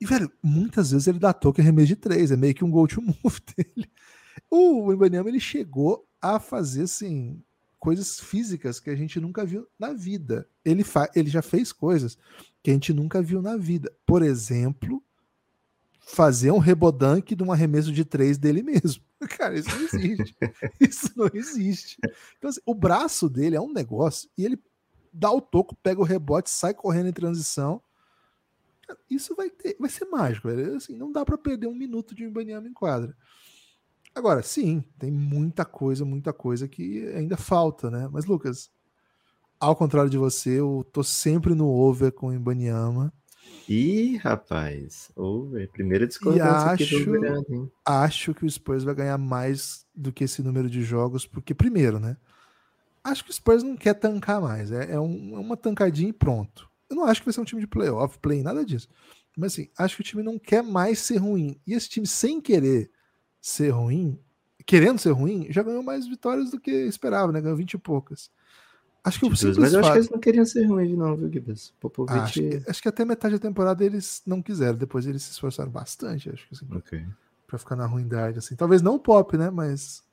E, 0.00 0.04
velho, 0.04 0.30
muitas 0.42 0.90
vezes 0.90 1.06
ele 1.06 1.20
dá 1.20 1.32
toque 1.32 1.60
arremesso 1.60 1.88
de 1.88 1.96
três, 1.96 2.32
é 2.32 2.36
meio 2.36 2.54
que 2.54 2.64
um 2.64 2.70
go 2.70 2.86
to 2.88 3.00
move 3.00 3.40
dele. 3.56 3.88
O 4.50 4.92
Imbaniama, 4.92 5.28
ele 5.28 5.38
chegou 5.38 6.04
a 6.20 6.40
fazer, 6.40 6.82
assim, 6.82 7.40
coisas 7.78 8.18
físicas 8.18 8.80
que 8.80 8.90
a 8.90 8.96
gente 8.96 9.20
nunca 9.20 9.44
viu 9.44 9.66
na 9.78 9.92
vida. 9.92 10.48
Ele, 10.64 10.82
fa 10.84 11.10
ele 11.14 11.30
já 11.30 11.42
fez 11.42 11.72
coisas 11.72 12.18
que 12.62 12.70
a 12.70 12.74
gente 12.74 12.92
nunca 12.92 13.22
viu 13.22 13.40
na 13.40 13.56
vida. 13.56 13.92
Por 14.06 14.22
exemplo, 14.22 15.02
fazer 16.12 16.50
um 16.50 16.58
rebodanque 16.58 17.34
de 17.34 17.42
um 17.42 17.50
arremesso 17.50 17.90
de 17.90 18.04
três 18.04 18.36
dele 18.36 18.62
mesmo. 18.62 19.02
Cara, 19.38 19.58
isso 19.58 19.70
não 19.70 19.82
existe. 19.82 20.36
isso 20.78 21.12
não 21.16 21.30
existe. 21.32 21.98
Então, 22.36 22.50
assim, 22.50 22.60
o 22.66 22.74
braço 22.74 23.30
dele 23.30 23.56
é 23.56 23.60
um 23.60 23.72
negócio 23.72 24.28
e 24.36 24.44
ele 24.44 24.58
dá 25.10 25.32
o 25.32 25.40
toco, 25.40 25.74
pega 25.76 26.00
o 26.00 26.04
rebote, 26.04 26.50
sai 26.50 26.74
correndo 26.74 27.08
em 27.08 27.12
transição. 27.12 27.80
Isso 29.08 29.34
vai 29.34 29.48
ter, 29.48 29.74
vai 29.80 29.88
ser 29.88 30.04
mágico, 30.04 30.48
velho. 30.48 30.76
Assim, 30.76 30.94
não 30.94 31.10
dá 31.10 31.24
para 31.24 31.38
perder 31.38 31.66
um 31.66 31.74
minuto 31.74 32.14
de 32.14 32.24
Ibaniama 32.24 32.68
em 32.68 32.74
quadra. 32.74 33.16
Agora, 34.14 34.42
sim, 34.42 34.84
tem 34.98 35.10
muita 35.10 35.64
coisa, 35.64 36.04
muita 36.04 36.30
coisa 36.34 36.68
que 36.68 37.06
ainda 37.14 37.38
falta, 37.38 37.90
né? 37.90 38.06
Mas, 38.12 38.26
Lucas, 38.26 38.70
ao 39.58 39.74
contrário 39.74 40.10
de 40.10 40.18
você, 40.18 40.60
eu 40.60 40.86
tô 40.92 41.02
sempre 41.02 41.54
no 41.54 41.68
over 41.68 42.12
com 42.12 42.26
o 42.26 42.34
Ibaniama. 42.34 43.10
Ih, 43.68 44.16
rapaz, 44.16 45.10
over. 45.16 45.68
Primeira 45.70 46.06
discordância 46.06 46.70
acho, 46.72 46.84
aqui 46.84 47.04
do 47.04 47.26
hein? 47.26 47.72
Acho 47.84 48.34
que 48.34 48.44
o 48.44 48.50
Spurs 48.50 48.84
vai 48.84 48.94
ganhar 48.94 49.18
mais 49.18 49.86
do 49.94 50.12
que 50.12 50.24
esse 50.24 50.42
número 50.42 50.68
de 50.68 50.82
jogos, 50.82 51.26
porque, 51.26 51.54
primeiro, 51.54 51.98
né? 51.98 52.16
Acho 53.04 53.24
que 53.24 53.30
o 53.30 53.32
Spurs 53.32 53.62
não 53.62 53.76
quer 53.76 53.94
tancar 53.94 54.40
mais. 54.40 54.70
É, 54.70 54.92
é, 54.92 55.00
um, 55.00 55.36
é 55.36 55.38
uma 55.38 55.56
tancadinha 55.56 56.10
e 56.10 56.12
pronto. 56.12 56.68
Eu 56.88 56.96
não 56.96 57.04
acho 57.04 57.20
que 57.20 57.26
vai 57.26 57.32
ser 57.32 57.40
um 57.40 57.44
time 57.44 57.60
de 57.60 57.66
playoff, 57.66 58.18
play, 58.18 58.42
nada 58.42 58.64
disso. 58.64 58.88
Mas 59.36 59.52
assim, 59.52 59.68
acho 59.78 59.96
que 59.96 60.02
o 60.02 60.04
time 60.04 60.22
não 60.22 60.38
quer 60.38 60.62
mais 60.62 60.98
ser 60.98 61.16
ruim. 61.16 61.58
E 61.66 61.72
esse 61.72 61.88
time, 61.88 62.06
sem 62.06 62.40
querer 62.40 62.90
ser 63.40 63.70
ruim, 63.70 64.18
querendo 64.66 64.98
ser 64.98 65.10
ruim, 65.10 65.46
já 65.50 65.62
ganhou 65.62 65.82
mais 65.82 66.06
vitórias 66.06 66.50
do 66.50 66.60
que 66.60 66.70
esperava, 66.70 67.32
né? 67.32 67.40
Ganhou 67.40 67.56
20 67.56 67.74
e 67.74 67.78
poucas. 67.78 68.30
Acho 69.04 69.18
que 69.18 69.26
o 69.26 69.36
simples 69.36 69.58
Mas 69.58 69.72
eu 69.72 69.80
acho 69.80 69.90
que 69.90 69.98
eles 69.98 70.10
não 70.10 70.18
queriam 70.18 70.44
ser 70.44 70.64
ruins, 70.64 70.96
não, 70.96 71.16
viu, 71.16 71.30
Gibbs? 71.30 71.74
Popovich... 71.80 72.18
acho, 72.18 72.34
que, 72.34 72.62
acho 72.68 72.82
que 72.82 72.88
até 72.88 73.04
metade 73.04 73.34
da 73.34 73.40
temporada 73.40 73.84
eles 73.84 74.22
não 74.24 74.40
quiseram. 74.40 74.76
Depois 74.76 75.06
eles 75.06 75.24
se 75.24 75.32
esforçaram 75.32 75.70
bastante, 75.70 76.30
acho 76.30 76.46
que 76.46 76.54
assim. 76.54 76.66
Okay. 76.76 77.04
Pra 77.46 77.58
ficar 77.58 77.74
na 77.74 77.84
ruindade, 77.84 78.38
assim. 78.38 78.54
Talvez 78.54 78.80
não 78.80 78.94
o 78.94 78.98
pop, 79.00 79.36
né? 79.36 79.50
Mas 79.50 80.04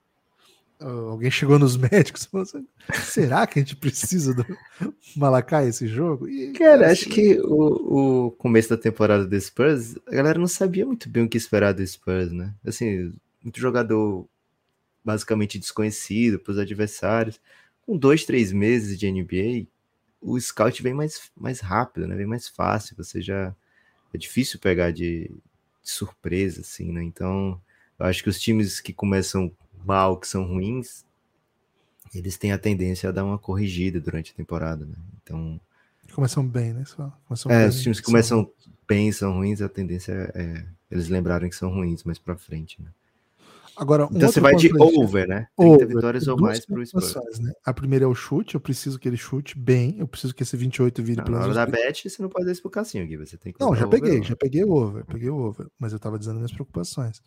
uh, 0.82 1.10
alguém 1.10 1.30
chegou 1.30 1.60
nos 1.60 1.78
médicos 1.78 2.24
e 2.24 2.30
falou 2.30 2.44
assim, 2.44 2.68
será 3.04 3.46
que 3.46 3.60
a 3.60 3.62
gente 3.62 3.76
precisa 3.76 4.34
do 4.34 4.44
Malakai 5.16 5.68
esse 5.68 5.88
jogo? 5.88 6.28
E, 6.28 6.54
Cara, 6.54 6.92
acho 6.92 7.10
que 7.10 7.40
o, 7.42 8.28
o 8.28 8.32
começo 8.32 8.70
da 8.70 8.78
temporada 8.78 9.28
do 9.28 9.40
Spurs, 9.40 9.98
a 10.08 10.12
galera 10.12 10.40
não 10.40 10.48
sabia 10.48 10.86
muito 10.86 11.08
bem 11.08 11.26
o 11.26 11.30
que 11.30 11.38
esperar 11.38 11.76
do 11.76 11.86
Spurs, 11.86 12.32
né? 12.32 12.56
Assim, 12.66 13.14
muito 13.44 13.60
jogador 13.60 14.28
basicamente 15.06 15.60
desconhecido 15.60 16.40
para 16.40 16.52
os 16.54 16.58
adversários 16.58 17.40
com 17.90 17.98
dois, 17.98 18.24
três 18.24 18.52
meses 18.52 19.00
de 19.00 19.12
NBA, 19.12 19.68
o 20.22 20.40
scout 20.40 20.84
vem 20.84 20.94
mais, 20.94 21.32
mais 21.36 21.60
rápido, 21.60 22.06
né? 22.08 22.16
Vem 22.16 22.28
mais 22.28 22.48
fácil. 22.48 22.96
Você 22.98 23.20
já. 23.20 23.56
É 24.14 24.18
difícil 24.18 24.60
pegar 24.60 24.92
de, 24.92 25.32
de 25.82 25.90
surpresa, 25.90 26.62
assim, 26.62 26.92
né? 26.92 27.02
Então, 27.02 27.60
eu 27.98 28.06
acho 28.06 28.22
que 28.22 28.30
os 28.30 28.40
times 28.40 28.80
que 28.80 28.94
começam 28.94 29.52
mal, 29.84 30.18
que 30.18 30.28
são 30.28 30.44
ruins, 30.44 31.04
eles 32.14 32.38
têm 32.38 32.52
a 32.52 32.60
tendência 32.60 33.10
a 33.10 33.12
dar 33.12 33.26
uma 33.26 33.40
corrigida 33.40 34.00
durante 34.00 34.34
a 34.34 34.36
temporada, 34.36 34.86
né? 34.86 34.96
Então. 35.24 35.60
Começam 36.14 36.46
bem, 36.46 36.74
né? 36.74 36.84
Começam 37.28 37.52
é, 37.52 37.62
bem, 37.62 37.70
os 37.70 37.82
times 37.82 38.00
que 38.00 38.06
começam 38.06 38.44
são... 38.44 38.72
bem 38.88 39.12
são 39.12 39.34
ruins, 39.34 39.64
a 39.64 39.70
tendência 39.70 40.32
é 40.36 40.64
eles 40.92 41.08
lembrarem 41.08 41.50
que 41.50 41.56
são 41.56 41.70
ruins 41.70 42.04
mais 42.04 42.20
pra 42.20 42.36
frente, 42.36 42.80
né? 42.82 42.90
Agora, 43.80 44.06
um 44.06 44.10
então 44.12 44.30
você 44.30 44.42
vai 44.42 44.56
de 44.56 44.70
over, 44.78 45.26
né? 45.26 45.48
30 45.58 45.74
over, 45.74 45.88
vitórias 45.88 46.28
ou 46.28 46.38
mais 46.38 46.66
para 46.66 46.80
o 46.80 46.86
Spurs. 46.86 47.40
Né? 47.40 47.52
A 47.64 47.74
primeira 47.74 48.04
é 48.04 48.08
o 48.08 48.14
chute, 48.14 48.56
eu 48.56 48.62
preciso 48.62 49.00
que 49.00 49.08
ele 49.08 49.16
chute 49.16 49.58
bem, 49.58 49.98
eu 50.00 50.08
preciso 50.08 50.36
que 50.36 50.44
esse 50.44 50.58
28 50.58 51.02
vire 51.02 51.24
pelo 51.24 51.38
menos. 51.38 51.56
Na 51.56 51.62
hora 51.62 51.72
da 51.72 51.78
bet, 51.78 52.10
você 52.10 52.22
não 52.22 52.30
pode 52.30 52.46
dar 52.46 52.52
isso 52.52 52.62
pro 52.62 52.70
Cassinho, 52.70 53.08
Gui, 53.08 53.16
você 53.16 53.38
tem 53.38 53.54
que 53.54 53.62
Não, 53.62 53.74
já 53.74 53.88
peguei, 53.88 54.22
já 54.22 54.36
peguei 54.36 54.66
o 54.66 54.72
over, 54.72 55.06
peguei 55.06 55.30
o 55.30 55.38
over, 55.38 55.68
mas 55.80 55.94
eu 55.94 56.00
tava 56.00 56.20
dizendo 56.20 56.36
minhas 56.36 56.52
preocupações. 56.52 57.22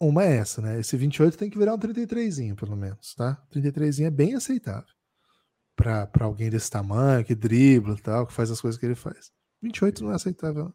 Uma 0.00 0.24
é 0.24 0.36
essa, 0.36 0.62
né? 0.62 0.80
Esse 0.80 0.96
28 0.96 1.36
tem 1.36 1.50
que 1.50 1.58
virar 1.58 1.74
um 1.74 1.78
33 1.78 2.54
pelo 2.56 2.74
menos, 2.74 3.14
tá? 3.14 3.40
33 3.50 4.00
é 4.00 4.10
bem 4.10 4.34
aceitável 4.34 4.88
para 5.76 6.08
alguém 6.20 6.50
desse 6.50 6.70
tamanho, 6.70 7.24
que 7.24 7.34
dribla 7.34 7.94
e 7.98 8.00
tal, 8.00 8.26
que 8.26 8.32
faz 8.32 8.50
as 8.50 8.60
coisas 8.60 8.78
que 8.78 8.86
ele 8.86 8.94
faz. 8.94 9.30
28 9.62 10.04
não 10.04 10.12
é 10.12 10.14
aceitável. 10.14 10.72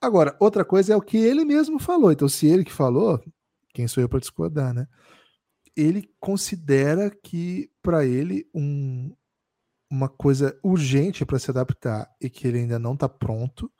Agora, 0.00 0.36
outra 0.38 0.64
coisa 0.64 0.92
é 0.92 0.96
o 0.96 1.02
que 1.02 1.16
ele 1.16 1.44
mesmo 1.44 1.78
falou. 1.78 2.12
Então, 2.12 2.28
se 2.28 2.46
ele 2.46 2.64
que 2.64 2.72
falou, 2.72 3.20
quem 3.72 3.86
sou 3.88 4.02
eu 4.02 4.08
para 4.08 4.20
discordar, 4.20 4.74
né? 4.74 4.86
Ele 5.76 6.10
considera 6.18 7.10
que 7.10 7.70
para 7.82 8.04
ele 8.04 8.48
um, 8.54 9.14
uma 9.90 10.08
coisa 10.08 10.58
urgente 10.62 11.24
para 11.24 11.38
se 11.38 11.50
adaptar 11.50 12.10
e 12.20 12.28
que 12.28 12.46
ele 12.46 12.58
ainda 12.58 12.78
não 12.78 12.94
está 12.94 13.08
pronto 13.08 13.70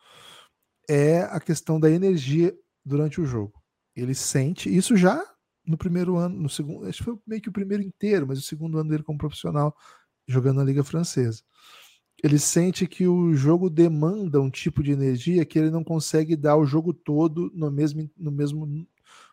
é 0.89 1.21
a 1.23 1.39
questão 1.39 1.79
da 1.79 1.91
energia 1.91 2.57
durante 2.85 3.21
o 3.21 3.27
jogo. 3.27 3.61
Ele 3.95 4.15
sente 4.15 4.75
isso 4.75 4.97
já 4.97 5.23
no 5.67 5.77
primeiro 5.77 6.17
ano, 6.17 6.35
no 6.41 6.49
segundo, 6.49 6.87
acho 6.87 6.99
que 6.99 7.05
foi 7.05 7.19
meio 7.27 7.43
que 7.43 7.49
o 7.51 7.53
primeiro 7.53 7.83
inteiro, 7.83 8.27
mas 8.27 8.39
o 8.39 8.43
segundo 8.43 8.79
ano 8.79 8.89
dele 8.89 9.03
como 9.03 9.19
profissional 9.19 9.77
jogando 10.27 10.59
na 10.59 10.65
liga 10.65 10.83
francesa. 10.83 11.43
Ele 12.23 12.39
sente 12.39 12.87
que 12.87 13.07
o 13.07 13.35
jogo 13.35 13.69
demanda 13.69 14.41
um 14.41 14.51
tipo 14.51 14.83
de 14.83 14.93
energia 14.93 15.45
que 15.45 15.59
ele 15.59 15.71
não 15.71 15.85
consegue 15.85 16.35
dar 16.35 16.57
o 16.57 16.67
jogo 16.67 16.93
todo 16.93 17.51
no 17.55 17.71
mesmo, 17.71 18.11
no 18.17 18.33
mesmo 18.33 18.87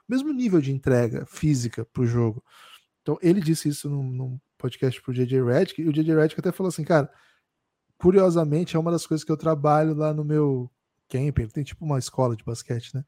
mesmo 0.07 0.31
nível 0.31 0.61
de 0.61 0.71
entrega 0.71 1.25
física 1.25 1.85
para 1.85 2.03
o 2.03 2.07
jogo. 2.07 2.43
Então, 3.01 3.17
ele 3.21 3.39
disse 3.39 3.69
isso 3.69 3.89
num, 3.89 4.03
num 4.03 4.39
podcast 4.57 5.01
o 5.05 5.13
JJ 5.13 5.43
Redick, 5.43 5.81
e 5.81 5.87
o 5.87 5.93
JJ 5.93 6.15
Redick 6.15 6.39
até 6.39 6.51
falou 6.51 6.69
assim, 6.69 6.83
cara, 6.83 7.09
curiosamente, 7.97 8.75
é 8.75 8.79
uma 8.79 8.91
das 8.91 9.05
coisas 9.05 9.23
que 9.23 9.31
eu 9.31 9.37
trabalho 9.37 9.93
lá 9.93 10.13
no 10.13 10.23
meu 10.23 10.69
camping, 11.07 11.43
ele 11.43 11.51
tem 11.51 11.63
tipo 11.63 11.85
uma 11.85 11.99
escola 11.99 12.35
de 12.35 12.43
basquete, 12.43 12.95
né? 12.95 13.03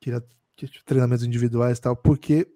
Que, 0.00 0.10
é, 0.10 0.22
que 0.56 0.66
tipo, 0.66 0.84
treinamentos 0.84 1.24
individuais 1.24 1.78
e 1.78 1.80
tal, 1.82 1.96
porque 1.96 2.48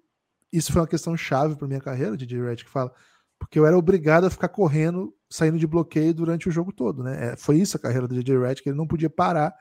isso 0.51 0.71
foi 0.71 0.81
uma 0.81 0.87
questão 0.87 1.15
chave 1.15 1.55
para 1.55 1.67
minha 1.67 1.81
carreira, 1.81 2.13
o 2.13 2.17
DJ 2.17 2.41
Redick 2.41 2.69
fala, 2.69 2.91
porque 3.37 3.59
eu 3.59 3.65
era 3.65 3.77
obrigado 3.77 4.25
a 4.25 4.29
ficar 4.29 4.49
correndo, 4.49 5.15
saindo 5.29 5.59
de 5.59 5.67
bloqueio 5.67 6.13
durante 6.13 6.47
o 6.49 6.51
jogo 6.51 6.71
todo, 6.71 7.03
né? 7.03 7.33
É, 7.33 7.37
foi 7.37 7.57
isso 7.57 7.77
a 7.77 7.79
carreira 7.79 8.07
do 8.07 8.15
DJ 8.15 8.39
Redick, 8.39 8.67
ele 8.67 8.77
não 8.77 8.87
podia 8.87 9.09
parar 9.09 9.53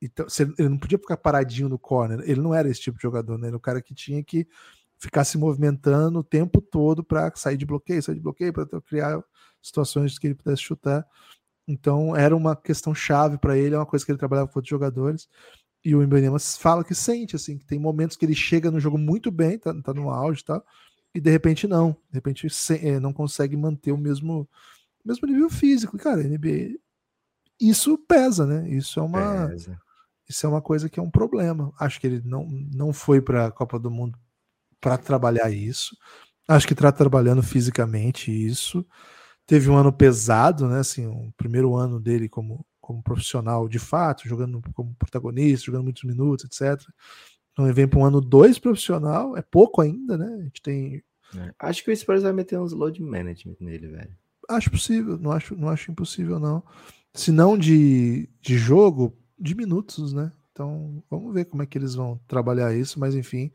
então, 0.00 0.26
ele 0.58 0.68
não 0.68 0.78
podia 0.78 0.98
ficar 0.98 1.16
paradinho 1.18 1.68
no 1.68 1.78
corner. 1.78 2.20
Ele 2.24 2.40
não 2.40 2.54
era 2.54 2.68
esse 2.70 2.80
tipo 2.80 2.96
de 2.96 3.02
jogador, 3.02 3.36
né? 3.36 3.42
Ele 3.42 3.48
era 3.48 3.56
o 3.56 3.60
cara 3.60 3.82
que 3.82 3.94
tinha 3.94 4.22
que 4.24 4.48
ficar 4.98 5.24
se 5.24 5.36
movimentando 5.36 6.18
o 6.18 6.24
tempo 6.24 6.60
todo 6.60 7.04
para 7.04 7.30
sair 7.36 7.56
de 7.56 7.66
bloqueio, 7.66 8.02
sair 8.02 8.14
de 8.14 8.20
bloqueio, 8.20 8.52
para 8.52 8.66
criar 8.80 9.22
situações 9.60 10.18
que 10.18 10.26
ele 10.26 10.34
pudesse 10.34 10.62
chutar. 10.62 11.06
Então, 11.68 12.16
era 12.16 12.34
uma 12.34 12.56
questão 12.56 12.94
chave 12.94 13.36
para 13.36 13.58
ele, 13.58 13.74
é 13.74 13.78
uma 13.78 13.86
coisa 13.86 14.04
que 14.04 14.10
ele 14.10 14.18
trabalhava 14.18 14.48
com 14.48 14.58
outros 14.58 14.70
jogadores. 14.70 15.28
E 15.84 15.94
o 15.94 16.02
Embanema 16.02 16.38
fala 16.38 16.82
que 16.82 16.94
sente, 16.94 17.36
assim, 17.36 17.58
que 17.58 17.64
tem 17.64 17.78
momentos 17.78 18.16
que 18.16 18.24
ele 18.24 18.34
chega 18.34 18.70
no 18.70 18.80
jogo 18.80 18.98
muito 18.98 19.30
bem, 19.30 19.58
tá, 19.58 19.74
tá 19.82 19.92
no 19.92 20.10
auge 20.10 20.40
e 20.40 20.44
tal, 20.44 20.64
e 21.14 21.20
de 21.20 21.30
repente 21.30 21.66
não. 21.66 21.92
De 22.10 22.14
repente 22.14 22.46
é, 22.82 22.98
não 22.98 23.12
consegue 23.12 23.56
manter 23.56 23.92
o 23.92 23.98
mesmo, 23.98 24.48
mesmo 25.04 25.28
nível 25.28 25.50
físico. 25.50 25.96
Cara, 25.98 26.22
NBA, 26.22 26.78
isso 27.60 27.96
pesa, 27.98 28.46
né? 28.46 28.68
Isso 28.68 28.98
é 28.98 29.02
uma. 29.02 29.48
Pesa 29.48 29.78
isso 30.30 30.46
é 30.46 30.48
uma 30.48 30.62
coisa 30.62 30.88
que 30.88 31.00
é 31.00 31.02
um 31.02 31.10
problema. 31.10 31.72
Acho 31.78 32.00
que 32.00 32.06
ele 32.06 32.22
não, 32.24 32.46
não 32.72 32.92
foi 32.92 33.20
para 33.20 33.46
a 33.46 33.50
Copa 33.50 33.80
do 33.80 33.90
Mundo 33.90 34.16
para 34.80 34.96
trabalhar 34.96 35.50
isso. 35.50 35.96
Acho 36.46 36.68
que 36.68 36.72
está 36.72 36.92
trabalhando 36.92 37.42
fisicamente 37.42 38.30
isso. 38.30 38.86
Teve 39.44 39.68
um 39.68 39.76
ano 39.76 39.92
pesado, 39.92 40.68
né? 40.68 40.78
Assim, 40.78 41.04
o 41.06 41.32
primeiro 41.36 41.74
ano 41.74 42.00
dele 42.00 42.28
como, 42.28 42.64
como 42.80 43.02
profissional 43.02 43.68
de 43.68 43.80
fato, 43.80 44.28
jogando 44.28 44.62
como 44.72 44.94
protagonista, 44.94 45.66
jogando 45.66 45.84
muitos 45.84 46.04
minutos, 46.04 46.44
etc. 46.44 46.80
Então 47.52 47.66
ele 47.66 47.74
vem 47.74 47.88
para 47.88 47.98
um 47.98 48.04
ano 48.04 48.20
dois 48.20 48.56
profissional, 48.56 49.36
é 49.36 49.42
pouco 49.42 49.80
ainda, 49.80 50.16
né? 50.16 50.32
A 50.40 50.44
gente 50.44 50.62
tem. 50.62 51.02
É. 51.36 51.52
Acho 51.58 51.84
que 51.84 51.90
o 51.90 51.96
Spurs 51.96 52.22
vai 52.22 52.32
meter 52.32 52.58
uns 52.58 52.72
load 52.72 53.02
management 53.02 53.56
nele, 53.58 53.88
velho. 53.88 54.16
Acho 54.48 54.70
possível, 54.70 55.18
não 55.18 55.32
acho, 55.32 55.56
não 55.56 55.68
acho 55.68 55.90
impossível, 55.90 56.38
não. 56.38 56.62
Se 57.12 57.32
não 57.32 57.58
de, 57.58 58.28
de 58.40 58.56
jogo, 58.56 59.19
de 59.40 59.54
minutos, 59.54 60.12
né? 60.12 60.32
Então 60.52 61.02
vamos 61.10 61.32
ver 61.32 61.46
como 61.46 61.62
é 61.62 61.66
que 61.66 61.78
eles 61.78 61.94
vão 61.94 62.20
trabalhar 62.28 62.74
isso, 62.74 63.00
mas 63.00 63.14
enfim, 63.14 63.50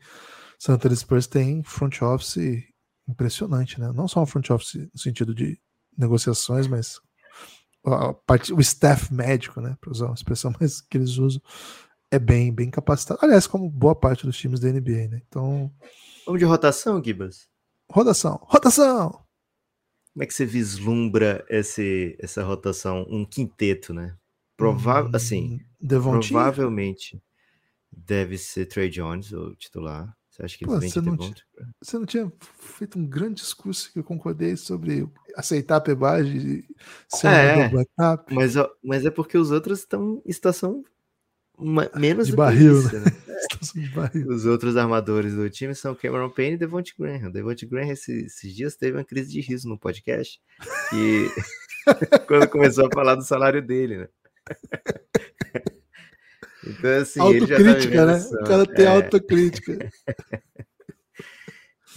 Santa 0.58 0.94
Spurs 0.94 1.26
tem 1.26 1.62
front 1.62 2.02
office 2.02 2.64
impressionante, 3.08 3.80
né? 3.80 3.92
Não 3.92 4.08
só 4.08 4.22
um 4.22 4.26
front 4.26 4.50
office 4.50 4.88
no 4.92 4.98
sentido 4.98 5.34
de 5.34 5.58
negociações, 5.96 6.66
mas 6.66 7.00
parte, 8.26 8.52
o 8.52 8.60
staff 8.60 9.12
médico, 9.12 9.60
né? 9.60 9.76
Para 9.80 9.90
usar 9.90 10.06
uma 10.06 10.14
expressão 10.14 10.52
mais 10.58 10.80
que 10.80 10.96
eles 10.98 11.18
usam, 11.18 11.40
é 12.10 12.18
bem, 12.18 12.52
bem 12.52 12.70
capacitado. 12.70 13.20
Aliás, 13.22 13.46
como 13.46 13.70
boa 13.70 13.94
parte 13.94 14.26
dos 14.26 14.36
times 14.36 14.60
da 14.60 14.70
NBA, 14.70 15.08
né? 15.08 15.22
Então. 15.28 15.72
Vamos 16.24 16.40
de 16.40 16.44
rotação, 16.44 17.02
Gibas? 17.02 17.48
Rotação, 17.88 18.40
rotação! 18.42 19.24
Como 20.12 20.24
é 20.24 20.26
que 20.26 20.34
você 20.34 20.46
vislumbra 20.46 21.44
esse, 21.48 22.16
essa 22.18 22.42
rotação, 22.42 23.06
um 23.08 23.24
quinteto, 23.24 23.92
né? 23.92 24.16
Provável, 24.56 25.10
hum, 25.10 25.16
assim, 25.16 25.60
Devontinho? 25.80 26.32
provavelmente 26.32 27.22
deve 27.92 28.38
ser 28.38 28.66
Trey 28.66 28.88
Jones 28.88 29.32
o 29.32 29.54
titular. 29.54 30.14
Você 30.30 30.42
acha 30.42 30.58
que 30.58 30.66
Pô, 30.66 30.78
você, 30.78 31.00
não 31.00 31.16
tinha, 31.16 31.34
você 31.82 31.98
não 31.98 32.04
tinha 32.04 32.32
feito 32.58 32.98
um 32.98 33.06
grande 33.06 33.40
discurso 33.40 33.90
que 33.90 33.98
eu 33.98 34.04
concordei 34.04 34.54
sobre 34.54 35.08
aceitar 35.34 35.76
a 35.76 35.80
pebagem 35.80 36.36
e 36.36 36.64
ser 37.08 37.28
é, 37.28 37.68
backup? 37.70 38.34
Mas, 38.34 38.54
mas 38.84 39.06
é 39.06 39.10
porque 39.10 39.38
os 39.38 39.50
outros 39.50 39.78
estão 39.78 40.22
em 40.26 40.32
situação 40.32 40.84
menos 41.94 42.26
de 42.26 42.36
barril, 42.36 42.80
isso, 42.80 42.98
né? 42.98 43.06
Os 44.28 44.44
outros 44.44 44.76
armadores 44.76 45.34
do 45.34 45.48
time 45.48 45.74
são 45.74 45.94
Cameron 45.94 46.28
Payne 46.28 46.54
e 46.54 46.58
Devonte 46.58 46.94
Graham. 46.98 47.30
Devonte 47.30 47.64
Graham 47.64 47.90
esses, 47.90 48.26
esses 48.26 48.54
dias 48.54 48.76
teve 48.76 48.98
uma 48.98 49.04
crise 49.04 49.32
de 49.32 49.40
riso 49.40 49.68
no 49.68 49.78
podcast 49.78 50.38
que 50.90 51.30
quando 52.26 52.48
começou 52.48 52.86
a 52.86 52.90
falar 52.90 53.14
do 53.14 53.24
salário 53.24 53.62
dele, 53.62 53.98
né? 53.98 54.08
Então, 56.66 57.00
assim, 57.00 57.20
autocrítica, 57.20 58.06
né? 58.06 58.18
O 58.18 58.44
cara 58.44 58.66
tem 58.66 58.86
é... 58.86 58.88
autocrítica. 58.88 59.72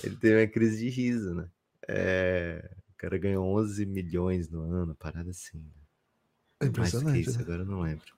ele 0.04 0.16
teve 0.16 0.41
uma 0.41 0.47
crise 0.47 0.78
de 0.78 0.89
riso, 0.89 1.34
né? 1.34 1.47
É... 1.88 2.70
O 2.93 2.97
cara 2.97 3.18
ganhou 3.18 3.58
11 3.58 3.86
milhões 3.88 4.50
no 4.50 4.62
ano, 4.62 4.93
parada 4.93 5.32
assim. 5.32 5.66
É 6.60 6.66
impressionante. 6.66 7.22
isso, 7.22 7.38
né? 7.38 7.43
agora 7.43 7.64
eu 7.64 7.66
não 7.66 7.82
lembro. 7.82 8.14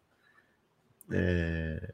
É... 1.10 1.94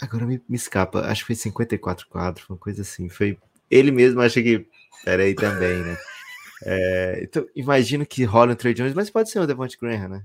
Agora 0.00 0.26
me, 0.26 0.42
me, 0.48 0.56
escapa, 0.56 1.02
acho 1.02 1.22
que 1.22 1.28
foi 1.28 1.36
54 1.36 2.08
quadros, 2.08 2.48
uma 2.48 2.58
coisa 2.58 2.82
assim. 2.82 3.08
Foi 3.08 3.38
ele 3.70 3.92
mesmo, 3.92 4.20
acho 4.20 4.42
que. 4.42 4.66
Peraí 5.04 5.34
também, 5.34 5.82
né? 5.82 5.96
É... 6.62 7.20
Então, 7.22 7.48
imagino 7.56 8.04
que 8.04 8.22
rola 8.22 8.54
Trey 8.54 8.74
Jones, 8.74 8.92
mas 8.92 9.08
pode 9.08 9.30
ser 9.30 9.38
o 9.38 9.46
Devontae 9.46 9.78
Graham, 9.80 10.10
né? 10.10 10.24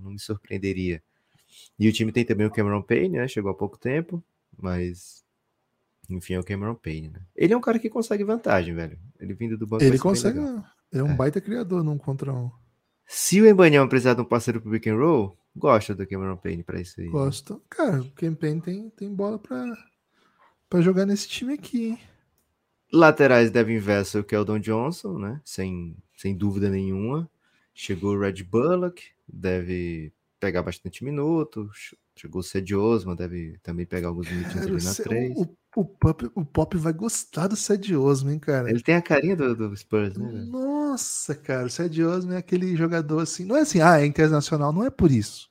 Não, 0.00 0.10
me 0.10 0.18
surpreenderia. 0.18 1.02
E 1.78 1.88
o 1.88 1.92
time 1.92 2.12
tem 2.12 2.24
também 2.24 2.46
o 2.46 2.50
Cameron 2.50 2.82
Payne, 2.82 3.18
né? 3.18 3.28
Chegou 3.28 3.50
há 3.50 3.54
pouco 3.54 3.78
tempo, 3.78 4.22
mas. 4.60 5.24
Enfim, 6.08 6.34
é 6.34 6.40
o 6.40 6.44
Cameron 6.44 6.74
Payne, 6.74 7.08
né? 7.08 7.20
Ele 7.34 7.54
é 7.54 7.56
um 7.56 7.60
cara 7.60 7.78
que 7.78 7.88
consegue 7.88 8.24
vantagem, 8.24 8.74
velho. 8.74 8.98
Ele 9.18 9.34
vindo 9.34 9.56
do 9.56 9.66
banco. 9.66 9.82
Ele 9.82 9.98
consegue. 9.98 10.38
Ele 10.38 11.00
é 11.00 11.02
um 11.02 11.12
é. 11.12 11.14
baita 11.14 11.40
criador 11.40 11.82
num 11.82 11.98
contra 11.98 12.32
um. 12.32 12.50
Se 13.06 13.40
o 13.40 13.46
Embanyama 13.46 13.88
precisar 13.88 14.14
de 14.14 14.20
um 14.20 14.24
parceiro 14.24 14.60
pro 14.60 14.70
pick 14.70 14.86
and 14.86 14.96
roll, 14.96 15.36
gosta 15.54 15.94
do 15.94 16.06
Cameron 16.06 16.36
Payne 16.36 16.62
para 16.62 16.80
isso 16.80 17.00
aí. 17.00 17.08
Gosto. 17.08 17.62
Cara, 17.68 18.00
o 18.00 18.10
Cameron 18.12 18.36
Payne 18.36 18.60
tem, 18.60 18.90
tem 18.90 19.14
bola 19.14 19.38
para 19.38 20.80
jogar 20.80 21.06
nesse 21.06 21.28
time 21.28 21.54
aqui. 21.54 21.98
Laterais 22.92 23.50
Devin 23.50 23.78
Vessel, 23.78 24.24
Keldon 24.24 24.58
Johnson, 24.58 25.18
né? 25.18 25.40
Sem, 25.44 25.96
sem 26.16 26.36
dúvida 26.36 26.70
nenhuma. 26.70 27.28
Chegou 27.74 28.14
o 28.14 28.20
Red 28.20 28.44
Bullock, 28.44 29.02
deve 29.28 30.12
pegar 30.44 30.62
bastante 30.62 31.02
minutos. 31.02 31.94
Chegou 32.16 32.40
o 32.40 32.44
Ced 32.44 32.74
Osman, 32.74 33.16
deve 33.16 33.58
também 33.62 33.86
pegar 33.86 34.08
alguns 34.08 34.30
minutos 34.30 34.56
ali 34.56 34.84
na 34.84 34.94
3. 34.94 35.36
O, 35.36 35.56
o, 35.76 35.84
Pop, 35.84 36.30
o 36.34 36.44
Pop 36.44 36.76
vai 36.76 36.92
gostar 36.92 37.48
do 37.48 37.56
Ced 37.56 37.96
Osman, 37.96 38.34
hein, 38.34 38.38
cara? 38.38 38.70
Ele 38.70 38.82
tem 38.82 38.94
a 38.94 39.02
carinha 39.02 39.34
do, 39.34 39.54
do 39.54 39.76
Spurs, 39.76 40.16
né? 40.16 40.44
Nossa, 40.44 41.34
cara, 41.34 41.66
o 41.66 41.70
Ced 41.70 42.02
Osman 42.04 42.36
é 42.36 42.38
aquele 42.38 42.76
jogador 42.76 43.20
assim. 43.20 43.44
Não 43.44 43.56
é 43.56 43.60
assim, 43.60 43.80
ah, 43.80 44.00
é 44.00 44.06
internacional, 44.06 44.72
não 44.72 44.84
é 44.84 44.90
por 44.90 45.10
isso. 45.10 45.50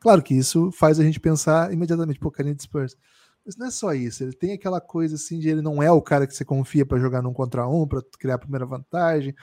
Claro 0.00 0.22
que 0.22 0.34
isso 0.34 0.72
faz 0.72 0.98
a 0.98 1.04
gente 1.04 1.20
pensar 1.20 1.72
imediatamente, 1.72 2.18
pô, 2.18 2.30
carinha 2.30 2.54
de 2.54 2.62
Spurs. 2.62 2.96
Mas 3.44 3.56
não 3.56 3.66
é 3.66 3.70
só 3.70 3.92
isso, 3.94 4.22
ele 4.22 4.32
tem 4.32 4.52
aquela 4.52 4.80
coisa 4.80 5.14
assim 5.14 5.38
de 5.38 5.48
ele 5.48 5.62
não 5.62 5.82
é 5.82 5.90
o 5.90 6.02
cara 6.02 6.26
que 6.26 6.34
você 6.34 6.44
confia 6.44 6.84
para 6.84 6.98
jogar 6.98 7.22
num 7.22 7.32
contra 7.32 7.66
um, 7.66 7.86
para 7.86 8.02
criar 8.18 8.34
a 8.34 8.38
primeira 8.38 8.66
vantagem, 8.66 9.34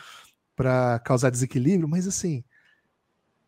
para 0.55 0.99
causar 0.99 1.29
desequilíbrio, 1.29 1.87
mas 1.87 2.07
assim, 2.07 2.43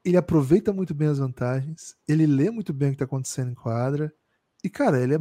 ele 0.03 0.17
aproveita 0.17 0.71
muito 0.73 0.93
bem 0.93 1.07
as 1.07 1.19
vantagens, 1.19 1.95
ele 2.07 2.25
lê 2.25 2.49
muito 2.49 2.73
bem 2.73 2.89
o 2.89 2.91
que 2.91 2.95
está 2.95 3.05
acontecendo 3.05 3.51
em 3.51 3.55
quadra, 3.55 4.13
e, 4.63 4.69
cara, 4.69 5.01
ele 5.01 5.15
é, 5.15 5.19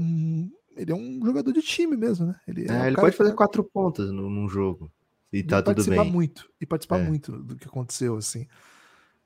ele 0.76 0.92
é 0.92 0.94
um 0.94 1.20
jogador 1.24 1.52
de 1.52 1.62
time 1.62 1.96
mesmo, 1.96 2.26
né? 2.26 2.40
Ele, 2.46 2.70
é, 2.70 2.84
é 2.84 2.86
ele 2.88 2.96
pode 2.96 3.16
fazer 3.16 3.34
quatro 3.34 3.62
pontas 3.62 4.10
num 4.10 4.48
jogo. 4.48 4.90
E 5.32 5.42
tá 5.42 5.62
tudo 5.62 5.84
bem. 5.84 6.10
muito, 6.10 6.50
e 6.60 6.66
participar 6.66 7.00
é. 7.00 7.02
muito 7.02 7.32
do 7.32 7.56
que 7.56 7.68
aconteceu, 7.68 8.16
assim. 8.16 8.46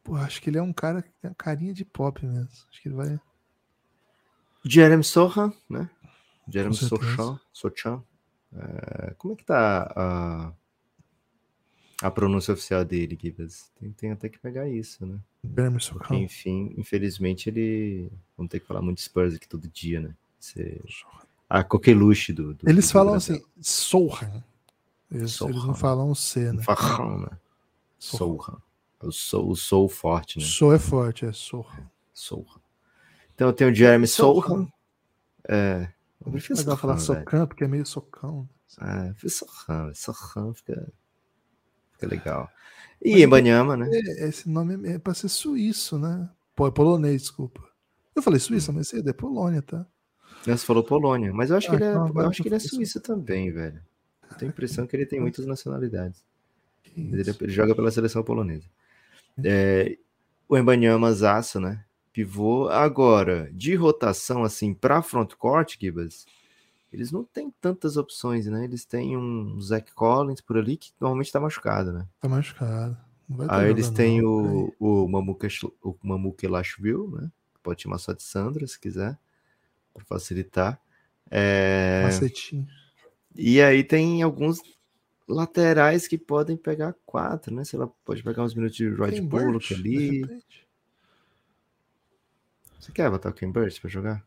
Pô, 0.03 0.17
acho 0.17 0.43
que 0.43 0.51
ele 0.51 0.59
é 0.59 0.63
um 0.63 0.73
cara 0.73 1.01
que 1.01 1.11
tem 1.21 1.31
uma 1.31 1.35
carinha 1.35 1.73
de 1.73 1.85
pop 1.85 2.25
mesmo. 2.27 2.49
Acho 2.69 2.83
que 2.83 2.89
ele 2.89 2.97
vai. 2.97 3.21
Jeremy 4.65 5.05
Sohan, 5.05 5.53
né? 5.71 5.89
Jeremy 6.49 6.75
Sochan. 6.75 7.39
Sochan. 7.53 8.03
É, 8.53 9.15
como 9.17 9.35
é 9.35 9.37
que 9.37 9.45
tá 9.45 9.93
a, 9.97 10.53
a 12.03 12.11
pronúncia 12.11 12.53
oficial 12.53 12.85
dele, 12.85 13.19
Gibas? 13.21 13.71
Tem, 13.79 13.93
tem 13.93 14.11
até 14.11 14.29
que 14.29 14.39
pegar 14.39 14.69
isso, 14.69 15.07
né? 15.07 15.19
Sochan. 15.79 16.17
Enfim, 16.17 16.75
infelizmente 16.77 17.49
ele. 17.49 18.11
Vamos 18.37 18.51
ter 18.51 18.61
que 18.61 18.67
falar 18.67 18.83
muito 18.83 18.99
de 18.99 19.05
Spurs 19.05 19.35
aqui 19.35 19.49
todo 19.49 19.69
dia, 19.69 20.01
né? 20.01 20.15
Ser 20.39 20.83
a 21.49 21.63
coqueluche 21.63 22.33
do, 22.33 22.55
do. 22.55 22.69
Eles 22.69 22.89
do 22.89 22.93
falam 22.93 23.13
Brasil. 23.13 23.37
assim, 23.37 23.45
Sohan. 23.61 24.43
Eles, 25.11 25.41
eles, 25.41 25.65
não 25.65 25.75
falam 25.75 26.11
o 26.11 26.15
C, 26.15 26.53
né? 26.53 26.63
Farrão, 26.63 27.21
né? 27.21 27.29
Sohan. 27.99 28.57
O 29.01 29.13
sou, 29.13 29.51
o 29.51 29.57
sou 29.57 29.89
forte, 29.89 30.39
né? 30.39 30.45
Sou 30.45 30.73
é 30.73 30.79
forte, 30.79 31.25
é 31.25 31.33
Sohan. 31.33 31.91
Sohan. 32.13 32.61
Então 33.35 33.49
eu 33.49 33.53
tenho 33.53 33.71
o 33.71 33.75
Jeremy 33.75 34.09
Sohan. 34.09 34.67
É. 35.49 35.89
Eu 36.25 36.33
prefiro 36.33 36.61
Sohan, 36.61 36.77
falar 36.77 36.99
Socan, 36.99 37.47
porque 37.47 37.65
é 37.65 37.69
meio 37.69 37.87
socão. 37.87 38.49
É, 38.81 39.15
eu 39.23 39.31
Sohan. 39.31 39.93
Sohan 39.95 40.55
fica, 40.55 40.91
fica 42.03 42.07
legal. 42.07 42.51
E 43.01 43.23
Embanyama, 43.23 43.77
né? 43.77 43.89
É, 43.93 44.29
esse 44.29 44.49
nome 44.49 44.89
é, 44.89 44.95
é 44.95 44.99
para 44.99 45.15
ser 45.15 45.29
suíço, 45.29 45.99
né? 45.99 46.29
Pô, 46.55 46.67
é 46.67 46.71
polonês, 46.71 47.23
desculpa. 47.23 47.63
Eu 48.15 48.23
falei 48.23 48.39
Suíça, 48.39 48.71
hum. 48.71 48.75
mas 48.77 48.93
é 48.93 49.01
de 49.01 49.13
Polônia, 49.13 49.63
tá? 49.63 49.87
Você 50.45 50.67
falou 50.67 50.83
Polônia, 50.83 51.33
mas 51.33 51.51
eu 51.51 51.57
acho 51.57 51.69
ah, 51.69 51.71
que 51.71 51.77
ele 51.77 51.85
é, 51.85 51.93
então, 51.93 52.13
eu 52.15 52.29
acho 52.29 52.43
que 52.43 52.49
ele 52.49 52.57
é 52.57 52.59
suíço 52.59 53.01
também, 53.01 53.51
velho. 53.51 53.81
Tenho 54.39 54.51
a 54.51 54.53
impressão 54.53 54.87
que 54.87 54.97
ele 54.97 55.07
tem 55.07 55.21
muitas 55.21 55.47
nacionalidades. 55.47 56.25
Ele, 56.97 57.23
ele, 57.41 57.53
joga 57.53 57.75
pela 57.75 57.91
seleção 57.91 58.23
polonesa. 58.23 58.67
É, 59.43 59.97
o 60.49 60.59
Embanyama 60.59 61.13
Zaço, 61.13 61.61
né? 61.61 61.85
Pivô. 62.13 62.69
Agora, 62.69 63.51
de 63.53 63.75
rotação, 63.75 64.43
assim, 64.43 64.75
para 64.75 65.01
frontcourt, 65.01 65.77
Gibas, 65.81 66.27
eles 66.93 67.11
não 67.11 67.25
têm 67.25 67.51
tantas 67.61 67.97
opções, 67.97 68.47
né? 68.47 68.65
Eles 68.65 68.85
têm 68.85 69.17
um 69.17 69.59
Zach 69.61 69.91
Collins 69.93 70.41
por 70.41 70.59
ali, 70.59 70.77
que 70.77 70.93
normalmente 71.01 71.33
tá 71.33 71.41
machucado, 71.41 71.93
né? 71.93 72.07
Tá 72.21 72.29
machucado. 72.29 72.97
Aí 73.49 73.71
eles 73.71 73.89
têm 73.89 74.23
o, 74.23 74.75
o 74.79 75.09
Mamuka, 75.09 75.49
o 75.83 75.97
Mamuka 76.03 76.49
Lashville, 76.51 77.09
né? 77.09 77.31
Pode 77.63 77.83
chamar 77.83 77.99
só 77.99 78.13
de 78.13 78.23
Sandra, 78.23 78.67
se 78.67 78.79
quiser, 78.79 79.19
para 79.95 80.05
facilitar. 80.05 80.81
É... 81.31 82.03
Macetinho. 82.05 82.69
E 83.35 83.63
aí 83.63 83.83
tem 83.83 84.23
alguns 84.23 84.61
laterais 85.27 86.07
que 86.07 86.19
podem 86.19 86.57
pegar 86.57 86.95
quatro, 87.07 87.55
né? 87.55 87.65
Se 87.65 87.75
ela 87.75 87.91
pode 88.05 88.23
pegar 88.23 88.43
uns 88.43 88.55
minutos 88.55 88.77
de 88.77 88.91
Rod 88.91 89.19
Bullock 89.21 89.73
ali. 89.73 90.23
Você 92.79 92.93
quer 92.93 93.09
botar 93.09 93.31
o 93.31 93.33
Ken 93.33 93.51
Burt 93.51 93.81
pra 93.81 93.89
jogar? 93.89 94.27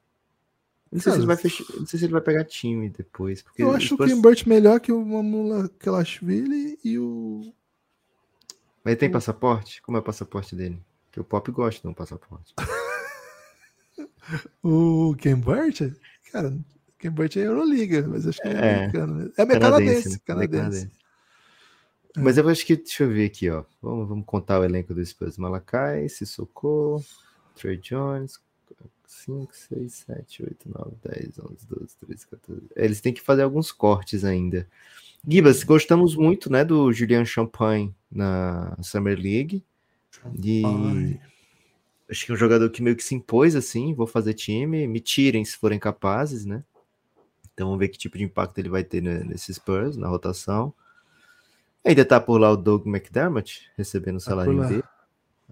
Não 0.92 1.02
sei, 1.02 1.12
se 1.12 1.20
ele 1.20 1.26
vai 1.26 1.36
fechar, 1.36 1.66
não 1.78 1.86
sei 1.86 2.00
se 2.00 2.06
ele 2.06 2.14
vai 2.14 2.22
pegar 2.22 2.46
time 2.46 2.90
depois. 2.90 3.42
Porque 3.42 3.64
eu 3.64 3.72
acho 3.72 3.96
o 3.96 3.98
Ken 3.98 4.22
Burt 4.22 4.46
melhor 4.46 4.80
que 4.80 4.92
o 4.92 5.04
Mamula 5.04 5.70
Kelashvili 5.80 6.80
e 6.84 6.98
o. 6.98 7.42
Mas 8.84 8.92
ele 8.92 8.96
tem 8.96 9.10
o... 9.10 9.12
passaporte? 9.12 9.82
Como 9.82 9.98
é 9.98 10.00
o 10.00 10.04
passaporte 10.04 10.56
dele? 10.56 10.80
Que 11.12 11.20
o 11.20 11.24
Pop 11.24 11.52
gosta 11.52 11.82
de 11.82 11.88
um 11.88 11.94
passaporte. 11.94 12.54
o 14.64 15.16
Ken 15.18 15.36
Burt? 15.36 15.82
Cara, 16.32 16.56
Cambridge 17.06 17.40
é 17.40 17.46
Euroliga, 17.46 18.08
mas 18.08 18.28
acho 18.28 18.42
que 18.42 18.48
é, 18.48 18.52
é 18.52 18.76
americano. 18.76 19.32
É 19.38 19.46
canadense, 19.46 19.56
canadense. 19.56 20.10
Né? 20.10 20.20
canadense. 20.26 20.92
É. 22.16 22.20
Mas 22.20 22.38
eu 22.38 22.48
acho 22.48 22.66
que, 22.66 22.76
deixa 22.76 23.04
eu 23.04 23.10
ver 23.10 23.26
aqui, 23.26 23.50
ó. 23.50 23.64
Vamos, 23.82 24.08
vamos 24.08 24.26
contar 24.26 24.60
o 24.60 24.64
elenco 24.64 24.94
do 24.94 25.06
Spurs. 25.06 25.38
Malakai, 25.38 26.08
Sissoko, 26.08 27.04
Trey 27.56 27.78
Jones, 27.78 28.40
5, 29.08 29.56
6, 29.56 29.94
7, 30.08 30.44
8, 30.44 30.70
9, 30.74 30.92
10, 31.04 31.40
11, 31.40 31.68
12, 31.68 31.96
13, 32.06 32.28
14. 32.28 32.62
Eles 32.76 33.02
têm 33.02 33.14
que 33.14 33.22
fazer 33.22 33.44
alguns 33.44 33.72
cortes 33.72 34.24
ainda. 34.24 34.68
Gibas, 35.28 35.64
gostamos 35.64 36.16
muito, 36.16 36.52
né, 36.52 36.64
do 36.64 36.92
Julian 36.94 37.26
Champagne 37.26 37.94
na 38.12 38.78
Summer 38.82 39.18
League. 39.18 39.64
E 40.44 40.64
acho 42.10 42.26
que 42.26 42.32
é 42.32 42.36
um 42.36 42.38
jogador 42.38 42.70
que 42.70 42.82
meio 42.82 42.96
que 42.96 43.04
se 43.04 43.16
impôs 43.16 43.56
assim, 43.56 43.94
vou 43.94 44.08
fazer 44.08 44.34
time, 44.34 44.88
me 44.88 45.00
tirem 45.00 45.44
se 45.44 45.58
forem 45.58 45.80
capazes, 45.80 46.46
né? 46.46 46.64
Então 47.54 47.68
vamos 47.68 47.80
ver 47.80 47.90
que 47.90 47.98
tipo 47.98 48.18
de 48.18 48.24
impacto 48.24 48.58
ele 48.60 48.70
vai 48.70 48.84
ter 48.84 49.02
nesse 49.02 49.54
Spurs, 49.54 49.98
na 49.98 50.08
rotação. 50.08 50.74
Ainda 51.84 52.04
tá 52.04 52.20
por 52.20 52.40
lá 52.40 52.52
o 52.52 52.58
Doug 52.58 52.86
McDermott, 52.86 53.70
recebendo 53.78 54.18
o 54.18 54.20
tá 54.20 54.26
salário 54.26 54.68
dele. 54.68 54.84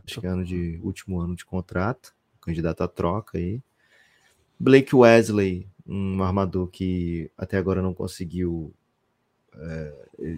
Acho 0.05 0.19
que 0.19 0.27
é 0.27 0.29
ano 0.29 0.43
de 0.43 0.79
último 0.83 1.19
ano 1.19 1.35
de 1.35 1.45
contrato, 1.45 2.13
candidato 2.43 2.81
à 2.81 2.87
troca 2.87 3.37
aí. 3.37 3.61
Blake 4.59 4.95
Wesley, 4.95 5.67
um 5.85 6.21
armador 6.23 6.67
que 6.67 7.29
até 7.37 7.57
agora 7.57 7.81
não 7.81 7.93
conseguiu. 7.93 8.73
É, 9.55 9.93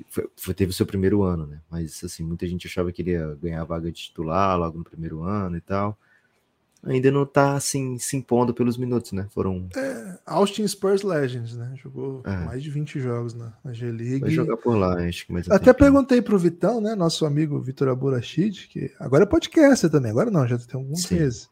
foi, 0.09 0.29
foi, 0.35 0.53
teve 0.53 0.71
o 0.71 0.73
seu 0.73 0.85
primeiro 0.85 1.23
ano, 1.23 1.47
né? 1.47 1.61
Mas 1.69 2.03
assim, 2.03 2.23
muita 2.23 2.47
gente 2.47 2.67
achava 2.67 2.91
que 2.91 3.01
ele 3.01 3.11
ia 3.11 3.37
ganhar 3.41 3.61
a 3.61 3.65
vaga 3.65 3.91
de 3.91 4.01
titular 4.01 4.57
logo 4.57 4.77
no 4.77 4.83
primeiro 4.83 5.23
ano 5.23 5.57
e 5.57 5.61
tal 5.61 5.97
ainda 6.85 7.11
não 7.11 7.25
tá 7.25 7.55
assim 7.55 7.97
se 7.97 8.15
impondo 8.15 8.53
pelos 8.53 8.77
minutos, 8.77 9.11
né? 9.11 9.27
Foram. 9.31 9.67
É, 9.75 10.17
Austin 10.25 10.67
Spurs 10.67 11.01
Legends, 11.01 11.55
né? 11.55 11.73
Jogou 11.75 12.21
é. 12.23 12.45
mais 12.45 12.61
de 12.61 12.69
20 12.69 12.99
jogos 12.99 13.33
na, 13.33 13.53
na 13.63 13.73
G-League. 13.73 14.19
Vai 14.19 14.29
jogar 14.29 14.57
por 14.57 14.75
lá, 14.75 14.93
acho 14.99 15.25
que 15.25 15.33
mais 15.33 15.49
Até 15.49 15.73
perguntei 15.73 16.21
pro 16.21 16.37
Vitão, 16.37 16.79
né? 16.79 16.95
Nosso 16.95 17.25
amigo 17.25 17.59
Vitor 17.59 17.89
Aburachid, 17.89 18.67
que 18.67 18.91
agora 18.99 19.23
é 19.23 19.27
podcaster 19.27 19.89
também, 19.89 20.11
agora 20.11 20.29
não, 20.29 20.47
já 20.47 20.57
tem 20.57 20.79
alguns 20.79 21.03
Sim. 21.03 21.15
meses. 21.15 21.49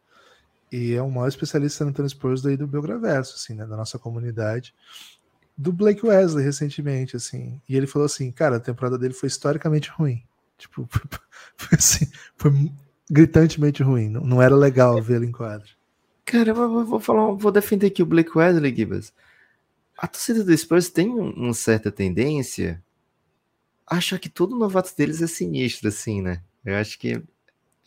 E 0.73 0.95
é 0.95 1.01
o 1.03 1.11
maior 1.11 1.27
especialista 1.27 1.83
Antonio 1.83 2.09
Spurs 2.09 2.41
daí 2.41 2.57
do 2.57 2.65
Belgraverso, 2.65 3.35
assim, 3.35 3.53
né? 3.53 3.63
Da 3.63 3.77
nossa 3.77 3.99
comunidade. 3.99 4.73
Do 5.55 5.71
Blake 5.71 6.03
Wesley, 6.03 6.43
recentemente, 6.43 7.15
assim. 7.15 7.61
E 7.69 7.77
ele 7.77 7.85
falou 7.85 8.07
assim, 8.07 8.31
cara, 8.31 8.55
a 8.55 8.59
temporada 8.59 8.97
dele 8.97 9.13
foi 9.13 9.27
historicamente 9.27 9.91
ruim. 9.91 10.23
Tipo, 10.57 10.89
foi, 11.55 11.77
assim, 11.77 12.07
foi 12.35 12.71
gritantemente 13.07 13.83
ruim. 13.83 14.09
Não, 14.09 14.21
não 14.21 14.41
era 14.41 14.55
legal 14.55 14.99
vê-lo 14.99 15.23
em 15.23 15.31
quadro. 15.31 15.69
Cara, 16.25 16.49
eu 16.49 16.85
vou, 16.85 16.99
falar, 16.99 17.33
vou 17.33 17.51
defender 17.51 17.85
aqui 17.85 18.01
o 18.01 18.07
Blake 18.07 18.35
Wesley, 18.35 18.75
Gibbs. 18.75 19.13
A 19.95 20.07
torcida 20.07 20.43
do 20.43 20.57
Spurs 20.57 20.89
tem 20.89 21.07
uma 21.07 21.53
certa 21.53 21.91
tendência 21.91 22.83
a 23.85 23.97
achar 23.97 24.17
que 24.17 24.27
todo 24.27 24.57
novato 24.57 24.91
deles 24.97 25.21
é 25.21 25.27
sinistro, 25.27 25.89
assim, 25.89 26.19
né? 26.19 26.41
Eu 26.65 26.77
acho 26.77 26.97
que 26.97 27.21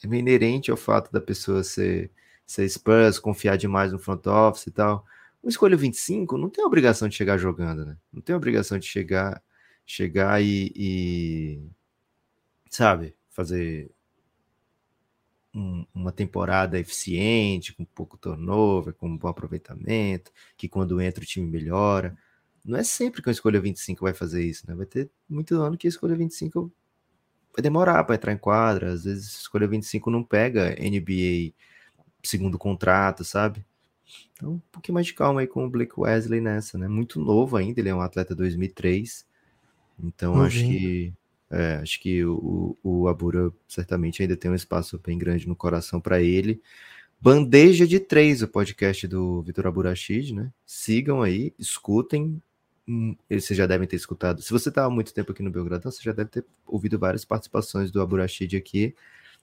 é 0.05 0.07
meio 0.07 0.21
inerente 0.21 0.71
ao 0.71 0.77
fato 0.77 1.11
da 1.11 1.21
pessoa 1.21 1.65
ser, 1.65 2.13
ser 2.47 2.69
Spurs, 2.69 3.19
confiar 3.19 3.57
demais 3.57 3.93
no 3.93 3.99
front 3.99 4.27
office 4.27 4.69
e 4.69 4.71
tal. 4.71 5.05
O 5.43 5.49
escolha 5.49 5.77
25 5.77 6.39
não 6.39 6.49
tem 6.49 6.65
obrigação 6.65 7.09
de 7.09 7.17
chegar 7.17 7.39
jogando, 7.39 7.85
né? 7.85 7.97
Não 8.13 8.23
tem 8.23 8.35
obrigação 8.35 8.79
de 8.79 8.87
chegar, 8.87 9.43
chegar 9.85 10.43
e, 10.43 10.73
e 10.75 11.61
sabe, 12.71 13.17
fazer 13.31 13.91
um, 15.55 15.87
uma 15.95 16.13
temporada 16.13 16.79
eficiente, 16.79 17.73
com 17.73 17.85
pouco 17.85 18.17
turnover, 18.19 18.95
com 18.95 19.09
um 19.09 19.17
bom 19.17 19.29
aproveitamento, 19.29 20.31
que 20.57 20.69
quando 20.69 21.01
entra 21.01 21.23
o 21.25 21.27
time 21.27 21.47
melhora. 21.47 22.17
Não 22.65 22.79
é 22.79 22.85
sempre 22.85 23.23
que 23.23 23.29
a 23.29 23.33
escolha 23.33 23.61
25 23.61 24.03
vai 24.05 24.13
fazer 24.13 24.45
isso, 24.45 24.65
né? 24.69 24.75
Vai 24.75 24.87
ter 24.87 25.11
muito 25.29 25.55
ano 25.61 25.79
que 25.79 25.87
a 25.87 25.91
escolha 25.91 26.17
25 26.17 26.73
vai 27.55 27.63
demorar 27.63 28.05
para 28.05 28.17
entrar 28.17 28.33
em 28.33 28.39
quadra. 28.39 28.93
Às 28.93 29.05
vezes 29.05 29.37
a 29.37 29.39
escolha 29.41 29.67
25 29.67 30.11
não 30.11 30.23
pega 30.23 30.75
NBA 30.79 31.55
segundo 32.27 32.59
contrato, 32.59 33.25
sabe? 33.25 33.65
Então, 34.33 34.53
um 34.55 34.61
pouquinho 34.71 34.95
mais 34.95 35.07
de 35.07 35.15
calma 35.15 35.41
aí 35.41 35.47
com 35.47 35.65
o 35.65 35.71
Blake 35.71 35.99
Wesley 35.99 36.41
nessa, 36.41 36.77
né? 36.77 36.89
Muito 36.89 37.21
novo 37.21 37.57
ainda, 37.57 37.81
ele 37.81 37.89
é 37.89 37.95
um 37.95 38.01
atleta 38.01 38.35
2003. 38.35 39.27
Então, 40.03 40.35
uhum. 40.35 40.43
acho 40.43 40.59
que 40.59 41.13
é, 41.51 41.77
acho 41.77 42.01
que 42.01 42.25
o, 42.25 42.77
o 42.83 43.09
Abura 43.09 43.53
certamente 43.69 44.21
ainda 44.21 44.37
tem 44.37 44.51
um 44.51 44.55
espaço 44.55 45.01
bem 45.05 45.17
grande 45.17 45.49
no 45.49 45.55
coração 45.55 46.01
para 46.01 46.21
ele. 46.21 46.61
Bandeja 47.21 47.87
de 47.87 47.99
Três, 47.99 48.43
o 48.43 48.49
podcast 48.49 49.07
do 49.07 49.43
Vitor 49.43 49.67
Aburachid, 49.67 50.35
né? 50.35 50.53
Sigam 50.67 51.23
aí, 51.23 51.55
escutem. 51.59 52.41
Hum, 52.87 53.17
vocês 53.29 53.57
já 53.57 53.67
devem 53.67 53.87
ter 53.87 53.97
escutado. 53.97 54.43
Se 54.43 54.53
você 54.53 54.69
está 54.69 54.85
há 54.85 54.91
muito 54.91 55.15
tempo 55.15 55.33
aqui 55.33 55.43
no 55.43 55.51
Belgradão, 55.51 55.91
você 55.91 56.03
já 56.03 56.13
deve 56.13 56.31
ter 56.31 56.45
ouvido 56.67 56.99
várias 56.99 57.25
participações 57.25 57.91
do 57.91 58.01
Aburachid 58.01 58.57
aqui. 58.57 58.95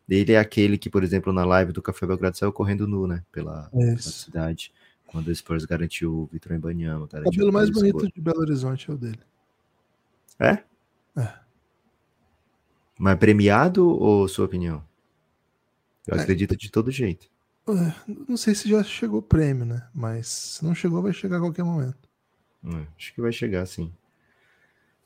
Ele 0.09 0.33
é 0.33 0.39
aquele 0.39 0.77
que, 0.77 0.89
por 0.89 1.03
exemplo, 1.03 1.31
na 1.31 1.45
live 1.45 1.71
do 1.71 1.81
Café 1.81 2.05
Belgrado 2.05 2.37
saiu 2.37 2.51
correndo 2.51 2.87
nu, 2.87 3.07
né? 3.07 3.23
Pela, 3.31 3.69
pela 3.69 3.97
cidade, 3.97 4.73
quando 5.07 5.27
o 5.27 5.35
Spurs 5.35 5.65
garantiu 5.65 6.13
o 6.13 6.29
Vitor 6.31 6.51
Embanyama. 6.51 7.05
O 7.05 7.07
cabelo 7.07 7.53
mais 7.53 7.69
bonito 7.69 8.07
de 8.11 8.21
Belo 8.21 8.41
Horizonte 8.41 8.89
é 8.89 8.93
o 8.93 8.97
dele. 8.97 9.19
É? 10.39 10.63
É. 11.15 11.33
Mas 12.99 13.17
premiado 13.17 13.87
ou 13.87 14.27
sua 14.27 14.45
opinião? 14.45 14.83
Eu 16.07 16.17
é. 16.17 16.21
acredito 16.21 16.55
de 16.55 16.69
todo 16.69 16.91
jeito. 16.91 17.27
É, 17.67 17.93
não 18.27 18.35
sei 18.35 18.53
se 18.53 18.69
já 18.69 18.83
chegou 18.83 19.19
o 19.19 19.23
prêmio, 19.23 19.65
né? 19.65 19.87
Mas 19.93 20.27
se 20.27 20.65
não 20.65 20.75
chegou, 20.75 21.01
vai 21.01 21.13
chegar 21.13 21.37
a 21.37 21.41
qualquer 21.41 21.63
momento. 21.63 22.09
É, 22.65 22.87
acho 22.97 23.13
que 23.13 23.21
vai 23.21 23.31
chegar, 23.31 23.65
sim. 23.65 23.91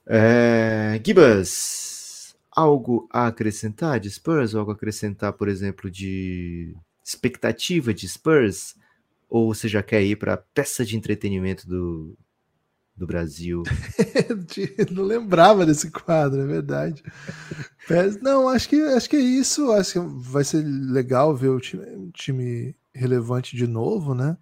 É... 0.06 1.00
Gibas, 1.06 2.07
algo 2.58 3.08
a 3.14 3.28
acrescentar 3.28 3.99
de 3.99 4.10
Spurs? 4.10 4.55
Algo 4.55 4.72
a 4.72 4.74
acrescentar, 4.74 5.32
por 5.34 5.47
exemplo, 5.47 5.91
de 5.91 6.76
expectativa 7.05 7.93
de 7.93 8.10
Spurs? 8.10 8.76
Ou 9.30 9.53
você 9.53 9.68
já 9.68 9.84
quer 9.84 10.03
ir 10.03 10.16
para 10.16 10.34
a 10.34 10.38
peça 10.38 10.84
de 10.84 10.97
entretenimento 10.97 11.68
do, 11.68 12.18
do 12.95 13.05
Brasil. 13.05 13.62
não 14.91 15.03
lembrava 15.03 15.66
desse 15.66 15.91
quadro, 15.91 16.41
é 16.41 16.45
verdade. 16.47 17.03
Não, 18.22 18.49
acho 18.49 18.68
que, 18.68 18.82
acho 18.82 19.08
que 19.08 19.18
é 19.18 19.22
isso. 19.22 19.72
Acho 19.72 19.93
que 19.93 19.99
vai 19.99 20.43
ser 20.43 20.66
legal 20.66 21.36
ver 21.36 21.49
o 21.49 21.60
time, 21.60 22.12
time 22.12 22.76
relevante 22.93 23.55
de 23.55 23.68
novo, 23.68 24.16
né? 24.16 24.36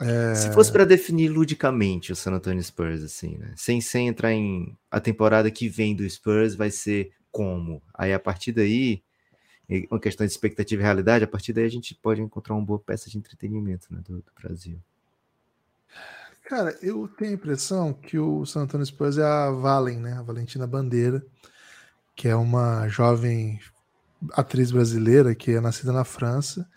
É... 0.00 0.34
Se 0.34 0.52
fosse 0.52 0.72
para 0.72 0.84
definir 0.84 1.28
ludicamente 1.28 2.10
o 2.10 2.16
San 2.16 2.32
Antonio 2.32 2.62
Spurs, 2.62 3.02
assim, 3.02 3.36
né? 3.36 3.52
Sem, 3.54 3.80
sem 3.80 4.08
entrar 4.08 4.32
em 4.32 4.76
a 4.90 4.98
temporada 4.98 5.50
que 5.50 5.68
vem 5.68 5.94
do 5.94 6.08
Spurs, 6.08 6.54
vai 6.54 6.70
ser 6.70 7.12
como? 7.30 7.82
Aí 7.92 8.12
a 8.14 8.18
partir 8.18 8.52
daí, 8.52 9.02
uma 9.90 10.00
questão 10.00 10.26
de 10.26 10.32
expectativa 10.32 10.80
e 10.80 10.84
realidade, 10.84 11.24
a 11.24 11.28
partir 11.28 11.52
daí 11.52 11.64
a 11.64 11.70
gente 11.70 11.94
pode 11.94 12.22
encontrar 12.22 12.54
uma 12.54 12.64
boa 12.64 12.78
peça 12.78 13.10
de 13.10 13.18
entretenimento 13.18 13.86
né, 13.90 14.00
do, 14.08 14.16
do 14.16 14.32
Brasil. 14.40 14.80
Cara, 16.44 16.76
eu 16.82 17.06
tenho 17.06 17.32
a 17.32 17.34
impressão 17.34 17.92
que 17.92 18.18
o 18.18 18.44
San 18.44 18.62
Antonio 18.62 18.84
Spurs 18.84 19.18
é 19.18 19.22
a 19.22 19.50
Valen, 19.50 20.00
né? 20.00 20.14
A 20.14 20.22
Valentina 20.22 20.66
Bandeira, 20.66 21.24
que 22.16 22.26
é 22.26 22.34
uma 22.34 22.88
jovem 22.88 23.60
atriz 24.32 24.70
brasileira 24.70 25.34
que 25.34 25.52
é 25.52 25.60
nascida 25.60 25.92
na 25.92 26.04
França 26.04 26.68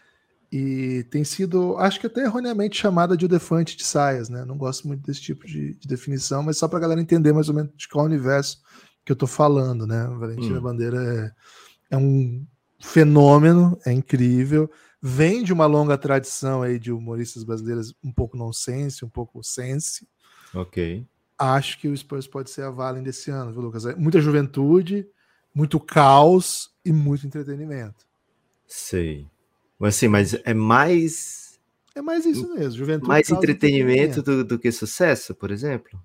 e 0.53 1.03
tem 1.05 1.23
sido, 1.23 1.75
acho 1.77 1.99
que 1.99 2.05
até 2.05 2.21
erroneamente 2.21 2.77
chamada 2.79 3.17
de 3.17 3.25
o 3.25 3.29
defante 3.29 3.75
de 3.75 3.83
saias, 3.83 4.29
né? 4.29 4.45
Não 4.45 4.57
gosto 4.57 4.87
muito 4.87 5.01
desse 5.01 5.21
tipo 5.21 5.47
de, 5.47 5.73
de 5.73 5.87
definição, 5.87 6.43
mas 6.43 6.57
só 6.57 6.67
para 6.67 6.77
a 6.77 6.81
galera 6.81 7.01
entender 7.01 7.33
mais 7.33 7.49
ou 7.49 7.55
menos 7.55 7.71
de 7.75 7.87
qual 7.87 8.05
universo 8.05 8.61
que 9.03 9.11
eu 9.11 9.15
tô 9.15 9.25
falando, 9.25 9.87
né? 9.87 10.05
Valentina 10.17 10.59
hum. 10.59 10.61
Bandeira 10.61 11.33
é, 11.89 11.95
é 11.95 11.97
um 11.97 12.45
fenômeno, 12.79 13.77
é 13.85 13.91
incrível 13.91 14.69
vem 15.05 15.43
de 15.43 15.51
uma 15.51 15.65
longa 15.65 15.97
tradição 15.97 16.61
aí 16.61 16.79
de 16.79 16.89
humoristas 16.89 17.43
brasileiros 17.43 17.93
um 18.01 18.09
pouco 18.09 18.37
nonsense, 18.37 19.03
um 19.03 19.09
pouco 19.09 19.43
sense. 19.43 20.07
Ok. 20.53 21.05
Acho 21.37 21.77
que 21.77 21.89
o 21.89 21.97
Spurs 21.97 22.25
pode 22.25 22.49
ser 22.49 22.61
a 22.61 22.69
Valen 22.69 23.03
desse 23.03 23.29
ano, 23.29 23.51
viu, 23.51 23.59
Lucas? 23.59 23.85
É 23.85 23.93
muita 23.95 24.21
juventude, 24.21 25.05
muito 25.53 25.77
caos 25.77 26.71
e 26.85 26.93
muito 26.93 27.27
entretenimento. 27.27 28.07
Sei. 28.65 29.27
Mas 29.83 29.97
assim, 29.97 30.07
mas 30.07 30.33
é 30.45 30.53
mais. 30.53 31.59
É 31.93 32.01
mais 32.01 32.25
isso 32.25 32.53
mesmo, 32.53 32.71
juventude. 32.71 33.09
Mais 33.09 33.29
entretenimento, 33.29 34.19
entretenimento. 34.19 34.23
Do, 34.23 34.43
do 34.45 34.57
que 34.57 34.71
sucesso, 34.71 35.35
por 35.35 35.51
exemplo? 35.51 36.01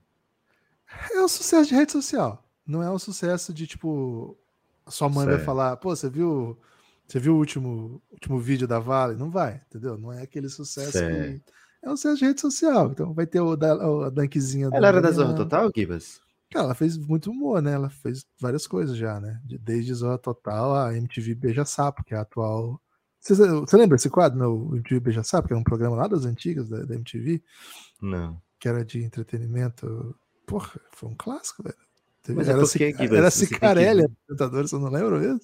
É 1.12 1.22
um 1.22 1.29
sucesso 1.29 1.68
de 1.68 1.76
rede 1.76 1.93
social. 1.93 2.45
Não 2.66 2.83
é 2.83 2.91
um 2.91 2.99
sucesso 2.99 3.55
de 3.55 3.68
tipo. 3.68 4.37
Sua 4.89 5.09
mãe 5.09 5.26
certo. 5.26 5.37
vai 5.37 5.45
falar, 5.45 5.76
pô, 5.76 5.95
você 5.95 6.11
viu 6.11 6.59
você 7.07 7.20
viu 7.20 7.35
o 7.35 7.39
último, 7.39 8.03
último 8.11 8.41
vídeo 8.41 8.66
da 8.66 8.81
Vale? 8.81 9.14
Não 9.14 9.31
vai, 9.31 9.62
entendeu? 9.68 9.97
Não 9.97 10.12
é 10.12 10.22
aquele 10.22 10.49
sucesso 10.49 10.99
que... 10.99 11.41
É 11.81 11.89
um 11.89 11.97
sucesso 11.97 12.18
de 12.18 12.24
rede 12.24 12.41
social. 12.41 12.91
Então 12.91 13.14
vai 13.14 13.26
ter 13.29 13.41
o 13.41 13.55
da, 13.55 13.74
a 14.07 14.11
Danquezinha. 14.11 14.70
Ela 14.72 14.89
era 14.89 15.01
da 15.01 15.12
Zorra 15.12 15.35
Total, 15.35 15.70
Gibas? 15.72 16.20
Cara, 16.51 16.64
ela 16.64 16.74
fez 16.74 16.99
muito 16.99 17.31
humor, 17.31 17.62
né? 17.62 17.74
Ela 17.74 17.89
fez 17.89 18.26
várias 18.41 18.66
coisas 18.66 18.97
já, 18.97 19.20
né? 19.20 19.41
Desde 19.45 19.95
Zorra 19.95 20.18
Total 20.18 20.74
a 20.74 20.97
MTV 20.97 21.37
Beija 21.37 21.64
Sapo, 21.64 22.03
que 22.03 22.12
é 22.12 22.16
a 22.16 22.22
atual. 22.22 22.81
Você, 23.21 23.35
você 23.35 23.77
lembra 23.77 23.97
esse 23.97 24.09
quadro, 24.09 24.39
no 24.39 24.77
MTV 24.77 25.01
Beija 25.01 25.23
Sapo, 25.23 25.49
que 25.49 25.55
era 25.55 25.61
um 25.61 25.64
programa 25.64 25.97
lá 25.97 26.07
das 26.07 26.25
antigas 26.25 26.69
da, 26.69 26.85
da 26.85 26.95
MTV? 26.95 27.43
Não. 28.01 28.41
Que 28.59 28.69
era 28.69 28.85
de 28.85 29.03
entretenimento. 29.03 30.14
Porra, 30.47 30.81
foi 30.93 31.09
um 31.09 31.14
clássico, 31.14 31.62
velho. 31.62 31.77
Mas 32.29 32.49
é 32.49 32.53
era, 32.53 32.61
é 32.61 32.64
porque, 32.64 32.93
Gibas, 32.93 33.19
era 33.19 33.31
Cicarelli, 33.31 34.07
que... 34.07 34.12
apresentadora, 34.23 34.66
você 34.69 34.77
não 34.77 34.91
lembra 34.91 35.19
mesmo? 35.19 35.41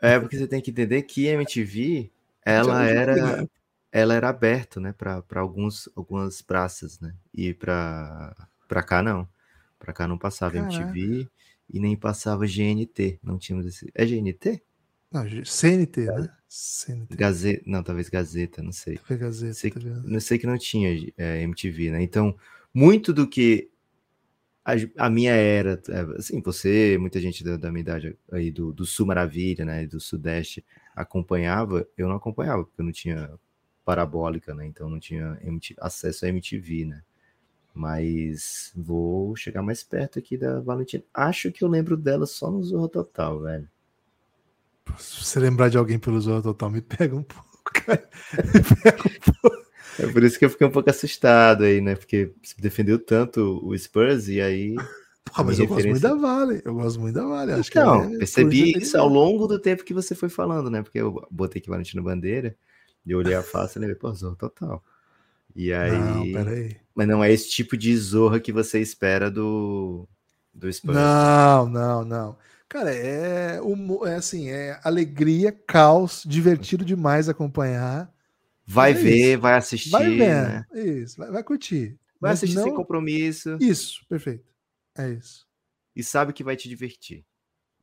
É, 0.00 0.18
porque 0.18 0.38
você 0.38 0.46
tem 0.46 0.60
que 0.60 0.70
entender 0.70 1.02
que 1.02 1.28
a 1.28 1.32
MTV, 1.32 2.10
ela 2.44 2.84
era, 2.84 3.48
ela 3.90 4.14
era 4.14 4.28
aberta, 4.28 4.78
né, 4.78 4.92
para 4.92 5.22
alguns 5.40 5.88
algumas 5.96 6.40
praças, 6.40 7.00
né? 7.00 7.14
E 7.34 7.52
para 7.52 8.34
para 8.68 8.82
cá 8.82 9.02
não. 9.02 9.28
Para 9.78 9.92
cá 9.92 10.06
não 10.06 10.18
passava 10.18 10.54
Caraca. 10.54 10.74
MTV 10.74 11.28
e 11.70 11.80
nem 11.80 11.96
passava 11.96 12.46
GNT. 12.46 13.18
Não 13.22 13.38
tínhamos 13.38 13.66
esse. 13.66 13.90
É 13.94 14.04
GNT? 14.04 14.62
Não, 15.10 15.24
CNT, 15.44 16.06
né? 16.06 16.28
CNT. 16.48 17.16
Gazeta, 17.16 17.62
não, 17.66 17.82
talvez 17.82 18.08
Gazeta, 18.08 18.62
não 18.62 18.72
sei. 18.72 18.98
Gazeta, 19.08 19.54
sei, 19.54 19.70
tá 19.70 19.80
não 19.80 20.20
sei 20.20 20.38
que 20.38 20.46
não 20.46 20.58
tinha 20.58 21.12
é, 21.16 21.42
MTV, 21.42 21.90
né? 21.90 22.02
Então, 22.02 22.36
muito 22.74 23.12
do 23.12 23.26
que 23.26 23.70
a, 24.64 25.06
a, 25.06 25.10
minha 25.10 25.32
era, 25.32 25.80
é, 25.88 26.00
assim, 26.18 26.42
você, 26.42 26.98
muita 27.00 27.18
gente 27.20 27.42
da, 27.42 27.56
da 27.56 27.70
minha 27.70 27.80
idade 27.80 28.18
aí 28.30 28.50
do, 28.50 28.70
do, 28.70 28.84
Sul 28.84 29.06
Maravilha, 29.06 29.64
né, 29.64 29.86
do 29.86 29.98
Sudeste, 29.98 30.62
acompanhava, 30.94 31.88
eu 31.96 32.06
não 32.06 32.16
acompanhava, 32.16 32.64
porque 32.64 32.80
eu 32.80 32.84
não 32.84 32.92
tinha 32.92 33.30
parabólica, 33.82 34.54
né, 34.54 34.66
então 34.66 34.90
não 34.90 35.00
tinha 35.00 35.38
acesso 35.80 36.26
a 36.26 36.28
MTV, 36.28 36.84
né, 36.84 37.02
mas 37.72 38.70
vou 38.76 39.34
chegar 39.36 39.62
mais 39.62 39.82
perto 39.82 40.18
aqui 40.18 40.36
da 40.36 40.60
Valentina. 40.60 41.02
Acho 41.14 41.50
que 41.50 41.64
eu 41.64 41.68
lembro 41.68 41.96
dela 41.96 42.26
só 42.26 42.50
no 42.50 42.62
Zorro 42.62 42.88
Total, 42.88 43.40
velho. 43.40 43.70
Se 44.98 45.24
você 45.24 45.40
lembrar 45.40 45.68
de 45.68 45.76
alguém 45.76 45.98
pelo 45.98 46.20
Zorro 46.20 46.42
Total, 46.42 46.70
me 46.70 46.80
pega 46.80 47.14
um 47.14 47.22
pouco, 47.22 47.48
cara. 47.72 48.08
Me 48.54 48.82
pega 48.82 49.02
um 49.02 49.32
pouco. 49.40 49.68
É 49.98 50.06
por 50.06 50.22
isso 50.22 50.38
que 50.38 50.44
eu 50.44 50.50
fiquei 50.50 50.66
um 50.66 50.70
pouco 50.70 50.88
assustado 50.88 51.64
aí, 51.64 51.80
né? 51.80 51.96
Porque 51.96 52.32
você 52.42 52.54
defendeu 52.58 52.98
tanto 52.98 53.60
o 53.64 53.76
Spurs 53.76 54.28
e 54.28 54.40
aí. 54.40 54.76
Porra, 55.24 55.44
mas 55.44 55.58
eu 55.58 55.66
referência... 55.66 55.68
gosto 55.68 55.88
muito 55.88 56.00
da 56.02 56.14
Vale. 56.14 56.62
Eu 56.64 56.74
gosto 56.74 57.00
muito 57.00 57.14
da 57.14 57.26
Vale. 57.26 57.52
Acho 57.52 57.70
então, 57.70 58.08
que 58.08 58.14
é 58.14 58.18
percebi 58.18 58.78
isso 58.78 58.96
ao 58.96 59.08
longo 59.08 59.46
do 59.48 59.58
tempo 59.58 59.84
que 59.84 59.92
você 59.92 60.14
foi 60.14 60.28
falando, 60.28 60.70
né? 60.70 60.82
Porque 60.82 60.98
eu 60.98 61.26
botei 61.30 61.60
aqui 61.60 61.68
Valentino 61.68 62.02
Bandeira. 62.02 62.56
E 63.04 63.10
eu 63.10 63.18
olhei 63.18 63.34
a 63.34 63.42
face 63.42 63.78
e 63.78 63.80
lembrei, 63.80 63.98
pô, 63.98 64.12
Zorra 64.14 64.36
total. 64.36 64.84
E 65.54 65.72
aí. 65.72 65.90
Não, 65.90 66.32
peraí. 66.32 66.76
Mas 66.94 67.08
não 67.08 67.24
é 67.24 67.32
esse 67.32 67.50
tipo 67.50 67.76
de 67.76 67.96
Zorra 67.96 68.38
que 68.38 68.52
você 68.52 68.80
espera 68.80 69.30
do, 69.30 70.06
do 70.54 70.72
Spurs. 70.72 70.96
Não, 70.96 71.68
não, 71.68 72.04
não. 72.04 72.36
Cara, 72.68 72.94
é, 72.94 73.58
é 74.06 74.14
assim, 74.14 74.48
é 74.50 74.78
alegria, 74.84 75.50
caos, 75.50 76.22
divertido 76.26 76.84
demais 76.84 77.28
acompanhar. 77.28 78.12
Vai 78.66 78.90
É 78.90 78.94
ver, 78.94 79.32
isso. 79.32 79.40
vai 79.40 79.54
assistir. 79.54 79.90
Vai 79.90 80.04
vendo, 80.10 80.48
né? 80.48 80.66
isso, 80.74 81.16
vai, 81.16 81.30
vai 81.30 81.42
curtir. 81.42 81.98
Vai 82.20 82.32
assistir 82.32 82.56
sem 82.56 82.66
não- 82.66 82.74
compromisso 82.76 83.56
Isso, 83.60 84.04
perfeito. 84.08 84.44
É 84.96 85.08
isso. 85.10 85.46
e 85.96 86.02
sabe 86.02 86.32
que 86.32 86.44
vai 86.44 86.56
te 86.56 86.68
divertir. 86.68 87.24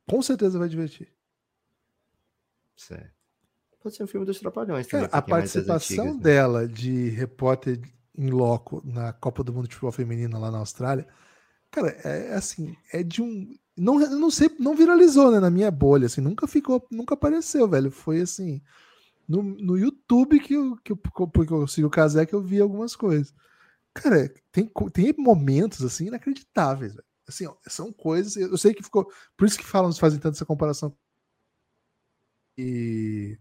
Com 0.08 0.22
certeza 0.22 0.58
vai 0.58 0.68
divertir. 0.68 1.12
Certo. 2.76 3.14
Pode 3.82 3.96
ser 3.96 4.04
um 4.04 4.06
filme 4.06 4.26
dos 4.26 4.38
Trapalhões 4.38 4.86
Cara, 4.86 5.08
a 5.12 5.18
é 5.18 5.22
participação 5.22 6.04
antigas, 6.04 6.16
né? 6.16 6.22
dela 6.22 6.68
de 6.68 7.08
repórter 7.10 7.80
em 8.16 8.30
loco 8.30 8.82
na 8.84 9.12
Copa 9.12 9.42
do 9.44 9.52
Mundo 9.52 9.68
de 9.68 9.74
Futebol 9.74 9.92
Feminino 9.92 10.38
lá 10.38 10.50
na 10.50 10.58
Austrália, 10.58 11.06
cara, 11.76 11.90
é 12.04 12.34
assim, 12.34 12.76
é 12.92 13.02
de 13.02 13.22
um. 13.22 13.54
Não, 13.76 13.98
não 13.98 14.30
sei, 14.30 14.48
não 14.58 14.74
viralizou, 14.74 15.30
né, 15.30 15.38
na 15.38 15.50
minha 15.50 15.70
bolha, 15.70 16.06
assim, 16.06 16.22
nunca 16.22 16.46
ficou, 16.46 16.86
nunca 16.90 17.14
apareceu, 17.14 17.68
velho. 17.68 17.90
Foi 17.90 18.22
assim, 18.22 18.62
no, 19.28 19.42
no 19.42 19.78
YouTube 19.78 20.40
que 20.40 20.54
eu, 20.54 20.76
que 20.78 20.92
eu, 20.92 20.96
porque 20.96 21.52
eu 21.52 21.66
sigo 21.68 21.88
o 21.88 21.90
Casé 21.90 22.24
que 22.26 22.34
eu 22.34 22.42
vi 22.42 22.60
algumas 22.60 22.96
coisas. 22.96 23.34
Cara, 23.94 24.32
tem, 24.52 24.70
tem 24.92 25.14
momentos, 25.18 25.84
assim, 25.84 26.06
inacreditáveis, 26.06 26.94
velho. 26.94 27.04
Assim, 27.28 27.46
ó, 27.46 27.56
são 27.66 27.92
coisas, 27.92 28.36
eu 28.36 28.50
eu 28.50 28.58
sei 28.58 28.72
que 28.74 28.82
ficou, 28.82 29.10
por 29.36 29.46
isso 29.46 29.58
que 29.58 29.64
falam, 29.64 29.92
fazem 29.92 30.20
tanto 30.20 30.36
essa 30.36 30.46
comparação. 30.46 30.96
E, 32.58 33.38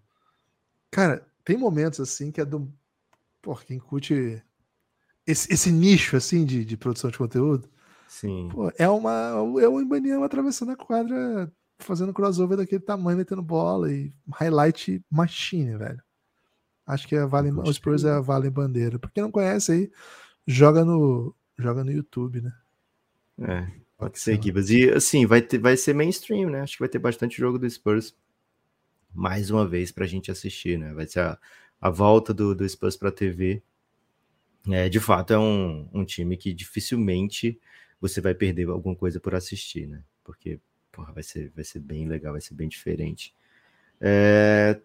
cara, 0.91 1.25
tem 1.45 1.57
momentos, 1.57 1.99
assim, 2.01 2.31
que 2.31 2.41
é 2.41 2.45
do, 2.45 2.71
pô, 3.41 3.55
quem 3.55 3.79
curte 3.79 4.43
esse, 5.25 5.51
esse 5.53 5.71
nicho, 5.71 6.17
assim, 6.17 6.45
de, 6.45 6.65
de 6.65 6.77
produção 6.77 7.09
de 7.11 7.17
conteúdo, 7.17 7.69
Sim. 8.15 8.47
Pô, 8.49 8.71
é 8.77 8.87
uma 8.87 9.11
é 9.61 9.67
o 9.67 9.81
Ibaniama 9.81 10.25
atravessando 10.25 10.71
a 10.71 10.75
quadra, 10.77 11.51
fazendo 11.79 12.13
crossover 12.13 12.57
daquele 12.57 12.79
tamanho, 12.79 13.17
metendo 13.17 13.41
bola 13.41 13.91
e 13.91 14.13
highlight 14.31 15.03
machine, 15.11 15.77
velho. 15.77 16.01
Acho 16.87 17.09
que 17.09 17.15
é 17.15 17.25
Vale, 17.25 17.51
o 17.51 17.73
Spurs 17.73 18.05
é 18.05 18.11
a 18.11 18.21
Vale 18.21 18.49
Bandeira. 18.49 18.97
Pra 18.97 19.09
quem 19.09 19.21
não 19.21 19.31
conhece 19.31 19.71
aí, 19.73 19.91
joga 20.47 20.85
no 20.85 21.35
joga 21.59 21.83
no 21.83 21.91
YouTube, 21.91 22.39
né? 22.39 22.53
É, 23.41 23.67
pode 23.97 24.17
ser, 24.17 24.41
Gibas. 24.41 24.69
E 24.69 24.89
assim, 24.91 25.25
vai, 25.25 25.41
ter, 25.41 25.57
vai 25.57 25.75
ser 25.75 25.93
mainstream, 25.93 26.49
né? 26.49 26.61
Acho 26.61 26.75
que 26.77 26.83
vai 26.83 26.89
ter 26.89 26.99
bastante 26.99 27.37
jogo 27.37 27.59
do 27.59 27.69
Spurs 27.69 28.15
mais 29.13 29.51
uma 29.51 29.67
vez 29.67 29.91
pra 29.91 30.05
gente 30.05 30.31
assistir, 30.31 30.79
né? 30.79 30.93
Vai 30.93 31.05
ser 31.05 31.19
a, 31.19 31.37
a 31.81 31.89
volta 31.89 32.33
do, 32.33 32.55
do 32.55 32.67
Spurs 32.69 32.95
pra 32.95 33.11
TV. 33.11 33.61
É, 34.69 34.87
de 34.87 35.01
fato, 35.01 35.33
é 35.33 35.37
um, 35.37 35.89
um 35.93 36.05
time 36.05 36.37
que 36.37 36.53
dificilmente 36.53 37.59
você 37.99 38.21
vai 38.21 38.33
perder 38.33 38.67
alguma 38.69 38.95
coisa 38.95 39.19
por 39.19 39.35
assistir, 39.35 39.87
né? 39.87 40.03
Porque 40.23 40.59
porra, 40.91 41.11
vai, 41.11 41.23
ser, 41.23 41.51
vai 41.55 41.63
ser 41.63 41.79
bem 41.79 42.07
legal, 42.07 42.31
vai 42.31 42.41
ser 42.41 42.53
bem 42.53 42.69
diferente. 42.69 43.33
É, 43.99 44.79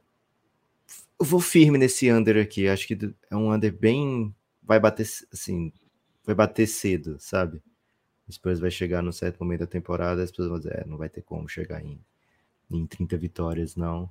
eu 1.19 1.27
vou 1.27 1.41
firme 1.41 1.79
nesse 1.79 2.11
under 2.11 2.37
aqui. 2.43 2.69
Acho 2.69 2.87
que 2.87 2.99
é 3.31 3.37
um 3.37 3.53
under 3.53 3.73
bem. 3.73 4.35
Vai 4.63 4.81
bater 4.81 5.07
assim. 5.33 5.73
Vai 6.25 6.35
bater 6.35 6.67
cedo, 6.67 7.17
sabe? 7.19 7.63
Spurs 8.31 8.61
vai 8.61 8.71
chegar 8.71 9.03
num 9.03 9.13
certo 9.13 9.43
momento 9.43 9.61
da 9.61 9.67
temporada, 9.67 10.23
as 10.23 10.31
pessoas 10.31 10.49
vão 10.49 10.59
dizer, 10.59 10.81
é, 10.81 10.87
não 10.87 10.97
vai 10.97 11.09
ter 11.09 11.23
como 11.23 11.49
chegar 11.49 11.85
em, 11.85 11.99
em 12.71 12.87
30 12.87 13.17
vitórias, 13.17 13.77
não. 13.77 14.11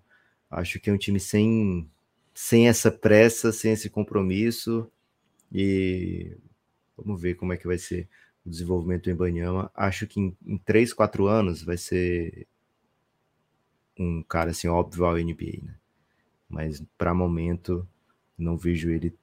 Acho 0.50 0.80
que 0.80 0.90
é 0.90 0.94
um 0.94 0.98
time 0.98 1.20
sem, 1.20 1.90
sem 2.34 2.68
essa 2.68 2.92
pressa, 2.92 3.52
sem 3.52 3.72
esse 3.72 3.90
compromisso. 3.90 4.92
E 5.52 6.36
vamos 6.98 7.22
ver 7.22 7.36
como 7.36 7.54
é 7.54 7.58
que 7.58 7.68
vai 7.68 7.78
ser 7.78 8.08
o 8.50 8.52
desenvolvimento 8.52 9.04
do 9.04 9.12
Embanyama. 9.12 9.72
Acho 9.76 10.08
que 10.08 10.20
em, 10.20 10.36
em 10.46 10.58
3, 10.58 10.92
4 10.92 11.28
anos 11.28 11.62
vai 11.62 11.78
ser 11.78 12.48
um 13.98 14.24
cara 14.24 14.52
assim 14.52 14.68
óbvio 14.68 15.06
ao 15.06 15.18
NBA, 15.18 15.60
né? 15.64 15.76
Mas 16.50 16.84
para 16.98 17.14
momento 17.14 17.88
não 18.38 18.58
vejo 18.58 18.90
ele 18.90 19.16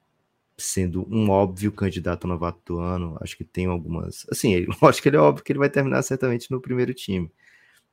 sendo 0.57 1.05
um 1.13 1.29
óbvio 1.29 1.71
candidato 1.71 2.25
a 2.25 2.27
novato 2.29 2.59
do 2.65 2.79
ano. 2.79 3.17
Acho 3.21 3.35
que 3.35 3.43
tem 3.43 3.65
algumas, 3.65 4.25
assim, 4.31 4.53
ele, 4.53 4.67
acho 4.81 5.01
que 5.01 5.09
ele 5.09 5.17
é 5.17 5.19
óbvio 5.19 5.43
que 5.43 5.51
ele 5.51 5.59
vai 5.59 5.69
terminar 5.69 6.01
certamente 6.03 6.49
no 6.49 6.61
primeiro 6.61 6.93
time, 6.93 7.29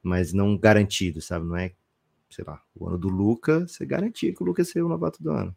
mas 0.03 0.33
não 0.33 0.57
garantido, 0.57 1.21
sabe? 1.21 1.47
Não 1.47 1.57
é, 1.57 1.73
sei 2.31 2.45
lá, 2.47 2.63
o 2.75 2.87
ano 2.89 2.99
do 2.99 3.09
Luca, 3.09 3.67
você 3.67 3.85
garantia 3.85 4.33
que 4.33 4.43
o 4.43 4.47
Luca 4.47 4.65
seria 4.65 4.87
o 4.87 4.89
novato 4.89 5.23
do 5.23 5.31
ano. 5.31 5.55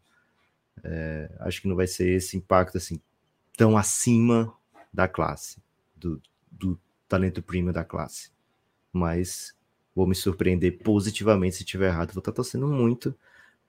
É, 0.84 1.32
acho 1.42 1.62
que 1.62 1.68
não 1.68 1.76
vai 1.76 1.88
ser 1.88 2.10
esse 2.10 2.36
impacto 2.36 2.78
assim 2.78 3.00
tão 3.56 3.78
acima 3.78 4.54
da 4.94 5.08
classe, 5.08 5.62
do, 6.00 6.22
do 6.52 6.80
talento 7.08 7.42
premium 7.42 7.72
da 7.72 7.84
classe. 7.84 8.32
Mas 8.92 9.56
vou 9.96 10.08
me 10.08 10.16
surpreender 10.16 10.80
positivamente 10.80 11.58
se 11.58 11.64
tiver 11.64 11.88
errado. 11.88 12.14
Vou 12.14 12.20
estar 12.20 12.32
torcendo 12.32 12.68
muito 12.68 13.16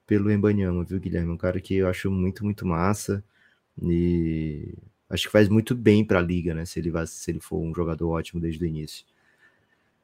pelo 0.07 0.31
Embanyama, 0.31 0.85
viu, 0.85 0.99
Guilherme? 0.99 1.31
Um 1.31 1.37
cara 1.37 1.61
que 1.61 1.75
eu 1.75 1.89
acho 1.89 2.11
muito, 2.11 2.45
muito 2.45 2.67
massa 2.67 3.23
e 3.81 4.75
acho 5.09 5.27
que 5.27 5.33
faz 5.33 5.49
muito 5.49 5.75
bem 5.75 6.05
para 6.05 6.19
a 6.19 6.23
liga, 6.23 6.55
né? 6.55 6.65
Se 6.65 6.79
ele, 6.79 6.91
vai, 6.91 7.07
se 7.07 7.31
ele 7.31 7.41
for 7.41 7.59
um 7.59 7.75
jogador 7.75 8.11
ótimo 8.11 8.41
desde 8.41 8.65
o 8.65 8.67
início. 8.67 9.05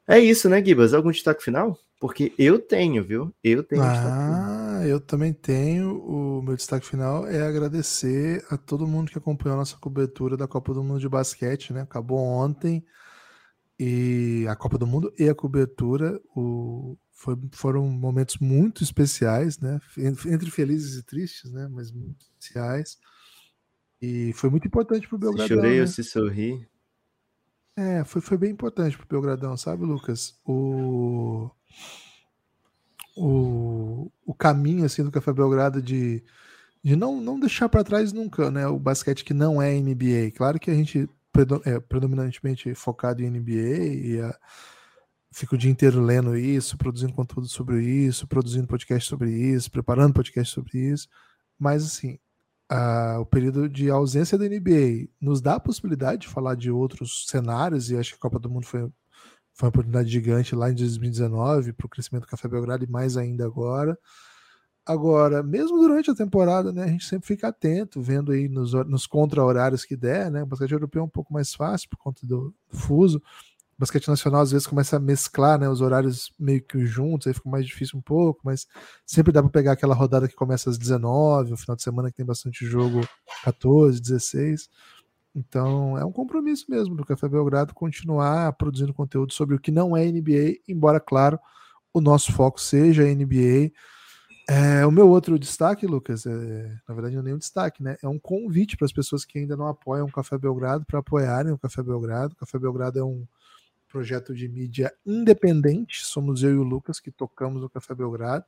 É 0.07 0.18
isso, 0.18 0.49
né, 0.49 0.62
Gibas? 0.62 0.93
Algum 0.93 1.11
destaque 1.11 1.43
final? 1.43 1.79
Porque 1.99 2.33
eu 2.39 2.59
tenho, 2.59 3.03
viu? 3.03 3.35
Eu 3.43 3.62
tenho 3.62 3.83
um 3.83 3.91
destaque 3.91 4.25
final. 4.25 4.64
Eu 4.87 5.01
também 5.01 5.32
tenho. 5.32 5.99
O 5.99 6.43
meu 6.43 6.57
destaque 6.57 6.87
final 6.87 7.26
é 7.26 7.47
agradecer 7.47 8.45
a 8.51 8.57
todo 8.57 8.87
mundo 8.87 9.11
que 9.11 9.18
acompanhou 9.18 9.55
a 9.57 9.59
nossa 9.59 9.76
cobertura 9.76 10.37
da 10.37 10.47
Copa 10.47 10.72
do 10.74 10.82
Mundo 10.82 11.01
de 11.01 11.09
Basquete, 11.09 11.72
né? 11.72 11.82
Acabou 11.82 12.18
ontem 12.18 12.85
e 13.78 14.47
a 14.49 14.55
Copa 14.55 14.78
do 14.78 14.87
Mundo 14.87 15.12
e 15.18 15.28
a 15.28 15.35
cobertura 15.35 16.20
o, 16.35 16.97
foi, 17.11 17.37
foram 17.53 17.89
momentos 17.89 18.37
muito 18.39 18.82
especiais, 18.82 19.59
né? 19.59 19.80
Entre 19.99 20.51
felizes 20.51 20.97
e 20.97 21.03
tristes, 21.03 21.51
né? 21.51 21.68
Mas 21.70 21.91
muito 21.91 22.22
especiais. 22.22 22.99
E 24.01 24.32
foi 24.35 24.51
muito 24.51 24.66
importante 24.66 25.09
para 25.09 25.16
o 25.16 25.18
Se 25.18 25.24
Belgradão. 25.24 25.57
chorei 25.57 25.76
né? 25.76 25.80
ou 25.80 25.87
se 25.87 26.05
sorri. 26.05 26.68
É, 27.76 28.05
foi, 28.05 28.20
foi 28.20 28.39
bem 28.39 28.51
importante 28.51 28.97
pro 28.97 29.07
Belgradão, 29.09 29.57
sabe, 29.57 29.85
Lucas? 29.85 30.39
O, 30.45 31.51
o, 33.17 34.11
o 34.25 34.35
caminho 34.35 34.85
assim 34.85 35.03
do 35.03 35.11
Café 35.11 35.33
Belgrado 35.33 35.81
de, 35.83 36.23
de 36.83 36.97
não, 36.97 37.21
não 37.21 37.39
deixar 37.39 37.69
para 37.69 37.85
trás 37.85 38.12
nunca, 38.12 38.51
né? 38.51 38.67
O 38.67 38.79
basquete 38.79 39.25
que 39.25 39.35
não 39.35 39.61
é 39.62 39.73
NBA. 39.75 40.33
Claro 40.37 40.59
que 40.59 40.71
a 40.71 40.75
gente 40.75 41.09
é 41.65 41.81
predominantemente 41.81 42.75
focado 42.75 43.23
em 43.23 43.31
NBA 43.31 43.85
e 43.87 44.21
a, 44.21 44.39
fica 45.33 45.55
o 45.55 45.59
dia 45.59 45.71
inteiro 45.71 46.01
lendo 46.01 46.37
isso, 46.37 46.79
produzindo 46.79 47.12
conteúdo 47.12 47.49
sobre 47.49 47.83
isso, 47.85 48.27
produzindo 48.27 48.69
podcast 48.69 49.09
sobre 49.09 49.31
isso, 49.33 49.71
preparando 49.71 50.15
podcast 50.15 50.53
sobre 50.55 50.79
isso. 50.79 51.09
Mas 51.59 51.85
assim, 51.85 52.19
a- 52.69 53.19
o 53.21 53.27
período 53.27 53.69
de 53.69 53.91
ausência 53.91 54.39
da 54.39 54.45
NBA 54.49 55.09
nos 55.21 55.41
dá 55.41 55.55
a 55.57 55.61
possibilidade 55.61 56.23
de 56.23 56.29
falar 56.29 56.55
de 56.55 56.71
outros 56.71 57.27
cenários, 57.29 57.91
e 57.91 57.97
acho 57.97 58.11
que 58.12 58.17
a 58.17 58.21
Copa 58.21 58.39
do 58.39 58.49
Mundo 58.51 58.67
foi, 58.67 58.89
foi 59.55 59.67
uma 59.67 59.71
oportunidade 59.71 60.11
gigante 60.11 60.55
lá 60.55 60.71
em 60.71 60.75
2019 60.75 61.73
para 61.73 61.87
o 61.87 61.89
crescimento 61.89 62.25
do 62.25 62.29
Café 62.29 62.49
Belgrado 62.49 62.85
e 62.85 62.91
mais 62.91 63.17
ainda 63.17 63.47
agora. 63.47 63.97
Agora, 64.85 65.43
mesmo 65.43 65.79
durante 65.79 66.11
a 66.11 66.15
temporada, 66.15 66.71
né, 66.71 66.85
a 66.85 66.89
gente 66.89 67.07
sempre 67.07 67.27
fica 67.27 67.49
atento, 67.49 68.03
vendo 68.03 68.33
aí 68.33 68.49
nos, 68.49 68.75
nos 68.75 69.07
contra-horários 69.07 69.85
que 69.85 69.97
der, 69.97 70.31
né? 70.31 70.43
O 70.43 70.47
basquete 70.47 70.73
europeu 70.73 71.01
é 71.01 71.05
um 71.05 71.09
pouco 71.09 71.33
mais 71.33 71.55
fácil 71.55 71.89
por 71.89 71.97
conta 71.97 72.27
do, 72.27 72.53
do 72.71 72.77
fuso. 72.77 73.23
O 73.77 73.81
basquete 73.81 74.09
nacional 74.09 74.43
às 74.43 74.51
vezes 74.51 74.67
começa 74.67 74.97
a 74.97 75.01
mesclar 75.01 75.59
né, 75.59 75.69
os 75.69 75.81
horários 75.81 76.33
meio 76.39 76.63
que 76.63 76.85
juntos, 76.85 77.27
aí 77.27 77.35
fica 77.35 77.49
mais 77.49 77.65
difícil 77.67 77.99
um 77.99 78.03
pouco, 78.03 78.41
mas 78.45 78.67
sempre 79.07 79.33
dá 79.33 79.41
para 79.43 79.51
pegar 79.51 79.73
aquela 79.73 79.95
rodada 79.95 80.29
que 80.29 80.35
começa 80.35 80.69
às 80.69 80.77
19, 80.77 81.55
o 81.55 81.57
final 81.57 81.77
de 81.77 81.83
semana 81.83 82.11
que 82.11 82.17
tem 82.17 82.27
bastante 82.27 82.67
jogo 82.67 83.01
14, 83.43 84.01
16. 84.01 84.69
Então 85.35 85.99
é 85.99 86.05
um 86.05 86.12
compromisso 86.12 86.66
mesmo 86.68 86.95
do 86.95 87.05
Café 87.05 87.28
Belgrado 87.28 87.74
continuar 87.74 88.53
produzindo 88.53 88.95
conteúdo 88.95 89.32
sobre 89.32 89.57
o 89.57 89.59
que 89.59 89.70
não 89.70 89.97
é 89.97 90.05
NBA, 90.05 90.61
embora, 90.68 91.01
claro, 91.01 91.39
o 91.93 92.01
nosso 92.01 92.32
foco 92.32 92.61
seja 92.61 93.03
NBA. 93.03 93.72
É, 94.49 94.85
o 94.85 94.91
meu 94.91 95.09
outro 95.09 95.39
destaque, 95.39 95.87
Lucas, 95.87 96.26
é, 96.26 96.78
na 96.87 96.95
verdade 96.95 97.14
não 97.14 97.22
é 97.22 97.24
nenhum 97.24 97.39
destaque, 97.39 97.82
né? 97.82 97.97
É 98.03 98.09
um 98.09 98.18
convite 98.18 98.76
para 98.76 98.85
as 98.85 98.93
pessoas 98.93 99.24
que 99.24 99.39
ainda 99.39 99.57
não 99.57 99.66
apoiam 99.66 100.07
o 100.07 100.12
Café 100.12 100.37
Belgrado 100.37 100.85
para 100.85 100.99
apoiarem 100.99 101.53
o 101.53 101.59
Café 101.59 101.82
Belgrado. 101.82 102.35
O 102.35 102.37
Café 102.37 102.59
Belgrado 102.59 102.99
é 102.99 103.05
um 103.05 103.26
projeto 103.89 104.35
de 104.35 104.47
mídia 104.49 104.93
independente. 105.07 106.05
Somos 106.05 106.43
eu 106.43 106.51
e 106.51 106.59
o 106.59 106.62
Lucas 106.62 107.01
que 107.01 107.11
tocamos 107.11 107.62
o 107.62 107.70
Café 107.70 107.95
Belgrado. 107.95 108.45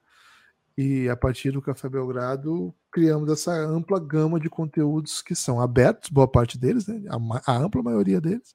E 0.77 1.09
a 1.09 1.17
partir 1.17 1.53
do 1.53 1.63
Café 1.63 1.89
Belgrado, 1.89 2.75
criamos 2.93 3.31
essa 3.31 3.53
ampla 3.53 3.99
gama 3.99 4.39
de 4.39 4.51
conteúdos 4.51 5.23
que 5.23 5.35
são 5.35 5.61
abertos, 5.61 6.11
boa 6.11 6.29
parte 6.29 6.59
deles, 6.59 6.87
né? 6.87 7.03
a, 7.09 7.53
a 7.53 7.57
ampla 7.57 7.83
maioria 7.83 8.21
deles, 8.21 8.55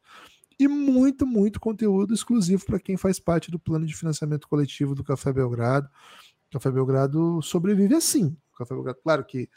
e 0.59 0.67
muito, 0.67 1.25
muito 1.25 1.59
conteúdo 1.59 2.13
exclusivo 2.13 2.63
para 2.65 2.79
quem 2.79 2.95
faz 2.95 3.19
parte 3.19 3.49
do 3.49 3.57
plano 3.57 3.85
de 3.85 3.95
financiamento 3.95 4.47
coletivo 4.47 4.93
do 4.93 5.03
Café 5.03 5.33
Belgrado. 5.33 5.89
O 6.49 6.53
Café 6.53 6.69
Belgrado 6.69 7.41
sobrevive 7.41 7.95
assim. 7.95 8.37
O 8.53 8.57
Café 8.59 8.75
Belgrado, 8.75 8.99
claro 9.01 9.25
que 9.25 9.49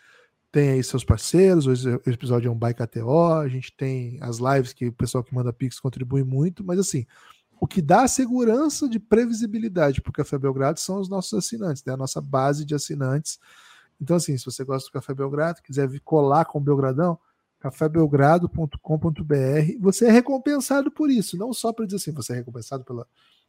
tem 0.50 0.70
aí 0.70 0.84
seus 0.84 1.04
parceiros, 1.04 1.66
hoje 1.66 1.90
o 1.90 2.10
episódio 2.10 2.48
é 2.48 2.50
um 2.50 2.58
Bike 2.58 2.86
KTO, 2.86 3.34
a 3.34 3.48
gente 3.48 3.76
tem 3.76 4.18
as 4.22 4.38
lives 4.38 4.72
que 4.72 4.86
o 4.86 4.92
pessoal 4.92 5.22
que 5.22 5.34
manda 5.34 5.52
Pix 5.52 5.80
contribui 5.80 6.22
muito, 6.22 6.64
mas 6.64 6.78
assim, 6.78 7.04
o 7.64 7.66
que 7.66 7.80
dá 7.80 8.06
segurança 8.06 8.86
de 8.86 9.00
previsibilidade 9.00 10.02
para 10.02 10.10
o 10.10 10.12
Café 10.12 10.36
Belgrado 10.36 10.78
são 10.78 11.00
os 11.00 11.08
nossos 11.08 11.32
assinantes, 11.32 11.82
né? 11.82 11.94
a 11.94 11.96
nossa 11.96 12.20
base 12.20 12.62
de 12.62 12.74
assinantes. 12.74 13.38
Então, 13.98 14.16
assim, 14.16 14.36
se 14.36 14.44
você 14.44 14.62
gosta 14.62 14.86
do 14.86 14.92
Café 14.92 15.14
Belgrado, 15.14 15.62
quiser 15.62 15.88
vir 15.88 16.00
colar 16.00 16.44
com 16.44 16.58
o 16.58 16.60
Belgradão, 16.60 17.18
cafébelgrado.com.br, 17.60 19.80
você 19.80 20.08
é 20.08 20.10
recompensado 20.10 20.90
por 20.90 21.10
isso, 21.10 21.38
não 21.38 21.54
só 21.54 21.72
para 21.72 21.86
dizer 21.86 21.96
assim, 21.96 22.12
você 22.12 22.34
é 22.34 22.36
recompensado 22.36 22.84
pela 22.84 23.06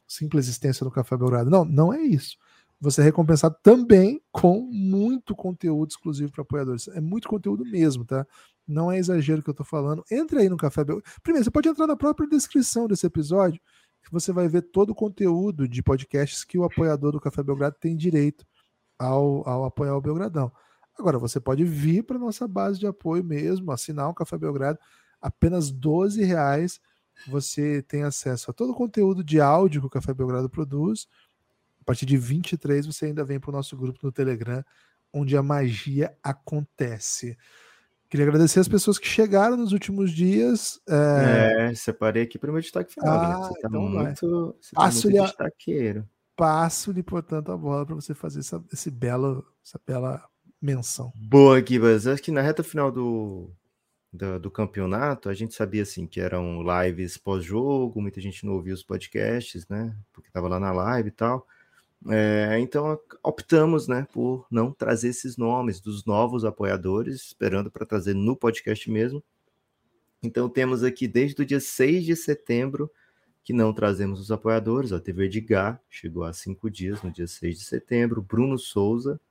simples 0.08 0.46
existência 0.46 0.86
do 0.86 0.92
Café 0.92 1.18
Belgrado. 1.18 1.50
Não, 1.50 1.66
não 1.66 1.94
é 1.94 2.02
isso 2.02 2.38
você 2.80 3.02
é 3.02 3.04
recompensado 3.04 3.56
também 3.64 4.22
com 4.32 4.62
muito 4.62 5.36
conteúdo 5.36 5.90
exclusivo 5.90 6.32
para 6.32 6.42
apoiadores. 6.42 6.88
É 6.90 7.00
muito 7.00 7.28
conteúdo 7.28 7.66
mesmo, 7.66 8.06
tá? 8.06 8.28
Não 8.68 8.92
é 8.92 8.98
exagero 8.98 9.42
que 9.42 9.50
eu 9.50 9.54
estou 9.54 9.66
falando. 9.66 10.04
Entre 10.12 10.40
aí 10.40 10.50
no 10.50 10.58
Café 10.58 10.84
Belgrado. 10.84 11.10
Primeiro, 11.24 11.44
você 11.44 11.52
pode 11.52 11.70
entrar 11.70 11.88
na 11.88 11.96
própria 11.96 12.28
descrição 12.28 12.88
desse 12.88 13.06
episódio, 13.06 13.62
que 14.06 14.12
você 14.12 14.32
vai 14.32 14.48
ver 14.48 14.62
todo 14.62 14.92
o 14.92 14.96
conteúdo 14.96 15.68
de 15.68 15.84
podcasts 15.84 16.44
que 16.44 16.58
o 16.58 16.64
apoiador 16.64 17.12
do 17.12 17.20
Café 17.20 17.44
Belgrado 17.44 17.76
tem 17.80 17.98
direito 17.98 18.46
ao, 18.98 19.48
ao 19.48 19.66
apoiar 19.66 19.96
o 19.98 20.02
Belgradão. 20.02 20.52
Agora, 20.98 21.20
você 21.20 21.40
pode 21.40 21.66
vir 21.66 22.04
para 22.04 22.18
nossa 22.18 22.48
base 22.48 22.80
de 22.80 22.88
apoio 22.88 23.24
mesmo, 23.24 23.72
assinar 23.72 24.08
o 24.10 24.14
Café 24.14 24.38
Belgrado, 24.38 24.80
apenas 25.22 25.72
12 25.72 26.24
reais. 26.24 26.80
Você 27.28 27.82
tem 27.82 28.04
acesso 28.04 28.52
a 28.52 28.54
todo 28.54 28.72
o 28.72 28.76
conteúdo 28.76 29.24
de 29.24 29.42
áudio 29.42 29.82
que 29.82 29.88
o 29.88 29.90
Café 29.90 30.14
Belgrado 30.14 30.50
produz 30.50 31.08
a 31.86 31.94
partir 31.94 32.08
de 32.08 32.18
23 32.18 32.88
você 32.88 33.06
ainda 33.06 33.24
vem 33.24 33.40
para 33.40 33.52
o 33.52 33.54
nosso 33.54 33.78
grupo 33.78 34.00
no 34.02 34.12
Telegram, 34.12 34.66
onde 35.14 35.38
a 35.38 35.44
magia 35.44 36.18
acontece. 36.24 37.38
Queria 38.10 38.26
agradecer 38.26 38.60
as 38.60 38.68
pessoas 38.68 39.00
que 39.00 39.08
chegaram 39.08 39.58
nos 39.58 39.72
últimos 39.72 40.12
dias. 40.12 40.80
É, 40.88 41.70
é 41.70 41.76
separei 41.76 42.24
aqui 42.24 42.38
para 42.38 42.50
o 42.50 42.54
meu 42.54 42.62
destaque 42.62 42.94
final. 42.94 43.20
Ah, 43.20 43.38
você 43.38 43.54
está 43.54 43.68
então 43.68 43.82
muito, 43.82 44.56
você 44.62 44.76
tá 44.76 44.92
muito 44.92 45.12
destaqueiro. 45.12 46.08
Passo-lhe, 46.36 47.02
portanto, 47.02 47.52
a 47.52 47.58
bola 47.58 47.86
para 47.86 47.96
você 47.96 48.14
fazer 48.14 48.42
essa, 48.42 48.64
esse 48.72 48.92
belo, 48.92 49.46
essa 49.66 49.80
bela 49.86 50.24
menção. 50.62 51.12
Boa, 51.16 51.66
Gibas. 51.66 52.08
Acho 52.08 52.22
que 52.22 52.32
na 52.32 52.42
reta 52.42 52.64
final 52.64 52.92
do, 52.92 53.50
do, 54.12 54.40
do, 54.40 54.52
campeonato, 54.52 55.30
a 55.30 55.34
gente 55.34 55.54
sabia 55.54 55.84
assim 55.84 56.06
que 56.06 56.20
eram 56.20 56.62
lives 56.62 57.18
pós-jogo, 57.18 58.02
muita 58.02 58.20
gente 58.22 58.46
não 58.46 58.54
ouvia 58.54 58.74
os 58.74 58.84
podcasts, 58.84 59.68
né? 59.68 59.96
Porque 60.12 60.30
estava 60.30 60.48
lá 60.48 60.60
na 60.60 60.72
live 60.72 61.10
e 61.10 61.12
tal. 61.12 61.48
É, 62.08 62.60
então 62.60 63.00
optamos 63.24 63.88
né, 63.88 64.08
por 64.14 64.46
não 64.52 64.72
trazer 64.72 65.10
esses 65.10 65.38
nomes 65.38 65.80
dos 65.80 66.06
novos 66.06 66.46
apoiadores, 66.46 67.16
esperando 67.16 67.72
para 67.72 67.86
trazer 67.86 68.14
no 68.14 68.36
podcast 68.36 68.90
mesmo. 68.92 69.24
Então 70.22 70.50
temos 70.50 70.84
aqui 70.84 71.08
desde 71.08 71.42
o 71.42 71.46
dia 71.46 71.60
6 71.60 72.06
de 72.06 72.16
setembro 72.16 72.92
que 73.44 73.54
não 73.54 73.72
trazemos 73.72 74.20
os 74.20 74.32
apoiadores. 74.32 74.92
A 74.92 75.00
TV 75.00 75.26
Edgar 75.26 75.80
chegou 75.88 76.24
há 76.24 76.34
cinco 76.34 76.70
dias, 76.70 77.02
no 77.04 77.12
dia 77.12 77.28
6 77.28 77.60
de 77.60 77.64
setembro. 77.64 78.22
Bruno 78.22 78.58
Souza, 78.58 79.22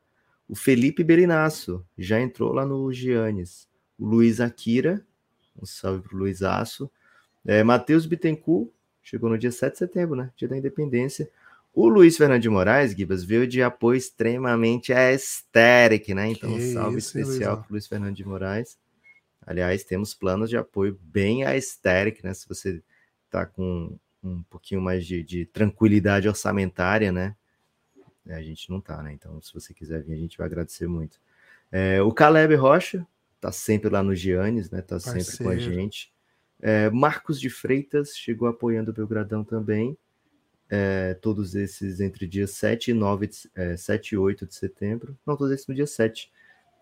o 0.49 0.55
Felipe 0.55 1.03
Berinaço 1.03 1.85
já 1.99 2.21
entrou 2.21 2.53
lá 2.53 2.65
no 2.65 2.93
Giannis. 2.93 3.69
O 3.99 4.07
Luiz 4.07 4.41
Akira, 4.41 5.05
um 5.61 5.67
salve 5.67 6.03
para 6.03 6.15
o 6.15 6.19
Luiz 6.19 6.43
Aço. 6.43 6.89
É, 7.45 7.65
Matheus 7.65 8.07
Bittencourt 8.07 8.71
chegou 9.03 9.29
no 9.29 9.37
dia 9.37 9.51
7 9.51 9.73
de 9.73 9.79
setembro, 9.79 10.17
né? 10.17 10.31
Dia 10.37 10.49
da 10.49 10.57
Independência. 10.57 11.29
O 11.75 11.89
Luiz 11.89 12.17
Fernando 12.17 12.41
de 12.41 12.49
Moraes, 12.49 12.93
Gibas, 12.93 13.25
veio 13.25 13.49
de 13.49 13.61
apoio 13.61 13.97
extremamente 13.99 14.93
aesthetic, 14.93 16.15
né? 16.15 16.29
Então, 16.29 16.55
que 16.55 16.73
salve 16.73 16.99
isso, 16.99 17.19
especial 17.19 17.57
para 17.59 17.67
Luiz 17.69 17.89
Fernando 17.89 18.15
de 18.15 18.25
Moraes. 18.25 18.79
Aliás, 19.45 19.83
temos 19.83 20.15
planos 20.15 20.49
de 20.49 20.57
apoio 20.57 20.97
bem 21.03 21.45
aesthetic, 21.45 22.23
né? 22.23 22.33
Se 22.33 22.49
você 22.49 22.81
está 23.27 23.45
com 23.45 23.99
um 24.23 24.43
pouquinho 24.45 24.81
mais 24.81 25.05
de, 25.05 25.25
de, 25.25 25.47
tranquilidade 25.47 26.29
orçamentária, 26.29 27.11
né? 27.11 27.35
A 28.29 28.41
gente 28.41 28.71
não 28.71 28.81
tá, 28.81 29.03
né? 29.03 29.13
Então, 29.13 29.43
se 29.43 29.53
você 29.53 29.75
quiser 29.75 30.01
vir, 30.01 30.15
a 30.15 30.19
gente 30.19 30.39
vai 30.39 30.47
agradecer 30.47 30.87
muito. 30.87 31.21
É, 31.73 32.01
o 32.01 32.13
Caleb 32.13 32.55
Rocha 32.55 33.05
tá 33.41 33.51
sempre 33.51 33.91
lá 33.91 34.01
no 34.01 34.15
Giannis, 34.15 34.71
né? 34.71 34.81
Tá 34.81 34.95
Parceiro. 34.95 35.25
sempre 35.25 35.45
com 35.45 35.51
a 35.51 35.57
gente. 35.57 36.13
É, 36.63 36.89
Marcos 36.89 37.41
de 37.41 37.51
Freitas 37.51 38.17
chegou 38.17 38.47
apoiando 38.47 38.93
o 38.93 38.95
Belgradão 38.95 39.43
também 39.43 39.99
é, 40.71 41.15
todos 41.15 41.55
esses 41.55 42.01
entre 42.01 42.27
dias 42.27 42.51
7 42.53 42.91
e 42.91 42.95
9, 42.95 43.31
é, 43.55 43.77
7 43.77 44.15
e 44.15 44.19
8 44.19 44.47
de 44.47 44.55
setembro. 44.55 45.17
Não, 45.27 45.37
todos 45.37 45.53
esses 45.53 45.67
no 45.67 45.75
dia 45.75 45.87
7. 45.87 46.31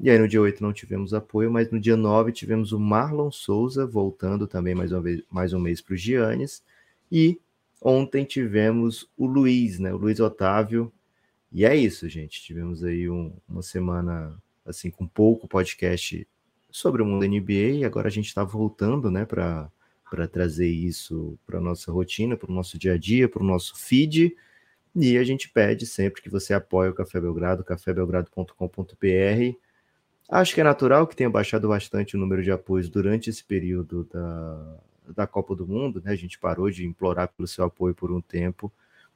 E 0.00 0.10
aí 0.10 0.18
no 0.18 0.26
dia 0.26 0.40
8 0.40 0.62
não 0.62 0.72
tivemos 0.72 1.14
apoio, 1.14 1.50
mas 1.50 1.70
no 1.70 1.78
dia 1.78 1.96
9 1.96 2.32
tivemos 2.32 2.72
o 2.72 2.80
Marlon 2.80 3.30
Souza 3.30 3.86
voltando 3.86 4.46
também 4.46 4.74
mais, 4.74 4.92
uma 4.92 5.00
vez, 5.00 5.22
mais 5.30 5.52
um 5.52 5.60
mês 5.60 5.80
para 5.80 5.94
o 5.94 5.96
Giannis. 5.96 6.62
E 7.10 7.38
ontem 7.80 8.24
tivemos 8.24 9.08
o 9.16 9.26
Luiz, 9.26 9.78
né? 9.78 9.92
O 9.92 9.96
Luiz 9.98 10.18
Otávio. 10.20 10.92
E 11.52 11.64
é 11.64 11.76
isso, 11.76 12.08
gente. 12.08 12.42
Tivemos 12.42 12.82
aí 12.82 13.08
um, 13.08 13.32
uma 13.48 13.62
semana 13.62 14.36
assim 14.64 14.90
com 14.90 15.06
pouco 15.06 15.46
podcast 15.46 16.26
sobre 16.70 17.02
o 17.02 17.06
mundo 17.06 17.26
NBA 17.26 17.78
e 17.80 17.84
agora 17.84 18.08
a 18.08 18.10
gente 18.10 18.26
está 18.26 18.42
voltando, 18.42 19.10
né, 19.10 19.24
para 19.24 19.70
para 20.12 20.28
trazer 20.28 20.68
isso 20.68 21.38
para 21.46 21.58
nossa 21.58 21.90
rotina, 21.90 22.36
para 22.36 22.50
o 22.50 22.54
nosso 22.54 22.78
dia 22.78 22.92
a 22.92 22.98
dia, 22.98 23.26
para 23.26 23.42
o 23.42 23.46
nosso 23.46 23.74
feed. 23.78 24.36
E 24.94 25.16
a 25.16 25.24
gente 25.24 25.48
pede 25.48 25.86
sempre 25.86 26.20
que 26.20 26.28
você 26.28 26.52
apoie 26.52 26.90
o 26.90 26.94
Café 26.94 27.18
Belgrado, 27.18 27.64
cafébelgrado.com.br. 27.64 29.56
Acho 30.28 30.54
que 30.54 30.60
é 30.60 30.64
natural 30.64 31.06
que 31.06 31.16
tenha 31.16 31.30
baixado 31.30 31.66
bastante 31.66 32.14
o 32.14 32.20
número 32.20 32.42
de 32.42 32.50
apoios 32.50 32.90
durante 32.90 33.30
esse 33.30 33.42
período 33.42 34.06
da, 34.12 34.76
da 35.16 35.26
Copa 35.26 35.56
do 35.56 35.66
Mundo, 35.66 36.02
né? 36.04 36.12
A 36.12 36.16
gente 36.16 36.38
parou 36.38 36.70
de 36.70 36.84
implorar 36.84 37.28
pelo 37.28 37.48
seu 37.48 37.64
apoio 37.64 37.94
por 37.94 38.12
um 38.12 38.20
tempo, 38.20 38.70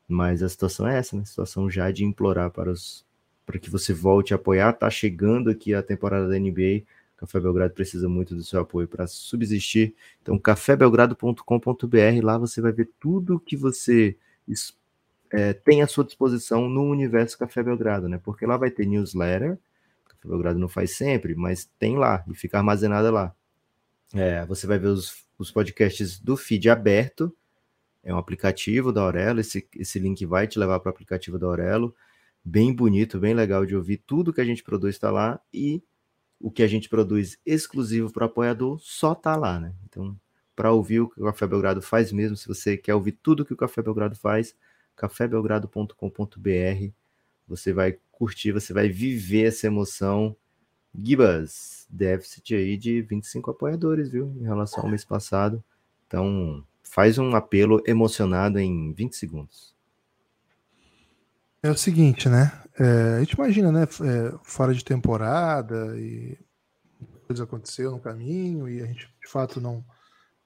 mas 0.08 0.42
a 0.42 0.48
situação 0.48 0.88
é 0.88 0.96
essa, 0.96 1.14
né? 1.14 1.24
A 1.24 1.26
situação 1.26 1.68
já 1.68 1.90
de 1.90 2.06
implorar 2.06 2.50
para 2.50 2.70
os 2.70 3.04
para 3.44 3.58
que 3.58 3.68
você 3.68 3.92
volte 3.92 4.32
a 4.32 4.36
apoiar. 4.36 4.72
Tá 4.72 4.88
chegando 4.88 5.50
aqui 5.50 5.74
a 5.74 5.82
temporada 5.82 6.26
da 6.26 6.38
NBA. 6.38 6.84
Café 7.16 7.40
Belgrado 7.40 7.72
precisa 7.72 8.08
muito 8.08 8.34
do 8.34 8.44
seu 8.44 8.60
apoio 8.60 8.86
para 8.86 9.06
subsistir. 9.06 9.94
Então, 10.20 10.38
cafébelgrado.com.br, 10.38 12.22
lá 12.22 12.36
você 12.36 12.60
vai 12.60 12.72
ver 12.72 12.90
tudo 13.00 13.40
que 13.40 13.56
você 13.56 14.16
é, 15.30 15.52
tem 15.54 15.82
à 15.82 15.86
sua 15.86 16.04
disposição 16.04 16.68
no 16.68 16.82
universo 16.82 17.38
Café 17.38 17.62
Belgrado, 17.62 18.08
né? 18.08 18.20
Porque 18.22 18.44
lá 18.44 18.56
vai 18.56 18.70
ter 18.70 18.86
newsletter, 18.86 19.58
Café 20.06 20.28
Belgrado 20.28 20.58
não 20.58 20.68
faz 20.68 20.96
sempre, 20.96 21.34
mas 21.34 21.68
tem 21.78 21.96
lá 21.96 22.24
e 22.28 22.34
fica 22.34 22.58
armazenada 22.58 23.10
lá. 23.10 23.34
É, 24.14 24.44
você 24.46 24.66
vai 24.66 24.78
ver 24.78 24.88
os, 24.88 25.26
os 25.38 25.50
podcasts 25.50 26.20
do 26.20 26.36
feed 26.36 26.68
aberto, 26.68 27.34
é 28.04 28.14
um 28.14 28.18
aplicativo 28.18 28.92
da 28.92 29.00
Aurelo, 29.00 29.40
esse, 29.40 29.66
esse 29.74 29.98
link 29.98 30.24
vai 30.26 30.46
te 30.46 30.58
levar 30.58 30.78
para 30.80 30.90
o 30.90 30.92
aplicativo 30.92 31.38
da 31.38 31.46
Aurelo, 31.46 31.94
bem 32.44 32.72
bonito, 32.72 33.18
bem 33.18 33.34
legal 33.34 33.66
de 33.66 33.74
ouvir, 33.74 34.02
tudo 34.06 34.32
que 34.32 34.40
a 34.40 34.44
gente 34.44 34.62
produz 34.62 34.94
está 34.94 35.10
lá, 35.10 35.40
e 35.52 35.82
o 36.40 36.50
que 36.50 36.62
a 36.62 36.66
gente 36.66 36.88
produz 36.88 37.38
exclusivo 37.44 38.12
para 38.12 38.26
apoiador 38.26 38.78
só 38.80 39.14
tá 39.14 39.36
lá, 39.36 39.58
né? 39.58 39.74
Então, 39.88 40.18
para 40.54 40.72
ouvir 40.72 41.00
o 41.00 41.08
que 41.08 41.20
o 41.20 41.24
Café 41.24 41.46
Belgrado 41.46 41.82
faz 41.82 42.12
mesmo, 42.12 42.36
se 42.36 42.48
você 42.48 42.76
quer 42.76 42.94
ouvir 42.94 43.12
tudo 43.12 43.44
que 43.44 43.52
o 43.52 43.56
Café 43.56 43.82
Belgrado 43.82 44.16
faz, 44.16 44.54
cafébelgrado.com.br, 44.96 46.90
você 47.46 47.72
vai 47.72 47.98
curtir, 48.10 48.52
você 48.52 48.72
vai 48.72 48.88
viver 48.88 49.46
essa 49.46 49.66
emoção. 49.66 50.34
Gibas, 50.98 51.86
déficit 51.90 52.54
aí 52.54 52.76
de 52.76 53.02
25 53.02 53.50
apoiadores, 53.50 54.10
viu? 54.10 54.34
Em 54.40 54.44
relação 54.44 54.82
ao 54.82 54.88
mês 54.88 55.04
passado. 55.04 55.62
Então, 56.06 56.64
faz 56.82 57.18
um 57.18 57.36
apelo 57.36 57.82
emocionado 57.86 58.58
em 58.58 58.92
20 58.92 59.14
segundos. 59.14 59.74
É 61.62 61.70
o 61.70 61.76
seguinte, 61.76 62.28
né? 62.28 62.52
É, 62.78 63.16
a 63.16 63.20
gente 63.20 63.32
imagina, 63.32 63.72
né? 63.72 63.82
É, 63.82 64.34
fora 64.42 64.74
de 64.74 64.84
temporada 64.84 65.96
e 65.98 66.38
coisa 67.26 67.44
aconteceu 67.44 67.90
no 67.90 67.98
caminho 67.98 68.68
e 68.68 68.80
a 68.80 68.86
gente 68.86 69.08
de 69.20 69.28
fato 69.28 69.60
não 69.60 69.84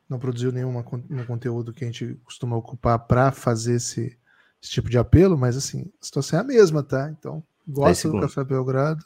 não 0.08 0.18
produziu 0.18 0.50
nenhuma, 0.50 0.84
nenhum 1.08 1.24
conteúdo 1.24 1.72
que 1.72 1.84
a 1.84 1.86
gente 1.86 2.20
costuma 2.24 2.56
ocupar 2.56 2.98
para 2.98 3.30
fazer 3.30 3.74
esse, 3.74 4.18
esse, 4.60 4.72
tipo 4.72 4.90
de 4.90 4.98
apelo, 4.98 5.38
mas 5.38 5.56
assim, 5.56 5.88
a 6.02 6.04
situação 6.04 6.40
é 6.40 6.42
a 6.42 6.44
mesma, 6.44 6.82
tá? 6.82 7.08
Então, 7.16 7.44
gosta 7.66 8.10
do 8.10 8.20
Café 8.20 8.42
Belgrado. 8.42 9.04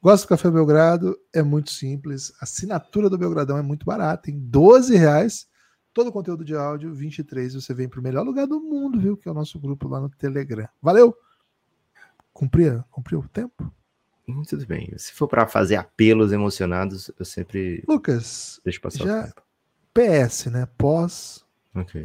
Gosta 0.00 0.24
do 0.24 0.28
Café 0.28 0.48
Belgrado, 0.48 1.18
é 1.34 1.42
muito 1.42 1.72
simples. 1.72 2.32
A 2.40 2.44
assinatura 2.44 3.10
do 3.10 3.18
Belgradão 3.18 3.58
é 3.58 3.62
muito 3.62 3.84
barata, 3.84 4.30
em 4.30 4.38
12 4.38 4.96
reais. 4.96 5.48
Todo 5.92 6.06
o 6.06 6.12
conteúdo 6.12 6.44
de 6.44 6.54
áudio, 6.54 6.94
23, 6.94 7.54
você 7.54 7.74
vem 7.74 7.88
para 7.88 7.98
o 7.98 8.02
melhor 8.02 8.24
lugar 8.24 8.46
do 8.46 8.60
mundo, 8.60 9.00
viu? 9.00 9.16
Que 9.16 9.28
é 9.28 9.32
o 9.32 9.34
nosso 9.34 9.58
grupo 9.58 9.88
lá 9.88 9.98
no 9.98 10.08
Telegram. 10.08 10.68
Valeu! 10.80 11.16
Cumpria, 12.38 12.84
cumpriu 12.88 13.18
o 13.18 13.28
tempo? 13.28 13.74
Hum, 14.28 14.44
tudo 14.48 14.64
bem. 14.64 14.96
Se 14.96 15.12
for 15.12 15.26
para 15.26 15.48
fazer 15.48 15.74
apelos 15.74 16.30
emocionados, 16.30 17.10
eu 17.18 17.24
sempre. 17.24 17.82
Lucas, 17.88 18.60
deixa 18.64 18.78
passar 18.78 19.04
já... 19.04 19.32
PS, 19.92 20.46
né? 20.46 20.68
Pós. 20.78 21.44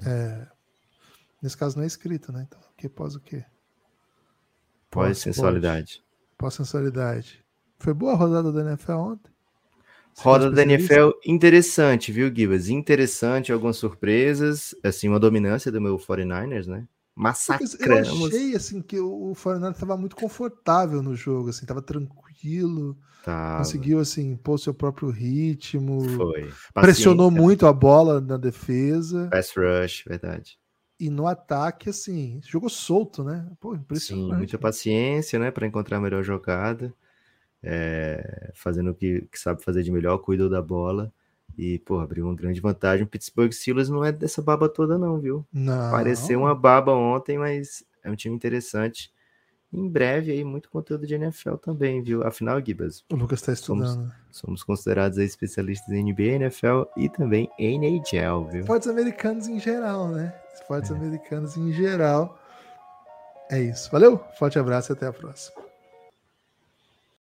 É... 0.04 0.48
Nesse 1.40 1.56
caso 1.56 1.78
não 1.78 1.84
é 1.84 1.86
escrito, 1.86 2.32
né? 2.32 2.48
Então, 2.48 2.60
que 2.76 2.90
pós 2.90 3.14
o 3.14 3.20
quê? 3.20 3.46
Pós-sensualidade. 4.90 6.04
Pós-sensualidade. 6.36 7.46
Foi 7.78 7.94
boa 7.94 8.14
a 8.14 8.16
rodada 8.16 8.52
da 8.52 8.62
NFL 8.62 8.94
ontem? 8.94 9.32
Roda 10.18 10.50
da 10.50 10.64
NFL 10.64 11.12
interessante, 11.28 12.12
viu, 12.12 12.34
Gibas? 12.36 12.70
Interessante, 12.70 13.52
algumas 13.52 13.78
surpresas, 13.78 14.74
assim, 14.84 15.08
uma 15.08 15.20
dominância 15.20 15.72
do 15.72 15.80
meu 15.80 15.96
49ers, 16.00 16.66
né? 16.66 16.88
Massacramos. 17.16 18.20
Eu 18.20 18.28
achei, 18.28 18.56
assim, 18.56 18.82
que 18.82 19.00
o 19.00 19.34
49ers 19.36 19.74
estava 19.74 19.96
muito 19.96 20.16
confortável 20.16 21.02
no 21.04 21.16
jogo, 21.16 21.50
assim, 21.50 21.62
estava 21.62 21.82
tranquilo, 21.82 22.98
Tava. 23.24 23.60
conseguiu, 23.60 24.00
assim, 24.00 24.36
pôr 24.36 24.58
seu 24.58 24.74
próprio 24.74 25.10
ritmo. 25.10 26.08
Foi. 26.10 26.52
Pressionou 26.74 27.30
muito 27.30 27.68
a 27.68 27.74
bola 27.74 28.20
na 28.20 28.38
defesa. 28.38 29.30
Pass 29.32 29.54
rush, 29.56 30.04
verdade. 30.08 30.58
E 31.00 31.10
no 31.10 31.28
ataque, 31.28 31.90
assim, 31.90 32.40
jogou 32.44 32.70
solto, 32.70 33.24
né? 33.24 33.48
Pô, 33.60 33.74
Sim, 33.74 33.82
impressionante. 33.82 34.38
muita 34.38 34.58
paciência, 34.58 35.38
né, 35.38 35.52
para 35.52 35.68
encontrar 35.68 35.98
a 35.98 36.02
melhor 36.02 36.24
jogada. 36.24 36.94
É, 37.62 38.52
fazendo 38.56 38.92
o 38.92 38.96
que, 38.96 39.22
que 39.32 39.40
sabe 39.40 39.64
fazer 39.64 39.84
de 39.84 39.92
melhor, 39.92 40.18
cuidou 40.18 40.50
da 40.50 40.62
bola 40.62 41.14
e, 41.58 41.80
pô, 41.80 42.00
abriu 42.00 42.26
uma 42.26 42.36
grande 42.36 42.60
vantagem. 42.62 43.04
O 43.06 43.08
Pittsburgh 43.08 43.52
Steelers 43.52 43.90
não 43.90 44.04
é 44.04 44.12
dessa 44.12 44.42
baba 44.42 44.68
toda, 44.70 44.98
não, 44.98 45.20
viu? 45.20 45.46
Não. 45.54 45.92
Pareceu 45.92 46.40
uma 46.40 46.56
baba 46.56 46.92
ontem, 46.94 47.38
mas 47.38 47.84
é 48.04 48.10
um 48.10 48.16
time 48.16 48.36
interessante. 48.36 49.12
Em 49.72 49.90
breve 49.90 50.32
aí, 50.32 50.44
muito 50.44 50.70
conteúdo 50.70 51.08
de 51.08 51.16
NFL 51.16 51.56
também, 51.56 52.02
viu? 52.04 52.22
Afinal, 52.24 52.64
Gibas, 52.64 53.04
O 53.12 53.16
Lucas 53.16 53.40
está 53.40 53.56
Somos- 53.56 53.90
estudando. 53.90 54.14
somos 54.30 54.64
considerados 54.64 55.18
aí 55.18 55.26
especialistas 55.26 55.90
em 55.90 56.04
NBA, 56.04 56.34
NFL 56.36 56.84
e 56.96 57.10
também 57.10 57.50
NHL, 57.58 58.46
viu? 58.52 58.62
Esportes 58.62 58.88
americanos 58.88 59.48
em 59.48 59.60
geral, 59.60 60.08
né? 60.10 60.32
Esportes 60.54 60.92
É. 60.92 60.94
americanos 60.94 61.58
em 61.58 61.72
geral. 61.72 62.38
É 63.50 63.60
isso. 63.62 63.90
Valeu, 63.92 64.24
forte 64.38 64.60
abraço 64.60 64.92
e 64.92 64.94
até 64.94 65.08
a 65.08 65.14
próxima. 65.14 65.63